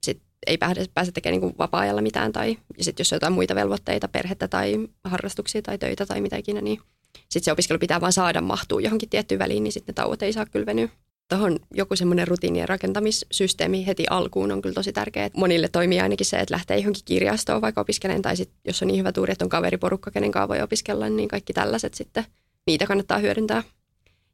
sitten 0.04 0.28
ei 0.48 0.58
pääse, 0.58 0.86
pääse 0.94 1.12
tekemään 1.12 1.42
niin 1.42 1.58
vapaa-ajalla 1.58 2.02
mitään 2.02 2.32
tai 2.32 2.58
sitten 2.80 3.02
jos 3.02 3.14
on 3.14 3.16
jotain 3.16 3.34
muita 3.34 3.56
velvoitteita, 3.56 4.08
perhettä 4.08 4.48
tai 4.48 4.88
harrastuksia 5.04 5.62
tai 5.62 5.78
töitä 5.78 6.06
tai 6.06 6.22
mitä 6.22 6.38
ikinä, 6.38 6.62
niin 6.62 6.80
sitten 7.14 7.44
se 7.46 7.52
opiskelu 7.52 7.80
pitää 7.80 8.02
vaan 8.02 8.14
saada 8.14 8.42
mahtua 8.42 8.82
johonkin 8.82 9.10
tiettyyn 9.10 9.40
väliin, 9.40 9.64
niin 9.64 9.72
sitten 9.72 9.94
ne 9.94 9.96
tauot 9.96 10.22
ei 10.22 10.34
saa 10.34 10.46
kyllä 10.46 10.66
venyä. 10.66 10.90
Tuohon 11.30 11.60
joku 11.74 11.96
semmoinen 11.96 12.28
rutiinien 12.28 12.70
rakentamissysteemi 12.70 13.88
heti 13.88 14.06
alkuun 14.10 14.52
on 14.52 14.62
kyllä 14.62 14.74
tosi 14.74 14.94
tärkeä. 14.94 15.30
Monille 15.38 15.68
toimii 15.68 16.00
ainakin 16.00 16.26
se, 16.26 16.38
että 16.38 16.54
lähtee 16.54 16.78
johonkin 16.78 17.02
kirjastoon 17.06 17.62
vaikka 17.62 17.82
opiskelemaan, 17.82 18.22
tai 18.22 18.38
sitten 18.38 18.58
jos 18.66 18.82
on 18.82 18.88
niin 18.88 19.00
hyvä 19.00 19.12
tuuri, 19.12 19.32
että 19.32 19.46
on 19.46 19.50
kaveriporukka, 19.50 20.12
kenen 20.12 20.32
kanssa 20.32 20.48
voi 20.48 20.62
opiskella, 20.62 21.10
niin 21.10 21.30
kaikki 21.30 21.54
tällaiset 21.54 21.94
sitten, 21.94 22.26
niitä 22.68 22.86
kannattaa 22.86 23.18
hyödyntää. 23.18 23.64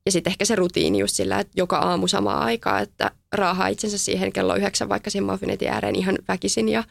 Ja 0.05 0.12
sitten 0.12 0.31
ehkä 0.31 0.45
se 0.45 0.55
rutiini 0.55 0.99
just 0.99 1.15
sillä, 1.15 1.39
että 1.39 1.53
joka 1.55 1.77
aamu 1.77 2.08
samaa 2.08 2.43
aikaa, 2.43 2.79
että 2.79 3.12
raahaa 3.31 3.67
itsensä 3.67 3.97
siihen 3.97 4.34
kello 4.34 4.55
yhdeksän 4.55 4.89
vaikka 4.89 5.10
siihen 5.10 5.31
muffinetin 5.31 5.69
ääreen 5.69 5.95
ihan 5.95 6.17
väkisin 6.27 6.69
ja, 6.69 6.84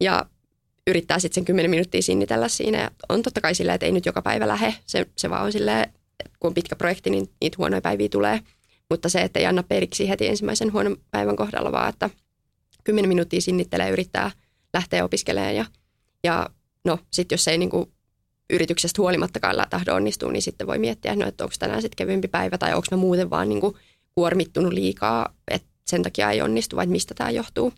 ja 0.00 0.26
yrittää 0.86 1.18
sitten 1.18 1.34
sen 1.34 1.44
kymmenen 1.44 1.70
minuuttia 1.70 2.02
sinnitellä 2.02 2.48
siinä. 2.48 2.78
Ja 2.78 2.90
on 3.08 3.22
totta 3.22 3.40
kai 3.40 3.54
silleen, 3.54 3.74
että 3.74 3.86
ei 3.86 3.92
nyt 3.92 4.06
joka 4.06 4.22
päivä 4.22 4.48
lähe. 4.48 4.74
Se, 4.86 5.06
se 5.16 5.30
vaan 5.30 5.44
on 5.44 5.52
silleen, 5.52 5.92
kun 6.40 6.48
on 6.48 6.54
pitkä 6.54 6.76
projekti, 6.76 7.10
niin 7.10 7.28
niitä 7.40 7.56
huonoja 7.58 7.80
päiviä 7.80 8.08
tulee. 8.08 8.40
Mutta 8.90 9.08
se, 9.08 9.22
että 9.22 9.38
ei 9.38 9.46
anna 9.46 9.62
periksi 9.62 10.08
heti 10.08 10.26
ensimmäisen 10.26 10.72
huonon 10.72 10.96
päivän 11.10 11.36
kohdalla, 11.36 11.72
vaan 11.72 11.88
että 11.88 12.10
kymmenen 12.84 13.08
minuuttia 13.08 13.40
sinnittelee, 13.40 13.90
yrittää 13.90 14.30
lähteä 14.74 15.04
opiskelemaan. 15.04 15.56
Ja, 15.56 15.64
ja 16.24 16.50
no 16.84 16.98
sitten 17.12 17.36
jos 17.36 17.48
ei 17.48 17.58
niinku 17.58 17.92
yrityksestä 18.50 19.02
huolimattakaan 19.02 19.66
tahdo 19.70 19.94
onnistua, 19.94 20.32
niin 20.32 20.42
sitten 20.42 20.66
voi 20.66 20.78
miettiä, 20.78 21.16
no, 21.16 21.26
että 21.26 21.44
onko 21.44 21.54
tänään 21.58 21.82
sitten 21.82 21.96
kevyempi 21.96 22.28
päivä 22.28 22.58
tai 22.58 22.74
onko 22.74 22.86
mä 22.90 22.96
muuten 22.96 23.30
vaan 23.30 23.48
niinku 23.48 23.76
kuormittunut 24.14 24.72
liikaa, 24.72 25.34
että 25.50 25.68
sen 25.84 26.02
takia 26.02 26.30
ei 26.30 26.42
onnistu 26.42 26.76
vai 26.76 26.86
mistä 26.86 27.14
tämä 27.14 27.30
johtuu. 27.30 27.72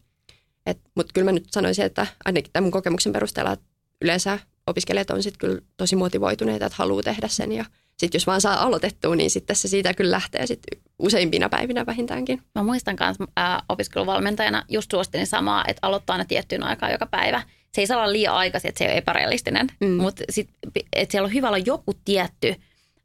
Mutta 0.94 1.12
kyllä 1.14 1.24
mä 1.24 1.32
nyt 1.32 1.46
sanoisin, 1.50 1.84
että 1.84 2.06
ainakin 2.24 2.52
tämän 2.52 2.70
kokemuksen 2.70 3.12
perusteella, 3.12 3.52
että 3.52 3.66
yleensä 4.02 4.38
opiskelijat 4.66 5.10
on 5.10 5.22
sitten 5.22 5.38
kyllä 5.38 5.60
tosi 5.76 5.96
motivoituneita, 5.96 6.66
että 6.66 6.76
haluaa 6.78 7.02
tehdä 7.02 7.28
sen 7.28 7.52
ja 7.52 7.64
sitten 7.98 8.18
jos 8.18 8.26
vaan 8.26 8.40
saa 8.40 8.62
aloitettua, 8.62 9.16
niin 9.16 9.30
sitten 9.30 9.56
se 9.56 9.68
siitä 9.68 9.94
kyllä 9.94 10.10
lähtee 10.10 10.46
sitten 10.46 10.80
useimpina 10.98 11.48
päivinä 11.48 11.86
vähintäänkin. 11.86 12.42
Mä 12.54 12.62
muistan 12.62 12.96
myös 13.00 13.30
opiskeluvalmentajana 13.68 14.64
just 14.68 14.90
suostin 14.90 15.26
samaa, 15.26 15.64
että 15.68 15.86
aloittaa 15.86 16.18
ne 16.18 16.24
tiettyyn 16.24 16.62
aikaan 16.62 16.92
joka 16.92 17.06
päivä. 17.06 17.42
Se 17.72 17.80
ei 17.80 17.86
saa 17.86 17.98
olla 17.98 18.12
liian 18.12 18.34
aikaisin, 18.34 18.68
että 18.68 18.78
se 18.78 18.84
ei 18.84 18.90
ole 18.90 18.98
epärealistinen, 18.98 19.66
mm. 19.80 19.88
mutta 19.88 20.24
sit, 20.30 20.48
että 20.92 21.12
siellä 21.12 21.26
on 21.26 21.34
hyvä 21.34 21.48
olla 21.48 21.58
joku 21.58 21.94
tietty 22.04 22.54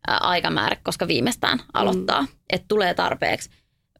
ää, 0.07 0.17
aikamäärä, 0.17 0.77
koska 0.83 1.07
viimeistään 1.07 1.59
aloittaa, 1.73 2.21
mm. 2.21 2.27
että 2.49 2.65
tulee 2.67 2.93
tarpeeksi 2.93 3.49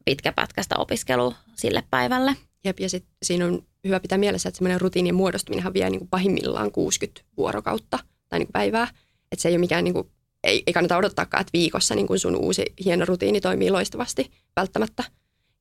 pitkä 0.04 0.32
pätkästä 0.32 0.74
opiskelua 0.78 1.34
sille 1.56 1.82
päivälle. 1.90 2.36
Jep, 2.64 2.80
ja 2.80 2.88
sitten 2.88 3.12
siinä 3.22 3.46
on 3.46 3.62
hyvä 3.84 4.00
pitää 4.00 4.18
mielessä, 4.18 4.48
että 4.48 4.58
semmoinen 4.58 4.80
rutiinien 4.80 5.14
muodostuminen 5.14 5.74
vie 5.74 5.90
niin 5.90 5.98
kuin 5.98 6.08
pahimmillaan 6.08 6.72
60 6.72 7.20
vuorokautta 7.36 7.98
tai 8.28 8.38
niin 8.38 8.46
kuin 8.46 8.52
päivää. 8.52 8.88
Että 9.32 9.42
se 9.42 9.48
ei 9.48 9.54
ole 9.54 9.60
mikään, 9.60 9.84
niin 9.84 9.94
kuin, 9.94 10.10
ei, 10.44 10.62
ei 10.66 10.72
kannata 10.72 10.96
odottaakaan, 10.96 11.40
että 11.40 11.50
viikossa 11.52 11.94
niin 11.94 12.06
kuin 12.06 12.18
sun 12.18 12.36
uusi 12.36 12.64
hieno 12.84 13.04
rutiini 13.04 13.40
toimii 13.40 13.70
loistavasti 13.70 14.30
välttämättä. 14.56 15.04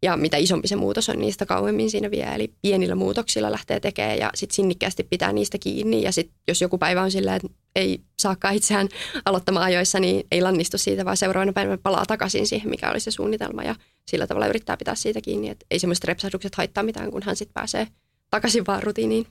Ja 0.03 0.17
mitä 0.17 0.37
isompi 0.37 0.67
se 0.67 0.75
muutos 0.75 1.09
on, 1.09 1.19
niistä 1.19 1.45
kauemmin 1.45 1.91
siinä 1.91 2.11
vie. 2.11 2.23
Eli 2.35 2.53
pienillä 2.61 2.95
muutoksilla 2.95 3.51
lähtee 3.51 3.79
tekemään 3.79 4.17
ja 4.17 4.29
sitten 4.35 4.55
sinnikkäästi 4.55 5.03
pitää 5.03 5.33
niistä 5.33 5.57
kiinni. 5.57 6.01
Ja 6.01 6.11
sitten 6.11 6.35
jos 6.47 6.61
joku 6.61 6.77
päivä 6.77 7.01
on 7.01 7.11
silleen, 7.11 7.35
että 7.35 7.47
ei 7.75 8.01
saakaan 8.19 8.55
itseään 8.55 8.89
aloittamaan 9.25 9.65
ajoissa, 9.65 9.99
niin 9.99 10.27
ei 10.31 10.41
lannistu 10.41 10.77
siitä, 10.77 11.05
vaan 11.05 11.17
seuraavana 11.17 11.53
päivänä 11.53 11.77
palaa 11.83 12.05
takaisin 12.05 12.47
siihen, 12.47 12.69
mikä 12.69 12.91
oli 12.91 12.99
se 12.99 13.11
suunnitelma. 13.11 13.63
Ja 13.63 13.75
sillä 14.07 14.27
tavalla 14.27 14.47
yrittää 14.47 14.77
pitää 14.77 14.95
siitä 14.95 15.21
kiinni, 15.21 15.49
että 15.49 15.65
ei 15.71 15.79
semmoiset 15.79 16.03
repsahdukset 16.03 16.55
haittaa 16.55 16.83
mitään, 16.83 17.11
kun 17.11 17.23
hän 17.23 17.35
sitten 17.35 17.53
pääsee 17.53 17.87
takaisin 18.29 18.65
vaan 18.67 18.83
rutiiniin. 18.83 19.27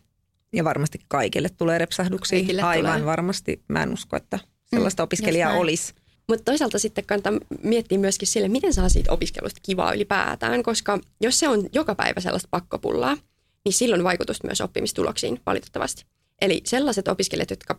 Ja 0.53 0.65
varmasti 0.65 1.01
kaikille 1.09 1.49
tulee 1.49 1.79
repsahduksia. 1.79 2.38
Kaikille 2.38 2.62
Aivan 2.62 2.93
tulee. 2.93 3.07
varmasti. 3.07 3.62
Mä 3.69 3.83
en 3.83 3.93
usko, 3.93 4.17
että 4.17 4.38
sellaista 4.75 5.03
mm, 5.03 5.05
opiskelijaa 5.05 5.53
olisi. 5.53 5.95
Mutta 6.29 6.45
toisaalta 6.45 6.79
sitten 6.79 7.07
kannattaa 7.07 7.33
miettiä 7.63 7.99
myöskin 7.99 8.29
sille, 8.29 8.49
miten 8.49 8.73
saa 8.73 8.89
siitä 8.89 9.13
opiskelusta 9.13 9.61
kivaa 9.63 9.95
ylipäätään, 9.95 10.63
koska 10.63 10.99
jos 11.21 11.39
se 11.39 11.49
on 11.49 11.69
joka 11.73 11.95
päivä 11.95 12.21
sellaista 12.21 12.49
pakkopullaa, 12.51 13.17
niin 13.65 13.73
silloin 13.73 14.05
vaikutus 14.05 14.43
myös 14.43 14.61
oppimistuloksiin 14.61 15.41
valitettavasti. 15.47 16.05
Eli 16.41 16.61
sellaiset 16.65 17.09
opiskelijat, 17.09 17.51
jotka 17.51 17.79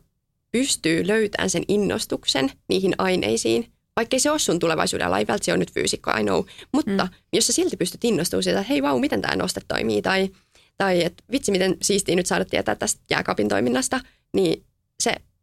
pystyy 0.51 1.08
löytämään 1.08 1.49
sen 1.49 1.63
innostuksen 1.67 2.51
niihin 2.69 2.95
aineisiin, 2.97 3.71
vaikkei 3.95 4.19
se 4.19 4.32
ole 4.32 4.39
sun 4.39 4.60
tulevaisuuden 4.60 5.08
ala, 5.08 5.19
ei 5.19 5.25
se 5.41 5.53
on 5.53 5.60
nyt 5.60 5.73
fyysikko, 5.73 6.12
I 6.12 6.23
know, 6.23 6.43
mutta 6.71 7.03
mm. 7.03 7.10
jos 7.34 7.47
sä 7.47 7.53
silti 7.53 7.77
pystyt 7.77 8.03
innostumaan 8.03 8.43
siitä, 8.43 8.60
että 8.60 8.69
hei 8.69 8.84
vau, 8.84 8.99
miten 8.99 9.21
tämä 9.21 9.36
noste 9.36 9.62
toimii, 9.67 10.01
tai, 10.01 10.29
tai 10.77 11.03
että 11.03 11.23
vitsi, 11.32 11.51
miten 11.51 11.77
siistiä 11.82 12.15
nyt 12.15 12.25
saada 12.25 12.45
tietää 12.45 12.75
tästä 12.75 13.01
jääkaapin 13.10 13.49
toiminnasta, 13.49 13.99
niin 14.34 14.63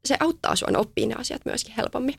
se, 0.05 0.17
auttaa 0.21 0.57
sua 0.57 0.69
oppia 0.77 1.07
ne 1.07 1.15
asiat 1.19 1.45
myöskin 1.45 1.75
helpommin. 1.77 2.15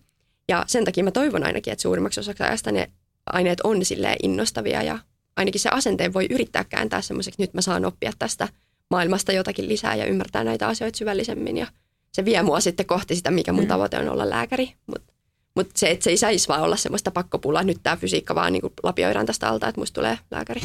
Ja 0.48 0.64
sen 0.68 0.86
takia 0.86 1.04
mä 1.04 1.12
toivon 1.12 1.46
ainakin, 1.46 1.74
että 1.74 1.82
suurimmaksi 1.82 2.20
osaksi 2.20 2.44
ajasta 2.44 2.72
ne 2.72 2.92
aineet 3.26 3.62
on 3.64 3.86
silleen 3.86 4.16
innostavia 4.24 4.84
ja 4.84 5.00
ainakin 5.36 5.62
se 5.62 5.70
asenteen 5.70 6.14
voi 6.14 6.28
yrittää 6.30 6.64
kääntää 6.64 7.02
semmoiseksi, 7.02 7.42
nyt 7.42 7.54
mä 7.54 7.62
saan 7.62 7.86
oppia 7.86 8.12
tästä 8.20 8.48
maailmasta 8.90 9.32
jotakin 9.32 9.70
lisää 9.70 9.96
ja 9.96 10.06
ymmärtää 10.06 10.44
näitä 10.44 10.68
asioita 10.68 10.98
syvällisemmin 10.98 11.58
ja 11.58 11.68
se 12.12 12.26
vie 12.26 12.44
mua 12.44 12.60
sitten 12.60 12.86
kohti 12.86 13.16
sitä, 13.16 13.32
mikä 13.32 13.52
mun 13.52 13.64
mm. 13.64 13.68
tavoite 13.68 14.00
on 14.00 14.10
olla 14.10 14.30
lääkäri. 14.30 14.74
Mutta 14.88 15.14
mut 15.56 15.70
se, 15.76 15.90
että 15.90 16.04
se 16.04 16.10
ei 16.10 16.18
saisi 16.18 16.48
vaan 16.48 16.62
olla 16.62 16.76
semmoista 16.76 17.12
pakkopulaa, 17.12 17.64
nyt 17.64 17.78
tämä 17.84 17.96
fysiikka 17.96 18.36
vaan 18.36 18.54
niin 18.54 18.64
lapioidaan 18.84 19.26
tästä 19.26 19.50
alta, 19.50 19.68
että 19.68 19.82
musta 19.82 19.96
tulee 19.96 20.18
lääkäri. 20.32 20.62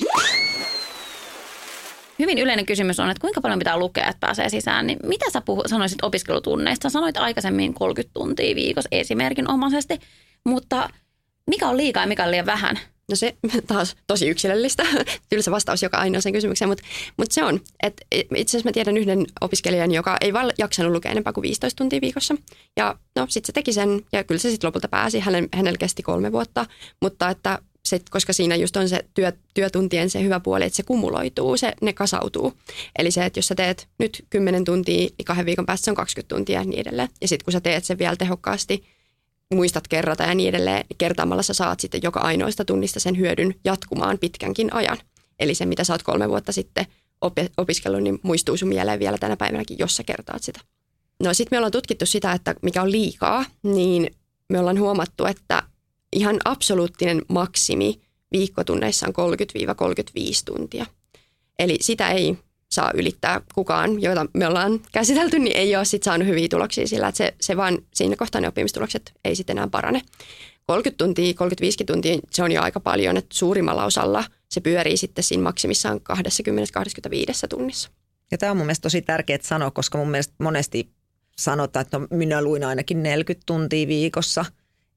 Hyvin 2.18 2.38
yleinen 2.38 2.66
kysymys 2.66 3.00
on, 3.00 3.10
että 3.10 3.20
kuinka 3.20 3.40
paljon 3.40 3.58
pitää 3.58 3.78
lukea, 3.78 4.08
että 4.08 4.20
pääsee 4.20 4.48
sisään. 4.48 4.86
Niin 4.86 4.98
mitä 5.06 5.30
sä 5.30 5.40
puhu, 5.40 5.62
sanoisit 5.66 5.98
opiskelutunneista? 6.02 6.90
Sanoit 6.90 7.16
aikaisemmin 7.16 7.74
30 7.74 8.14
tuntia 8.14 8.54
viikossa 8.54 8.88
esimerkinomaisesti, 8.92 9.98
mutta 10.44 10.90
mikä 11.46 11.68
on 11.68 11.76
liikaa 11.76 12.02
ja 12.02 12.06
mikä 12.06 12.24
on 12.24 12.30
liian 12.30 12.46
vähän? 12.46 12.78
No 13.10 13.16
se 13.16 13.36
taas 13.66 13.96
tosi 14.06 14.28
yksilöllistä, 14.28 14.86
tylsä 15.28 15.50
vastaus 15.50 15.82
joka 15.82 15.96
ainoaseen 15.96 16.32
kysymykseen, 16.32 16.68
mutta, 16.68 16.84
mutta 17.16 17.34
se 17.34 17.44
on, 17.44 17.60
että 17.82 18.02
itse 18.12 18.50
asiassa 18.50 18.68
mä 18.68 18.72
tiedän 18.72 18.96
yhden 18.96 19.26
opiskelijan, 19.40 19.92
joka 19.92 20.16
ei 20.20 20.32
vaan 20.32 20.52
jaksanut 20.58 20.92
lukea 20.92 21.12
enempää 21.12 21.32
kuin 21.32 21.42
15 21.42 21.78
tuntia 21.78 22.00
viikossa. 22.00 22.34
Ja 22.76 22.94
no 23.16 23.26
sitten 23.28 23.46
se 23.46 23.52
teki 23.52 23.72
sen 23.72 24.02
ja 24.12 24.24
kyllä 24.24 24.38
se 24.38 24.50
sitten 24.50 24.68
lopulta 24.68 24.88
pääsi, 24.88 25.20
hänellä, 25.20 25.48
hänellä 25.54 25.78
kesti 25.78 26.02
kolme 26.02 26.32
vuotta, 26.32 26.66
mutta 27.02 27.30
että 27.30 27.58
se, 27.86 28.00
koska 28.10 28.32
siinä 28.32 28.56
just 28.56 28.76
on 28.76 28.88
se 28.88 29.04
työ, 29.14 29.32
työtuntien 29.54 30.10
se 30.10 30.22
hyvä 30.22 30.40
puoli, 30.40 30.64
että 30.64 30.76
se 30.76 30.82
kumuloituu, 30.82 31.56
se, 31.56 31.72
ne 31.82 31.92
kasautuu. 31.92 32.52
Eli 32.98 33.10
se, 33.10 33.24
että 33.24 33.38
jos 33.38 33.46
sä 33.46 33.54
teet 33.54 33.88
nyt 33.98 34.24
10 34.30 34.64
tuntia, 34.64 34.96
niin 34.96 35.24
kahden 35.24 35.46
viikon 35.46 35.66
päästä 35.66 35.84
se 35.84 35.90
on 35.90 35.94
20 35.94 36.34
tuntia 36.34 36.60
ja 36.60 36.64
niin 36.64 36.80
edelleen. 36.80 37.08
Ja 37.20 37.28
sitten 37.28 37.44
kun 37.44 37.52
sä 37.52 37.60
teet 37.60 37.84
sen 37.84 37.98
vielä 37.98 38.16
tehokkaasti, 38.16 38.84
muistat 39.54 39.88
kerrata 39.88 40.22
ja 40.22 40.34
niin 40.34 40.48
edelleen, 40.48 40.84
niin 40.88 40.98
kertaamalla 40.98 41.42
sä 41.42 41.54
saat 41.54 41.80
sitten 41.80 42.00
joka 42.02 42.20
ainoista 42.20 42.64
tunnista 42.64 43.00
sen 43.00 43.18
hyödyn 43.18 43.54
jatkumaan 43.64 44.18
pitkänkin 44.18 44.72
ajan. 44.72 44.98
Eli 45.38 45.54
se, 45.54 45.66
mitä 45.66 45.84
sä 45.84 45.94
oot 45.94 46.02
kolme 46.02 46.28
vuotta 46.28 46.52
sitten 46.52 46.86
opiskellut, 47.56 48.02
niin 48.02 48.18
muistuu 48.22 48.56
sun 48.56 48.68
mieleen 48.68 48.98
vielä 48.98 49.18
tänä 49.18 49.36
päivänäkin, 49.36 49.78
jos 49.78 49.96
sä 49.96 50.02
kertaat 50.02 50.42
sitä. 50.42 50.60
No 51.22 51.34
sitten 51.34 51.56
me 51.56 51.58
ollaan 51.58 51.72
tutkittu 51.72 52.06
sitä, 52.06 52.32
että 52.32 52.54
mikä 52.62 52.82
on 52.82 52.92
liikaa, 52.92 53.44
niin 53.62 54.10
me 54.48 54.58
ollaan 54.58 54.80
huomattu, 54.80 55.24
että 55.24 55.62
ihan 56.16 56.36
absoluuttinen 56.44 57.22
maksimi 57.28 58.00
viikkotunneissa 58.32 59.06
on 59.06 59.32
30-35 60.18 60.22
tuntia. 60.44 60.86
Eli 61.58 61.76
sitä 61.80 62.10
ei 62.10 62.38
saa 62.70 62.90
ylittää 62.94 63.40
kukaan, 63.54 64.02
joita 64.02 64.26
me 64.34 64.46
ollaan 64.46 64.80
käsitelty, 64.92 65.38
niin 65.38 65.56
ei 65.56 65.76
ole 65.76 65.84
sit 65.84 66.02
saanut 66.02 66.28
hyviä 66.28 66.48
tuloksia 66.48 66.86
sillä, 66.86 67.08
että 67.08 67.18
se, 67.18 67.34
se 67.40 67.56
vaan 67.56 67.78
siinä 67.94 68.16
kohtaa 68.16 68.40
ne 68.40 68.48
oppimistulokset 68.48 69.12
ei 69.24 69.36
sitten 69.36 69.58
enää 69.58 69.68
parane. 69.68 70.02
30 70.66 71.04
tuntia, 71.04 71.34
35 71.34 71.84
tuntia, 71.84 72.18
se 72.30 72.42
on 72.42 72.52
jo 72.52 72.62
aika 72.62 72.80
paljon, 72.80 73.16
että 73.16 73.36
suurimmalla 73.36 73.84
osalla 73.84 74.24
se 74.48 74.60
pyörii 74.60 74.96
sitten 74.96 75.24
siinä 75.24 75.42
maksimissaan 75.42 76.00
20-25 76.00 76.00
tunnissa. 77.48 77.90
Ja 78.30 78.38
tämä 78.38 78.50
on 78.50 78.56
mun 78.56 78.66
mielestä 78.66 78.82
tosi 78.82 79.02
tärkeää 79.02 79.38
sanoa, 79.42 79.70
koska 79.70 79.98
mun 79.98 80.10
mielestä 80.10 80.34
monesti 80.38 80.90
sanotaan, 81.38 81.80
että 81.82 81.98
no, 81.98 82.06
minä 82.10 82.42
luin 82.42 82.64
ainakin 82.64 83.02
40 83.02 83.46
tuntia 83.46 83.88
viikossa. 83.88 84.44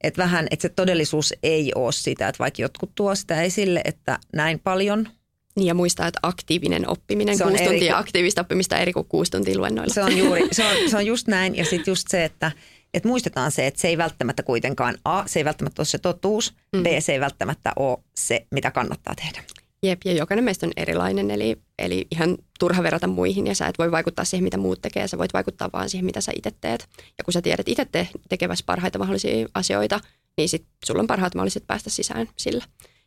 Että 0.03 0.21
vähän, 0.23 0.47
että 0.51 0.61
se 0.61 0.69
todellisuus 0.69 1.33
ei 1.43 1.71
ole 1.75 1.91
sitä, 1.91 2.27
että 2.27 2.39
vaikka 2.39 2.61
jotkut 2.61 2.91
tuo 2.95 3.15
sitä 3.15 3.41
esille, 3.41 3.81
että 3.85 4.19
näin 4.33 4.59
paljon– 4.59 5.07
niin 5.55 5.67
ja 5.67 5.73
muistaa, 5.73 6.07
että 6.07 6.19
aktiivinen 6.23 6.89
oppiminen, 6.89 7.37
se 7.37 7.43
on 7.43 7.49
kuusi 7.49 7.63
tuntia 7.63 7.87
eri, 7.87 7.99
aktiivista 7.99 8.41
oppimista 8.41 8.77
eri 8.77 8.93
kuin 8.93 9.05
kuusi 9.05 9.31
tuntia 9.31 9.57
luennoilla. 9.57 9.93
Se 9.93 10.03
on, 10.03 10.17
juuri, 10.23 10.47
se 10.51 10.65
on, 10.65 10.89
se 10.89 10.97
on 10.97 11.05
just 11.05 11.27
näin 11.27 11.55
ja 11.55 11.65
sitten 11.65 11.91
just 11.91 12.07
se, 12.09 12.25
että 12.25 12.51
että 12.93 13.09
muistetaan 13.09 13.51
se, 13.51 13.67
että 13.67 13.81
se 13.81 13.87
ei 13.87 13.97
välttämättä 13.97 14.43
kuitenkaan, 14.43 14.97
A, 15.05 15.23
se 15.27 15.39
ei 15.39 15.45
välttämättä 15.45 15.79
ole 15.79 15.85
se 15.85 15.97
totuus, 15.97 16.53
mm. 16.73 16.83
B, 16.83 16.85
se 16.99 17.13
ei 17.13 17.19
välttämättä 17.19 17.73
ole 17.75 17.97
se, 18.15 18.45
mitä 18.51 18.71
kannattaa 18.71 19.15
tehdä. 19.15 19.43
Jep, 19.83 20.01
ja 20.05 20.13
jokainen 20.13 20.45
meistä 20.45 20.65
on 20.65 20.71
erilainen, 20.77 21.31
eli, 21.31 21.57
eli 21.79 22.07
ihan 22.11 22.37
turha 22.59 22.83
verrata 22.83 23.07
muihin, 23.07 23.47
ja 23.47 23.55
sä 23.55 23.67
et 23.67 23.77
voi 23.79 23.91
vaikuttaa 23.91 24.25
siihen, 24.25 24.43
mitä 24.43 24.57
muut 24.57 24.81
tekee, 24.81 25.07
sä 25.07 25.17
voit 25.17 25.33
vaikuttaa 25.33 25.69
vaan 25.73 25.89
siihen, 25.89 26.05
mitä 26.05 26.21
sä 26.21 26.31
itse 26.35 26.51
teet. 26.61 26.87
Ja 27.17 27.23
kun 27.23 27.33
sä 27.33 27.41
tiedät 27.41 27.69
itse 27.69 27.85
te- 27.85 28.07
tekevässä 28.29 28.63
parhaita 28.65 28.99
mahdollisia 28.99 29.47
asioita, 29.53 29.99
niin 30.37 30.49
sit 30.49 30.65
sulla 30.85 31.01
on 31.01 31.07
parhaat 31.07 31.35
mahdolliset 31.35 31.67
päästä 31.67 31.89
sisään 31.89 32.27
sillä. 32.37 32.65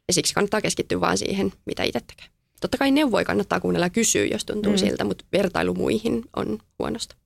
Ja 0.09 0.15
siksi 0.15 0.35
kannattaa 0.35 0.61
keskittyä 0.61 1.01
vaan 1.01 1.19
siihen, 1.19 1.53
mitä 1.67 1.83
itse 1.83 2.01
tekee. 2.01 2.27
totta 2.61 2.79
kai 2.79 2.91
neuvoja 2.91 3.25
kannattaa 3.25 3.61
kuunnella 3.61 3.87
ja 3.87 3.91
kysyä, 3.91 4.25
jos 4.25 4.45
tuntuu 4.45 4.73
mm. 4.73 4.79
siltä, 4.79 5.05
mutta 5.05 5.25
vertailu 5.33 5.75
muihin 5.75 6.23
on 6.37 6.59
huonosta. 6.79 7.17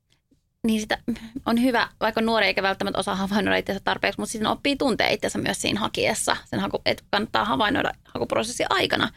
Niin 0.67 0.81
sitä 0.81 0.99
on 1.47 1.63
hyvä, 1.63 1.89
vaikka 2.01 2.21
nuori 2.21 2.47
eikä 2.47 2.63
välttämättä 2.63 2.99
osaa 2.99 3.17
havainnoida 3.17 3.57
itseänsä 3.57 3.85
tarpeeksi, 3.85 4.21
mutta 4.21 4.33
sitten 4.33 4.51
oppii 4.51 4.77
tuntea 4.77 5.09
itsensä 5.09 5.39
myös 5.39 5.61
siinä 5.61 5.81
hakiessa. 5.81 6.37
Sen 6.45 6.61
haku, 6.61 6.83
että 6.87 7.05
kannattaa 7.11 7.45
havainnoida 7.45 7.93
hakuprosessin 8.05 8.67
aikana 8.71 9.11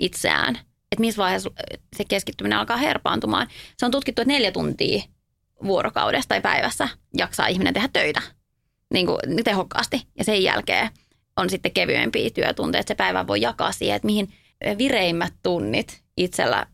itseään, 0.00 0.56
että 0.92 1.00
missä 1.00 1.22
vaiheessa 1.22 1.50
se 1.96 2.04
keskittyminen 2.04 2.58
alkaa 2.58 2.76
herpaantumaan. 2.76 3.48
Se 3.76 3.86
on 3.86 3.92
tutkittu, 3.92 4.22
että 4.22 4.32
neljä 4.32 4.52
tuntia 4.52 5.02
vuorokaudesta 5.64 6.28
tai 6.28 6.40
päivässä 6.40 6.88
jaksaa 7.18 7.46
ihminen 7.46 7.74
tehdä 7.74 7.88
töitä 7.92 8.22
niin 8.94 9.06
kuin 9.06 9.18
tehokkaasti. 9.44 10.02
Ja 10.18 10.24
sen 10.24 10.42
jälkeen 10.42 10.90
on 11.36 11.50
sitten 11.50 11.72
kevyempiä 11.72 12.30
työtunteja, 12.30 12.80
että 12.80 12.90
se 12.90 12.94
päivä 12.94 13.26
voi 13.26 13.40
jakaa 13.40 13.72
siihen, 13.72 13.96
että 13.96 14.06
mihin 14.06 14.32
vireimmät 14.78 15.32
tunnit 15.42 16.02
itsellä, 16.16 16.66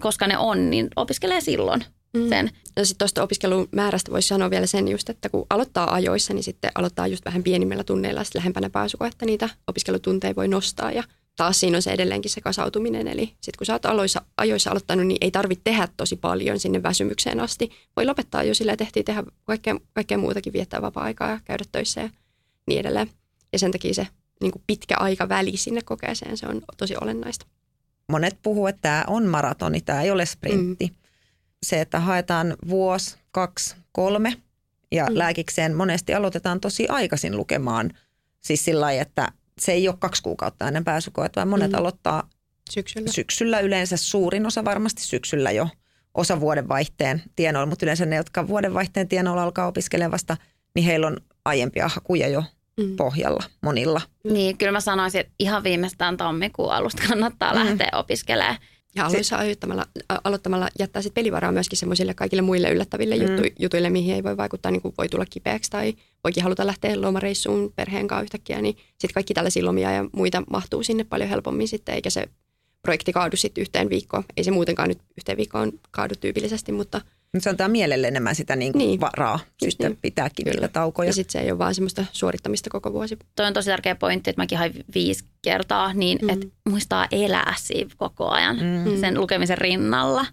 koska 0.00 0.26
ne 0.26 0.38
on, 0.38 0.70
niin 0.70 0.88
opiskelee 0.96 1.40
silloin 1.40 1.84
mm. 2.14 2.28
sen. 2.28 2.50
No 2.76 2.84
sitten 2.84 2.98
tuosta 2.98 3.22
opiskelun 3.22 3.68
määrästä 3.72 4.12
voisi 4.12 4.28
sanoa 4.28 4.50
vielä 4.50 4.66
sen 4.66 4.88
just, 4.88 5.10
että 5.10 5.28
kun 5.28 5.46
aloittaa 5.50 5.94
ajoissa, 5.94 6.34
niin 6.34 6.44
sitten 6.44 6.70
aloittaa 6.74 7.06
just 7.06 7.24
vähän 7.24 7.42
pienimmillä 7.42 7.84
tunneilla 7.84 8.24
sitten 8.24 8.40
lähempänä 8.40 8.70
pääsykoetta 8.70 9.26
niitä 9.26 9.48
opiskelutunteja 9.66 10.36
voi 10.36 10.48
nostaa 10.48 10.92
ja 10.92 11.02
taas 11.36 11.60
siinä 11.60 11.76
on 11.78 11.82
se 11.82 11.92
edelleenkin 11.92 12.30
se 12.30 12.40
kasautuminen. 12.40 13.08
Eli 13.08 13.26
sitten 13.26 13.58
kun 13.58 13.66
sä 13.66 13.72
oot 13.72 13.86
aloissa, 13.86 14.22
ajoissa 14.36 14.70
aloittanut, 14.70 15.06
niin 15.06 15.18
ei 15.20 15.30
tarvitse 15.30 15.60
tehdä 15.64 15.88
tosi 15.96 16.16
paljon 16.16 16.60
sinne 16.60 16.82
väsymykseen 16.82 17.40
asti. 17.40 17.70
Voi 17.96 18.06
lopettaa 18.06 18.42
jo 18.42 18.54
sillä, 18.54 18.76
tehtiin 18.76 19.04
tehdä 19.04 19.22
kaikkea, 19.44 19.76
kaikkea 19.92 20.18
muutakin, 20.18 20.52
viettää 20.52 20.82
vapaa-aikaa 20.82 21.30
ja 21.30 21.40
käydä 21.44 21.64
töissä 21.72 22.00
ja 22.00 22.10
niin 22.66 22.80
edelleen. 22.80 23.10
Ja 23.52 23.58
sen 23.58 23.72
takia 23.72 23.94
se 23.94 24.06
niin 24.40 24.52
kuin 24.52 24.62
pitkä 24.66 24.96
aika 24.98 25.28
väli 25.28 25.56
sinne 25.56 25.80
kokeeseen, 25.84 26.36
se 26.36 26.46
on 26.46 26.62
tosi 26.76 26.94
olennaista. 27.00 27.46
Monet 28.08 28.38
puhuu, 28.42 28.66
että 28.66 28.82
tämä 28.82 29.04
on 29.06 29.26
maratoni, 29.26 29.80
tämä 29.80 30.02
ei 30.02 30.10
ole 30.10 30.26
sprintti. 30.26 30.86
Mm. 30.86 30.94
Se, 31.62 31.80
että 31.80 32.00
haetaan 32.00 32.56
vuosi, 32.68 33.16
kaksi, 33.30 33.74
kolme 33.92 34.36
ja 34.92 35.06
mm. 35.06 35.18
lääkikseen 35.18 35.74
monesti 35.74 36.14
aloitetaan 36.14 36.60
tosi 36.60 36.88
aikaisin 36.88 37.36
lukemaan. 37.36 37.90
Siis 38.40 38.64
sillä 38.64 38.80
lailla, 38.80 39.02
että 39.02 39.32
se 39.60 39.72
ei 39.72 39.88
ole 39.88 39.96
kaksi 39.98 40.22
kuukautta 40.22 40.68
ennen 40.68 40.84
pääsykoetta, 40.84 41.40
vaan 41.40 41.48
monet 41.48 41.72
mm. 41.72 41.78
aloittaa 41.78 42.28
syksyllä. 42.70 43.12
syksyllä 43.12 43.60
yleensä, 43.60 43.96
suurin 43.96 44.46
osa 44.46 44.64
varmasti 44.64 45.02
syksyllä 45.02 45.50
jo 45.50 45.68
osa 46.14 46.40
vuodenvaihteen 46.40 47.22
tienoilla, 47.36 47.66
mutta 47.66 47.84
yleensä 47.84 48.06
ne, 48.06 48.16
jotka 48.16 48.48
vuodenvaihteen 48.48 49.08
tienoilla 49.08 49.42
alkaa 49.42 49.66
opiskelemaan 49.66 50.12
vasta, 50.12 50.36
niin 50.74 50.84
heillä 50.84 51.06
on 51.06 51.16
aiempia 51.44 51.88
hakuja 51.88 52.28
jo 52.28 52.44
mm. 52.80 52.96
pohjalla 52.96 53.44
monilla. 53.62 54.00
Niin, 54.24 54.58
kyllä 54.58 54.72
mä 54.72 54.80
sanoisin, 54.80 55.20
että 55.20 55.32
ihan 55.38 55.64
viimeistään 55.64 56.16
tammikuun 56.16 56.72
alusta 56.72 57.02
kannattaa 57.08 57.52
mm. 57.52 57.58
lähteä 57.58 57.90
opiskelemaan. 57.92 58.56
Ja 58.94 59.06
alussa 59.06 59.36
aloittamalla, 59.36 59.86
aloittamalla 60.24 60.68
jättää 60.78 61.02
sit 61.02 61.14
pelivaraa 61.14 61.52
myöskin 61.52 61.78
semmoisille 61.78 62.14
kaikille 62.14 62.42
muille 62.42 62.70
yllättäville 62.70 63.16
mm. 63.16 63.22
jutuille, 63.58 63.90
mihin 63.90 64.14
ei 64.14 64.22
voi 64.22 64.36
vaikuttaa, 64.36 64.72
niin 64.72 64.82
kuin 64.82 64.94
voi 64.98 65.08
tulla 65.08 65.26
kipeäksi 65.30 65.70
tai 65.70 65.94
voikin 66.24 66.42
haluta 66.42 66.66
lähteä 66.66 67.00
lomareissuun 67.00 67.72
perheen 67.76 68.08
kanssa 68.08 68.22
yhtäkkiä, 68.22 68.62
niin 68.62 68.76
sitten 68.76 69.14
kaikki 69.14 69.34
tällaisia 69.34 69.64
lomia 69.64 69.92
ja 69.92 70.04
muita 70.12 70.42
mahtuu 70.50 70.82
sinne 70.82 71.04
paljon 71.04 71.30
helpommin 71.30 71.68
sitten, 71.68 71.94
eikä 71.94 72.10
se 72.10 72.28
projekti 72.82 73.12
kaadu 73.12 73.36
sitten 73.36 73.62
yhteen 73.62 73.90
viikkoon. 73.90 74.24
Ei 74.36 74.44
se 74.44 74.50
muutenkaan 74.50 74.88
nyt 74.88 74.98
yhteen 75.18 75.38
viikkoon 75.38 75.72
kaadu 75.90 76.14
tyypillisesti, 76.20 76.72
mutta– 76.72 77.00
se 77.38 77.50
antaa 77.50 77.68
mielelle 77.68 78.08
enemmän 78.08 78.34
sitä 78.34 78.56
niin 78.56 78.72
kuin 78.72 78.78
niin. 78.78 79.00
varaa 79.00 79.40
sitten 79.58 79.90
niin. 79.90 79.98
pitääkin 80.02 80.44
Kyllä. 80.44 80.60
niitä 80.60 80.68
taukoja. 80.68 81.08
Ja 81.08 81.12
sitten 81.12 81.32
se 81.32 81.40
ei 81.40 81.50
ole 81.50 81.58
vaan 81.58 81.74
semmoista 81.74 82.04
suorittamista 82.12 82.70
koko 82.70 82.92
vuosi. 82.92 83.18
Toi 83.36 83.46
on 83.46 83.54
tosi 83.54 83.70
tärkeä 83.70 83.94
pointti, 83.94 84.30
että 84.30 84.42
mäkin 84.42 84.58
hain 84.58 84.84
viisi 84.94 85.24
kertaa, 85.42 85.94
niin 85.94 86.18
mm. 86.22 86.28
että 86.28 86.46
muistaa 86.68 87.06
elää 87.10 87.54
siinä 87.58 87.90
koko 87.96 88.28
ajan 88.28 88.56
mm. 88.56 89.00
sen 89.00 89.20
lukemisen 89.20 89.58
rinnalla. 89.58 90.26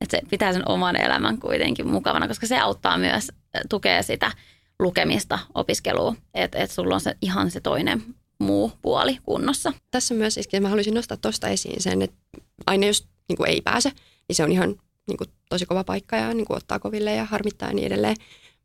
Että 0.00 0.16
se 0.16 0.22
pitää 0.30 0.52
sen 0.52 0.68
oman 0.68 0.96
elämän 0.96 1.38
kuitenkin 1.38 1.86
mukavana, 1.86 2.28
koska 2.28 2.46
se 2.46 2.58
auttaa 2.58 2.98
myös, 2.98 3.32
tukea 3.68 4.02
sitä 4.02 4.32
lukemista, 4.78 5.38
opiskelua. 5.54 6.14
Että 6.34 6.58
et 6.58 6.70
sulla 6.70 6.94
on 6.94 7.00
se 7.00 7.16
ihan 7.22 7.50
se 7.50 7.60
toinen 7.60 8.02
muu 8.38 8.72
puoli 8.82 9.18
kunnossa. 9.22 9.72
Tässä 9.90 10.14
myös, 10.14 10.38
että 10.38 10.60
mä 10.60 10.68
haluaisin 10.68 10.94
nostaa 10.94 11.16
tuosta 11.16 11.48
esiin 11.48 11.82
sen, 11.82 12.02
että 12.02 12.16
aina 12.66 12.86
jos 12.86 13.06
niin 13.28 13.36
kuin 13.36 13.50
ei 13.50 13.60
pääse, 13.60 13.92
niin 14.28 14.36
se 14.36 14.44
on 14.44 14.52
ihan 14.52 14.74
niin 15.06 15.16
kuin 15.16 15.30
tosi 15.48 15.66
kova 15.66 15.84
paikka 15.84 16.16
ja 16.16 16.34
niin 16.34 16.44
kuin 16.46 16.56
ottaa 16.56 16.78
koville 16.78 17.14
ja 17.14 17.24
harmittaa 17.24 17.68
ja 17.68 17.74
niin 17.74 17.86
edelleen. 17.86 18.16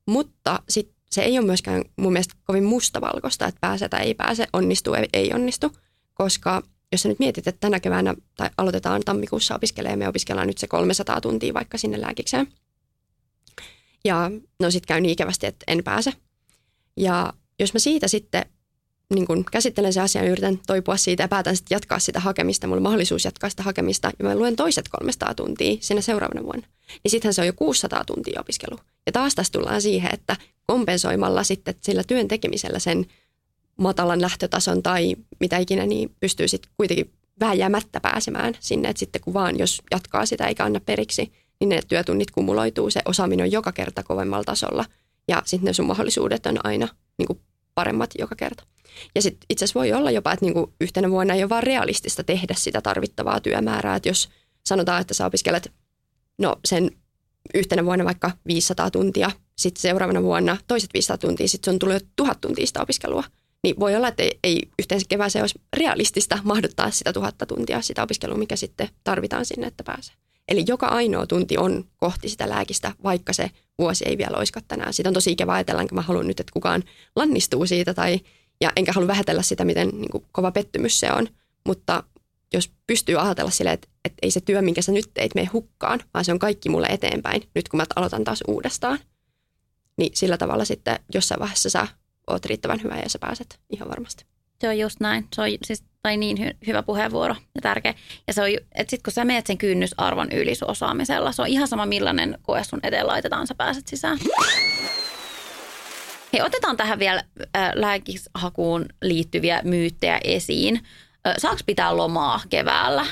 Mutta 0.06 0.60
sit 0.70 0.92
se 1.12 1.22
ei 1.22 1.38
ole 1.40 1.46
myöskään 1.46 1.84
mun 1.96 2.14
mielestä 2.14 2.34
kovin 2.44 2.64
mustavalkoista, 2.64 3.48
että 3.48 3.62
pääsee 3.62 3.90
tai 3.90 4.02
ei 4.02 4.14
pääse, 4.14 4.48
onnistuu 4.54 4.94
ei, 4.94 5.10
ei 5.14 5.34
onnistu, 5.34 5.72
koska 6.14 6.64
jos 6.92 7.02
sä 7.02 7.10
nyt 7.10 7.20
mietit, 7.20 7.48
että 7.48 7.60
tänä 7.60 7.80
keväänä 7.80 8.16
tai 8.38 8.50
aloitetaan 8.58 9.02
tammikuussa 9.06 9.56
opiskelemaan, 9.56 10.00
me 10.00 10.08
opiskellaan 10.08 10.48
nyt 10.48 10.58
se 10.58 10.68
300 10.68 11.22
tuntia 11.22 11.54
vaikka 11.54 11.78
sinne 11.78 12.02
lääkikseen. 12.02 12.48
Ja 14.06 14.32
no 14.60 14.72
sitten 14.72 14.88
käy 14.88 15.02
niin 15.02 15.12
ikävästi, 15.12 15.48
että 15.48 15.64
en 15.68 15.84
pääse. 15.84 16.14
Ja 16.98 17.34
jos 17.60 17.74
mä 17.74 17.80
siitä 17.80 18.08
sitten 18.08 18.46
niin 19.16 19.28
kun 19.28 19.46
käsittelen 19.52 19.94
se 19.94 20.02
asian, 20.02 20.28
yritän 20.28 20.60
toipua 20.68 20.98
siitä 20.98 21.24
ja 21.24 21.28
päätän 21.28 21.56
sitten 21.56 21.76
jatkaa 21.76 22.00
sitä 22.00 22.20
hakemista. 22.20 22.68
Mulla 22.68 22.78
on 22.78 22.84
mahdollisuus 22.84 23.26
jatkaa 23.26 23.50
sitä 23.50 23.64
hakemista 23.64 24.12
ja 24.20 24.26
mä 24.26 24.36
luen 24.36 24.56
toiset 24.56 24.90
300 24.90 25.36
tuntia 25.36 25.78
sinne 25.80 26.02
seuraavana 26.02 26.44
vuonna. 26.44 26.68
Niin 27.04 27.12
sittenhän 27.12 27.34
se 27.34 27.42
on 27.42 27.48
jo 27.48 27.54
600 27.54 28.06
tuntia 28.06 28.42
opiskelu. 28.42 28.80
Ja 29.06 29.12
taas 29.12 29.36
tässä 29.36 29.54
tullaan 29.54 29.82
siihen, 29.82 30.14
että 30.14 30.38
kompensoimalla 30.68 31.44
sitten 31.44 31.76
sillä 31.82 32.04
työn 32.04 32.28
tekemisellä 32.28 32.80
sen 32.80 33.06
matalan 33.78 34.22
lähtötason 34.22 34.84
tai 34.84 35.16
mitä 35.40 35.58
ikinä, 35.58 35.86
niin 35.86 36.16
pystyy 36.20 36.48
sitten 36.48 36.72
kuitenkin 36.78 37.12
vääjäämättä 37.40 38.00
pääsemään 38.00 38.54
sinne, 38.60 38.90
että 38.90 39.00
sitten 39.00 39.22
kun 39.22 39.34
vaan 39.34 39.60
jos 39.60 39.82
jatkaa 39.92 40.26
sitä 40.26 40.48
eikä 40.48 40.66
anna 40.66 40.80
periksi, 40.80 41.32
niin 41.60 41.70
ne 41.70 41.82
työtunnit 41.88 42.32
kumuloituu, 42.32 42.90
se 42.90 43.02
osaaminen 43.06 43.44
on 43.44 43.52
joka 43.52 43.72
kerta 43.72 44.04
kovemmalla 44.04 44.44
tasolla 44.44 44.86
ja 45.28 45.42
sitten 45.46 45.66
ne 45.66 45.74
sun 45.74 45.88
mahdollisuudet 45.88 46.46
on 46.46 46.66
aina 46.66 46.88
niin 47.18 47.28
kuin 47.28 47.40
paremmat 47.76 48.10
joka 48.20 48.36
kerta. 48.36 48.64
Ja 49.16 49.22
sitten 49.22 49.46
itse 49.50 49.66
asiassa 49.66 49.80
voi 49.80 49.94
olla 49.94 50.12
jopa, 50.12 50.32
että 50.32 50.46
niinku 50.46 50.74
yhtenä 50.82 51.10
vuonna 51.10 51.34
ei 51.34 51.44
ole 51.44 51.50
vaan 51.50 51.64
realistista 51.64 52.24
tehdä 52.24 52.54
sitä 52.58 52.82
tarvittavaa 52.82 53.40
työmäärää. 53.40 53.96
Että 53.96 54.10
jos 54.10 54.30
sanotaan, 54.66 55.02
että 55.02 55.14
sä 55.14 55.26
opiskelet 55.26 55.72
no 56.38 56.56
sen 56.66 56.92
yhtenä 57.54 57.86
vuonna 57.86 58.06
vaikka 58.06 58.32
500 58.48 58.92
tuntia, 58.92 59.32
sitten 59.58 59.82
seuraavana 59.82 60.22
vuonna 60.24 60.58
toiset 60.68 60.90
500 60.94 61.18
tuntia, 61.18 61.48
sitten 61.48 61.66
se 61.66 61.72
on 61.76 61.80
tullut 61.80 61.96
jo 61.96 62.08
tuhat 62.16 62.42
tuntia 62.42 62.68
sitä 62.68 62.82
opiskelua. 62.82 63.24
Niin 63.64 63.80
voi 63.80 63.96
olla, 63.96 64.08
että 64.08 64.24
ei, 64.24 64.40
ei 64.44 64.62
yhteensä 64.80 65.06
kevääseen 65.10 65.44
olisi 65.44 65.62
realistista 65.78 66.40
mahduttaa 66.44 66.92
sitä 66.92 67.14
tuhatta 67.14 67.46
tuntia 67.46 67.82
sitä 67.82 68.04
opiskelua, 68.04 68.38
mikä 68.38 68.56
sitten 68.56 68.90
tarvitaan 69.04 69.46
sinne, 69.46 69.68
että 69.68 69.84
pääsee. 69.84 70.16
Eli 70.52 70.64
joka 70.68 70.88
ainoa 70.88 71.28
tunti 71.28 71.58
on 71.58 71.86
kohti 71.98 72.30
sitä 72.30 72.50
lääkistä, 72.50 72.92
vaikka 73.04 73.34
se 73.34 73.52
vuosi 73.78 74.04
ei 74.08 74.18
vielä 74.18 74.38
olisikaan 74.38 74.66
tänään. 74.68 74.94
Sitä 74.94 75.10
on 75.10 75.14
tosi 75.14 75.32
ikävä 75.32 75.54
ajatella, 75.54 75.82
enkä 75.82 75.96
mä 75.96 76.02
haluan 76.02 76.28
nyt, 76.28 76.40
että 76.40 76.54
kukaan 76.54 76.84
lannistuu 77.16 77.66
siitä 77.66 77.94
tai 77.94 78.20
ja 78.62 78.72
enkä 78.76 78.94
halua 78.94 79.08
vähätellä 79.08 79.42
sitä, 79.42 79.66
miten 79.66 79.88
niin 79.88 80.12
kuin, 80.12 80.26
kova 80.32 80.52
pettymys 80.52 81.00
se 81.00 81.12
on, 81.12 81.28
mutta 81.66 82.04
jos 82.54 82.72
pystyy 82.88 83.22
ajatella 83.22 83.52
silleen, 83.52 83.74
että, 83.74 83.88
että 84.06 84.18
ei 84.22 84.32
se 84.32 84.42
työ, 84.42 84.62
minkä 84.62 84.82
sä 84.82 84.92
nyt 84.92 85.12
teit, 85.14 85.36
mene 85.36 85.50
hukkaan, 85.54 86.00
vaan 86.14 86.26
se 86.26 86.32
on 86.32 86.40
kaikki 86.40 86.70
mulle 86.70 86.88
eteenpäin, 86.88 87.44
nyt 87.56 87.70
kun 87.70 87.78
mä 87.78 87.86
aloitan 87.96 88.24
taas 88.24 88.44
uudestaan, 88.48 89.00
niin 89.98 90.12
sillä 90.16 90.38
tavalla 90.38 90.66
sitten 90.66 91.00
jossain 91.14 91.40
vaiheessa 91.40 91.70
sä 91.70 91.88
oot 92.28 92.46
riittävän 92.46 92.84
hyvä 92.84 92.96
ja 92.96 93.10
sä 93.10 93.20
pääset 93.20 93.60
ihan 93.70 93.90
varmasti. 93.90 94.26
Se 94.62 94.68
on 94.68 94.80
just 94.80 95.00
näin. 95.00 95.28
Se 95.36 95.42
on 95.42 95.48
siis, 95.66 95.84
tai 96.04 96.18
niin 96.18 96.38
hy- 96.38 96.58
hyvä 96.68 96.84
puheenvuoro 96.84 97.36
ja 97.56 97.62
tärkeä. 97.62 97.94
Ja 98.28 98.34
se 98.34 98.42
on, 98.42 98.48
että 98.50 98.90
sitten 98.90 99.04
kun 99.04 99.14
sä 99.14 99.26
meet 99.26 99.48
sen 99.48 99.58
kynnysarvon 99.58 100.32
yli 100.32 100.54
osaamisella, 100.68 101.32
se 101.32 101.42
on 101.42 101.48
ihan 101.48 101.68
sama 101.68 101.86
millainen 101.86 102.38
koe 102.42 102.64
sun 102.64 102.80
eteen 102.84 103.08
laitetaan, 103.08 103.48
sä 103.48 103.56
pääset 103.56 103.88
sisään. 103.88 104.18
Hei, 106.34 106.42
otetaan 106.42 106.78
tähän 106.78 107.00
vielä 107.00 107.24
äh, 107.56 107.72
lääkishakuun 107.76 108.86
liittyviä 109.02 109.62
myyttejä 109.64 110.20
esiin. 110.24 110.76
Äh, 111.28 111.34
saako 111.38 111.60
pitää 111.66 111.98
lomaa 111.98 112.42
keväällä? 112.50 113.06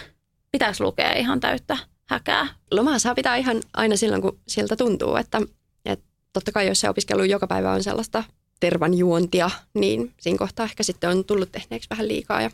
Pitääkö 0.52 0.84
lukea 0.84 1.14
ihan 1.14 1.40
täyttä 1.40 1.78
häkää? 2.10 2.48
Lomaa 2.72 3.00
saa 3.00 3.16
pitää 3.16 3.36
ihan 3.36 3.62
aina 3.74 3.96
silloin, 3.96 4.22
kun 4.22 4.40
siltä 4.48 4.76
tuntuu, 4.76 5.16
että, 5.16 5.42
että 5.86 6.06
totta 6.34 6.52
kai 6.52 6.68
jos 6.68 6.80
se 6.80 6.90
opiskelu 6.90 7.24
joka 7.24 7.48
päivä 7.48 7.72
on 7.72 7.84
sellaista 7.84 8.24
tervan 8.60 8.94
juontia, 8.94 9.50
niin 9.74 10.14
siinä 10.20 10.38
kohtaa 10.38 10.64
ehkä 10.64 10.84
sitten 10.84 11.10
on 11.10 11.26
tullut 11.26 11.52
tehneeksi 11.52 11.90
vähän 11.90 12.08
liikaa 12.08 12.42
ja 12.42 12.52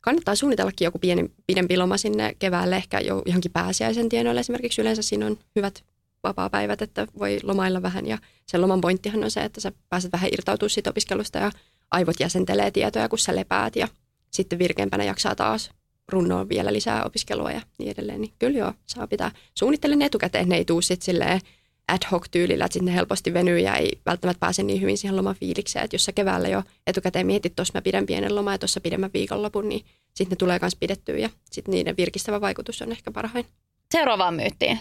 kannattaa 0.00 0.34
suunnitellakin 0.34 0.84
joku 0.84 0.98
pieni, 0.98 1.30
pidempi 1.46 1.76
loma 1.76 1.96
sinne 1.96 2.36
keväälle, 2.38 2.76
ehkä 2.76 3.00
jo 3.00 3.22
johonkin 3.26 3.50
pääsiäisen 3.50 4.08
tienoille 4.08 4.40
esimerkiksi. 4.40 4.80
Yleensä 4.80 5.02
siinä 5.02 5.26
on 5.26 5.38
hyvät 5.56 5.84
vapaa-päivät, 6.22 6.82
että 6.82 7.06
voi 7.18 7.38
lomailla 7.42 7.82
vähän 7.82 8.06
ja 8.06 8.18
sen 8.46 8.60
loman 8.60 8.80
pointtihan 8.80 9.24
on 9.24 9.30
se, 9.30 9.44
että 9.44 9.60
sä 9.60 9.72
pääset 9.88 10.12
vähän 10.12 10.30
irtautumaan 10.32 10.70
siitä 10.70 10.90
opiskelusta 10.90 11.38
ja 11.38 11.50
aivot 11.90 12.20
jäsentelee 12.20 12.70
tietoja, 12.70 13.08
kun 13.08 13.18
sä 13.18 13.36
lepäät 13.36 13.76
ja 13.76 13.88
sitten 14.30 14.58
virkeämpänä 14.58 15.04
jaksaa 15.04 15.34
taas 15.34 15.70
runnoa 16.08 16.48
vielä 16.48 16.72
lisää 16.72 17.04
opiskelua 17.04 17.50
ja 17.50 17.60
niin 17.78 17.90
edelleen. 17.90 18.20
Niin 18.20 18.32
kyllä 18.38 18.58
joo, 18.58 18.72
saa 18.86 19.06
pitää. 19.06 19.30
Suunnittelen 19.54 20.02
etukäteen, 20.02 20.48
ne 20.48 20.56
ei 20.56 20.64
tuu 20.64 20.82
sitten 20.82 21.04
silleen 21.04 21.40
ad 21.88 22.02
hoc 22.12 22.26
tyylillä, 22.30 22.64
että 22.64 22.72
sitten 22.72 22.86
ne 22.86 22.94
helposti 22.94 23.34
venyy 23.34 23.58
ja 23.58 23.74
ei 23.74 24.00
välttämättä 24.06 24.40
pääse 24.40 24.62
niin 24.62 24.80
hyvin 24.80 24.98
siihen 24.98 25.16
lomafiilikseen. 25.16 25.84
Että 25.84 25.94
jos 25.94 26.04
sä 26.04 26.12
keväällä 26.12 26.48
jo 26.48 26.62
etukäteen 26.86 27.26
mietit, 27.26 27.56
tuossa 27.56 27.72
mä 27.74 27.82
pidän 27.82 28.06
pienen 28.06 28.34
lomaa 28.34 28.54
ja 28.54 28.58
tuossa 28.58 28.80
pidemmän 28.80 29.10
viikonlopun, 29.14 29.68
niin 29.68 29.84
sitten 30.14 30.30
ne 30.30 30.36
tulee 30.36 30.58
myös 30.62 30.76
pidettyä 30.76 31.16
ja 31.16 31.30
sitten 31.50 31.72
niiden 31.72 31.96
virkistävä 31.96 32.40
vaikutus 32.40 32.82
on 32.82 32.92
ehkä 32.92 33.10
parhain. 33.10 33.46
Seuraavaan 33.92 34.34
myyttiin. 34.34 34.78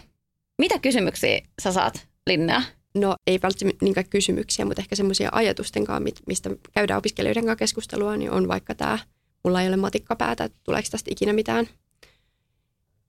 Mitä 0.58 0.80
kysymyksiä 0.80 1.42
sä 1.62 1.72
saat, 1.72 2.08
Linnea? 2.28 2.62
No 2.96 3.16
ei 3.28 3.40
välttämättä 3.44 3.86
niinkään 3.86 4.10
kysymyksiä, 4.10 4.66
mutta 4.66 4.82
ehkä 4.82 4.96
semmoisia 4.96 5.30
ajatusten 5.32 5.86
kanssa, 5.86 6.24
mistä 6.28 6.50
käydään 6.72 6.98
opiskelijoiden 6.98 7.44
kanssa 7.44 7.60
keskustelua, 7.60 8.18
niin 8.18 8.32
on 8.32 8.48
vaikka 8.48 8.76
tämä, 8.76 9.00
mulla 9.44 9.62
ei 9.62 9.68
ole 9.68 9.78
matikkapäätä, 9.78 10.44
että 10.44 10.58
tuleeko 10.64 10.88
tästä 10.92 11.12
ikinä 11.12 11.34
mitään. 11.34 11.68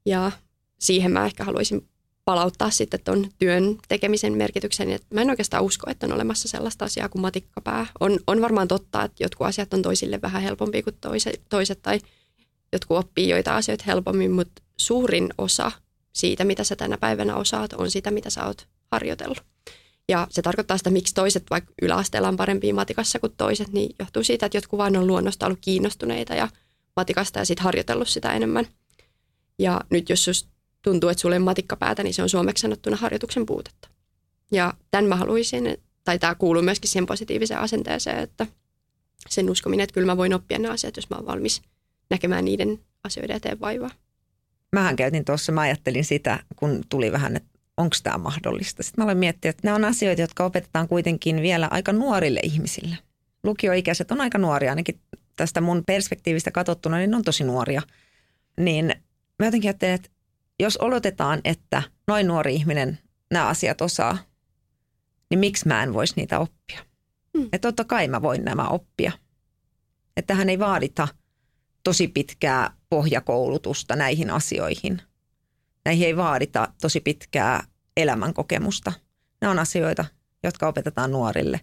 Ja 0.07 0.33
siihen 0.79 1.13
mä 1.13 1.27
ehkä 1.27 1.45
haluaisin 1.45 1.89
palauttaa 2.27 2.71
sitten 2.71 3.01
tuon 3.05 3.29
työn 3.39 3.79
tekemisen 3.89 4.37
merkityksen. 4.37 4.91
Et 4.91 5.03
mä 5.15 5.21
en 5.21 5.31
oikeastaan 5.31 5.65
usko, 5.65 5.91
että 5.91 6.07
on 6.07 6.13
olemassa 6.13 6.49
sellaista 6.49 6.85
asiaa 6.85 7.09
kuin 7.09 7.23
matikkapää. 7.23 7.87
On, 8.01 8.19
on 8.27 8.41
varmaan 8.41 8.69
totta, 8.69 9.05
että 9.05 9.25
jotkut 9.25 9.47
asiat 9.47 9.75
on 9.75 9.83
toisille 9.83 10.23
vähän 10.23 10.43
helpompi 10.43 10.83
kuin 10.83 10.97
toiset, 11.01 11.43
toiset 11.49 11.83
tai 11.83 12.01
jotkut 12.73 12.99
oppii 12.99 13.29
joita 13.29 13.57
asioita 13.57 13.85
helpommin, 13.87 14.31
mutta 14.31 14.63
suurin 14.77 15.29
osa 15.39 15.73
siitä, 16.13 16.45
mitä 16.45 16.65
sä 16.65 16.77
tänä 16.77 16.99
päivänä 16.99 17.37
osaat, 17.37 17.73
on 17.73 17.91
sitä, 17.91 18.11
mitä 18.11 18.31
sä 18.31 18.47
oot 18.47 18.69
harjoitellut. 18.91 19.43
Ja 20.09 20.27
se 20.31 20.43
tarkoittaa 20.43 20.79
sitä, 20.79 20.91
miksi 20.91 21.15
toiset 21.15 21.45
vaikka 21.51 21.73
yläasteella 21.83 22.29
on 22.29 22.37
parempia 22.37 22.75
matikassa 22.75 23.19
kuin 23.19 23.33
toiset, 23.37 23.73
niin 23.73 23.95
johtuu 23.99 24.25
siitä, 24.25 24.47
että 24.47 24.59
jotkut 24.59 24.79
vaan 24.79 24.97
on 24.97 25.07
luonnosta 25.07 25.47
ollut 25.47 25.59
kiinnostuneita 25.61 26.35
ja 26.35 26.49
matikasta 26.97 27.39
ja 27.39 27.45
sitten 27.45 27.65
harjoitellut 27.65 28.09
sitä 28.09 28.33
enemmän. 28.33 28.67
Ja 29.59 29.81
nyt 29.91 30.09
jos 30.09 30.27
just 30.27 30.49
tuntuu, 30.91 31.11
että 31.11 31.21
sulle 31.21 31.39
matikkapäätä, 31.39 32.03
niin 32.03 32.15
se 32.15 32.23
on 32.23 32.29
suomeksi 32.29 32.63
sanottuna 32.63 32.97
harjoituksen 32.97 33.47
puutetta. 33.47 33.89
Ja 34.53 34.75
tämän 34.91 35.05
mä 35.05 35.17
haluaisin, 35.17 35.77
tai 36.05 36.19
tämä 36.19 36.35
kuuluu 36.35 36.63
myöskin 36.63 36.91
siihen 36.91 37.07
positiiviseen 37.07 37.61
asenteeseen, 37.61 38.19
että 38.19 38.47
sen 39.29 39.51
uskominen, 39.51 39.85
että 39.85 39.95
kyllä 39.95 40.07
mä 40.07 40.17
voin 40.17 40.35
oppia 40.35 40.59
nämä 40.59 40.75
asiat, 40.75 40.97
jos 40.97 41.11
mä 41.11 41.17
oon 41.17 41.27
valmis 41.27 41.63
näkemään 42.11 42.45
niiden 42.45 42.81
asioiden 43.05 43.37
eteen 43.37 43.61
vaivaa. 43.61 43.91
Mähän 44.73 44.97
käytin 44.97 45.25
tuossa, 45.25 45.53
mä 45.53 45.61
ajattelin 45.61 46.05
sitä, 46.05 46.39
kun 46.57 46.85
tuli 46.89 47.13
vähän, 47.13 47.37
että 47.37 47.49
onko 47.77 47.97
tämä 48.03 48.19
mahdollista. 48.19 48.83
Sitten 48.83 49.03
mä 49.03 49.05
aloin 49.05 49.19
miettiä, 49.19 49.51
että 49.51 49.61
nämä 49.65 49.77
on 49.77 49.85
asioita, 49.85 50.23
jotka 50.23 50.45
opetetaan 50.45 50.89
kuitenkin 50.89 51.43
vielä 51.43 51.69
aika 51.71 51.93
nuorille 51.93 52.41
ihmisille. 52.43 52.99
Lukioikäiset 53.45 54.11
on 54.11 54.21
aika 54.21 54.39
nuoria, 54.39 54.71
ainakin 54.71 55.01
tästä 55.37 55.61
mun 55.61 55.83
perspektiivistä 55.87 56.51
katsottuna, 56.51 56.97
niin 56.97 57.11
ne 57.11 57.17
on 57.17 57.23
tosi 57.23 57.45
nuoria. 57.45 57.83
Niin 58.61 58.95
mä 59.39 59.47
jotenkin 59.47 59.69
ajattelin, 59.69 59.95
että 59.95 60.09
jos 60.61 60.79
odotetaan, 60.81 61.41
että 61.45 61.83
noin 62.07 62.27
nuori 62.27 62.55
ihminen 62.55 62.99
nämä 63.31 63.47
asiat 63.47 63.81
osaa, 63.81 64.19
niin 65.31 65.39
miksi 65.39 65.69
mä 65.69 65.83
en 65.83 65.93
voisi 65.93 66.15
niitä 66.17 66.39
oppia? 66.39 66.79
Hmm. 67.39 67.49
Että 67.53 67.69
totta 67.69 67.85
kai 67.85 68.09
mä 68.09 68.23
voin 68.23 68.45
nämä 68.45 68.69
oppia. 68.69 69.13
Että 70.17 70.35
tähän 70.35 70.49
ei 70.49 70.59
vaadita 70.59 71.09
tosi 71.85 72.09
pitkää 72.09 72.71
pohjakoulutusta 72.91 73.97
näihin 73.97 74.31
asioihin. 74.31 75.03
Näihin 75.85 76.07
ei 76.07 76.17
vaadita 76.17 76.69
tosi 76.81 77.01
pitkää 77.01 77.65
elämänkokemusta. 77.97 78.93
Ne 79.41 79.49
on 79.49 79.59
asioita, 79.59 80.05
jotka 80.43 80.69
opetetaan 80.69 81.13
nuorille. 81.13 81.61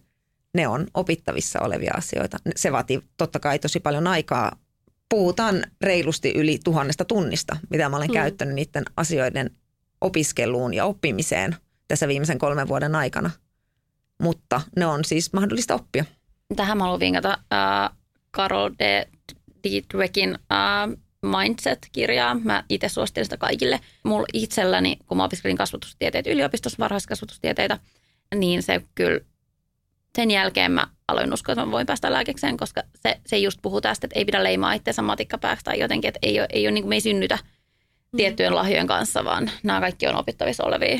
Ne 0.53 0.67
on 0.67 0.87
opittavissa 0.93 1.59
olevia 1.61 1.93
asioita. 1.97 2.37
Se 2.55 2.71
vaatii 2.71 3.01
totta 3.17 3.39
kai 3.39 3.59
tosi 3.59 3.79
paljon 3.79 4.07
aikaa 4.07 4.55
puhutaan 5.13 5.63
reilusti 5.81 6.33
yli 6.35 6.59
tuhannesta 6.63 7.05
tunnista, 7.05 7.57
mitä 7.69 7.89
mä 7.89 7.97
olen 7.97 8.07
mm. 8.09 8.13
käyttänyt 8.13 8.55
niiden 8.55 8.83
asioiden 8.97 9.51
opiskeluun 10.01 10.73
ja 10.73 10.85
oppimiseen 10.85 11.55
tässä 11.87 12.07
viimeisen 12.07 12.37
kolmen 12.37 12.67
vuoden 12.67 12.95
aikana. 12.95 13.31
Mutta 14.21 14.61
ne 14.75 14.85
on 14.85 15.05
siis 15.05 15.33
mahdollista 15.33 15.75
oppia. 15.75 16.05
Tähän 16.55 16.77
mä 16.77 16.83
haluan 16.83 16.99
vinkata 16.99 17.37
äh, 17.53 17.97
Carol 18.35 18.69
de 18.79 19.07
Dietrichin 19.63 20.39
äh, 20.51 20.97
Mindset-kirjaa. 21.21 22.35
Mä 22.43 22.63
itse 22.69 22.89
suosittelen 22.89 23.25
sitä 23.25 23.37
kaikille. 23.37 23.79
Mulla 24.03 24.27
itselläni, 24.33 24.97
kun 25.07 25.17
mä 25.17 25.23
opiskelin 25.23 25.57
kasvatustieteitä 25.57 26.29
yliopistossa, 26.29 26.79
varhaiskasvatustieteitä, 26.79 27.79
niin 28.35 28.63
se 28.63 28.81
kyllä 28.95 29.19
sen 30.15 30.31
jälkeen 30.31 30.71
mä 30.71 30.87
aloin 31.07 31.33
uskoa, 31.33 31.53
että 31.53 31.65
mä 31.65 31.71
voin 31.71 31.85
päästä 31.85 32.13
lääkekseen, 32.13 32.57
koska 32.57 32.83
se, 32.95 33.19
se 33.25 33.37
just 33.37 33.59
puhuu 33.61 33.81
tästä, 33.81 34.07
että 34.07 34.19
ei 34.19 34.25
pidä 34.25 34.43
leimaa 34.43 34.73
itseänsä 34.73 35.01
matikkapääksi 35.01 35.65
tai 35.65 35.79
jotenkin, 35.79 36.07
että 36.07 36.19
ei 36.21 36.39
ole, 36.39 36.47
ei 36.53 36.67
ole 36.67 36.71
niin 36.71 36.83
kuin 36.83 36.89
me 36.89 36.95
ei 36.95 37.01
synnytä 37.01 37.35
mm. 38.11 38.17
tiettyjen 38.17 38.55
lahjojen 38.55 38.87
kanssa, 38.87 39.23
vaan 39.23 39.51
nämä 39.63 39.79
kaikki 39.79 40.07
on 40.07 40.15
opittavissa 40.15 40.63
olevia. 40.63 40.99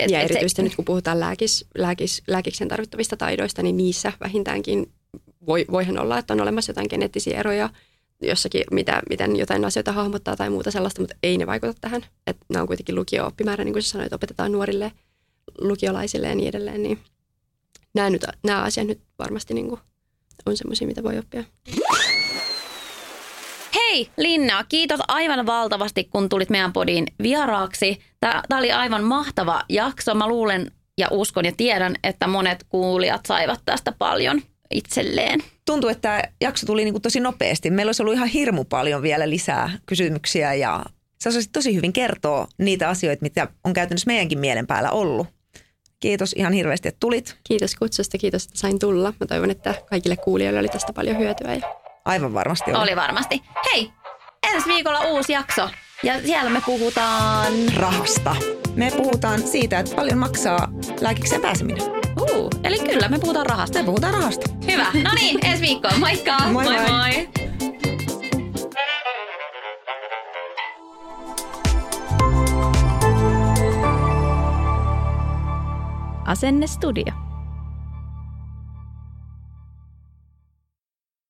Et, 0.00 0.10
ja 0.10 0.20
et 0.20 0.24
erityisesti 0.24 0.56
se, 0.56 0.62
nyt 0.62 0.76
kun 0.76 0.84
puhutaan 0.84 1.20
lääkis, 1.20 1.66
lääkis, 1.78 2.22
lääkiksen 2.26 2.68
tarvittavista 2.68 3.16
taidoista, 3.16 3.62
niin 3.62 3.76
niissä 3.76 4.12
vähintäänkin 4.20 4.92
voi, 5.46 5.64
voihan 5.70 5.98
olla, 5.98 6.18
että 6.18 6.34
on 6.34 6.40
olemassa 6.40 6.70
jotain 6.70 6.86
geneettisiä 6.90 7.40
eroja 7.40 7.70
jossakin, 8.22 8.64
mitä, 8.70 9.02
miten 9.08 9.36
jotain 9.36 9.64
asioita 9.64 9.92
hahmottaa 9.92 10.36
tai 10.36 10.50
muuta 10.50 10.70
sellaista, 10.70 11.00
mutta 11.02 11.16
ei 11.22 11.38
ne 11.38 11.46
vaikuta 11.46 11.74
tähän. 11.80 12.06
Että 12.26 12.46
nämä 12.48 12.62
on 12.62 12.66
kuitenkin 12.66 12.94
lukio-oppimäärä, 12.94 13.64
niin 13.64 13.72
kuin 13.72 13.82
sä 13.82 13.90
sanoit, 13.90 14.12
opetetaan 14.12 14.52
nuorille 14.52 14.92
lukiolaisille 15.60 16.28
ja 16.28 16.34
niin 16.34 16.48
edelleen, 16.48 16.82
niin– 16.82 16.98
nämä, 17.96 18.10
nyt, 18.10 18.24
nämä 18.42 18.62
asiat 18.62 18.86
nyt 18.86 19.00
varmasti 19.18 19.54
niin 19.54 19.68
kuin 19.68 19.80
on 20.46 20.56
semmoisia, 20.56 20.86
mitä 20.86 21.02
voi 21.02 21.18
oppia. 21.18 21.44
Hei 23.74 24.10
Linna, 24.16 24.64
kiitos 24.68 25.00
aivan 25.08 25.46
valtavasti, 25.46 26.04
kun 26.04 26.28
tulit 26.28 26.50
meidän 26.50 26.72
podiin 26.72 27.06
vieraaksi. 27.22 27.98
Tämä 28.20 28.58
oli 28.58 28.72
aivan 28.72 29.04
mahtava 29.04 29.62
jakso. 29.68 30.14
Mä 30.14 30.28
luulen 30.28 30.70
ja 30.98 31.08
uskon 31.10 31.44
ja 31.44 31.52
tiedän, 31.56 31.94
että 32.04 32.26
monet 32.26 32.64
kuulijat 32.68 33.20
saivat 33.26 33.60
tästä 33.64 33.92
paljon 33.98 34.42
itselleen. 34.70 35.40
Tuntuu, 35.64 35.90
että 35.90 36.00
tämä 36.00 36.22
jakso 36.40 36.66
tuli 36.66 36.84
niin 36.84 36.94
kuin 36.94 37.02
tosi 37.02 37.20
nopeasti. 37.20 37.70
Meillä 37.70 37.88
olisi 37.88 38.02
ollut 38.02 38.14
ihan 38.14 38.28
hirmu 38.28 38.64
paljon 38.64 39.02
vielä 39.02 39.30
lisää 39.30 39.78
kysymyksiä 39.86 40.54
ja 40.54 40.84
sä 41.22 41.28
osaisit 41.28 41.52
tosi 41.52 41.74
hyvin 41.74 41.92
kertoa 41.92 42.48
niitä 42.58 42.88
asioita, 42.88 43.22
mitä 43.22 43.48
on 43.64 43.72
käytännössä 43.72 44.06
meidänkin 44.06 44.38
mielen 44.38 44.66
päällä 44.66 44.90
ollut. 44.90 45.26
Kiitos 46.06 46.32
ihan 46.32 46.52
hirveästi, 46.52 46.88
että 46.88 47.00
tulit. 47.00 47.36
Kiitos 47.44 47.74
kutsusta, 47.74 48.18
kiitos, 48.18 48.44
että 48.44 48.58
sain 48.58 48.78
tulla. 48.78 49.12
Mä 49.20 49.26
toivon, 49.26 49.50
että 49.50 49.74
kaikille 49.90 50.16
kuulijoille 50.16 50.60
oli 50.60 50.68
tästä 50.68 50.92
paljon 50.92 51.18
hyötyä. 51.18 51.54
Ja... 51.54 51.74
Aivan 52.04 52.34
varmasti 52.34 52.70
oli. 52.70 52.82
Oli 52.82 52.96
varmasti. 52.96 53.42
Hei, 53.72 53.90
ensi 54.52 54.68
viikolla 54.68 55.00
uusi 55.00 55.32
jakso. 55.32 55.70
Ja 56.02 56.22
siellä 56.22 56.50
me 56.50 56.60
puhutaan... 56.66 57.52
Rahasta. 57.76 58.36
Me 58.74 58.92
puhutaan 58.96 59.42
siitä, 59.42 59.78
että 59.78 59.96
paljon 59.96 60.18
maksaa 60.18 60.68
lääkikseen 61.00 61.40
pääseminen. 61.40 61.82
Uh, 62.20 62.50
eli 62.64 62.78
kyllä, 62.78 63.08
me 63.08 63.18
puhutaan 63.18 63.46
rahasta. 63.46 63.78
Me 63.78 63.84
puhutaan 63.84 64.14
rahasta. 64.14 64.50
Hyvä. 64.70 64.86
No 65.02 65.10
niin, 65.14 65.38
ensi 65.46 65.62
viikkoon. 65.62 66.00
Moikka. 66.00 66.38
Moi 66.38 66.64
moi. 66.64 66.74
moi. 66.74 66.90
moi. 66.90 67.28
Asenne 76.26 76.66
Studio. 76.66 77.25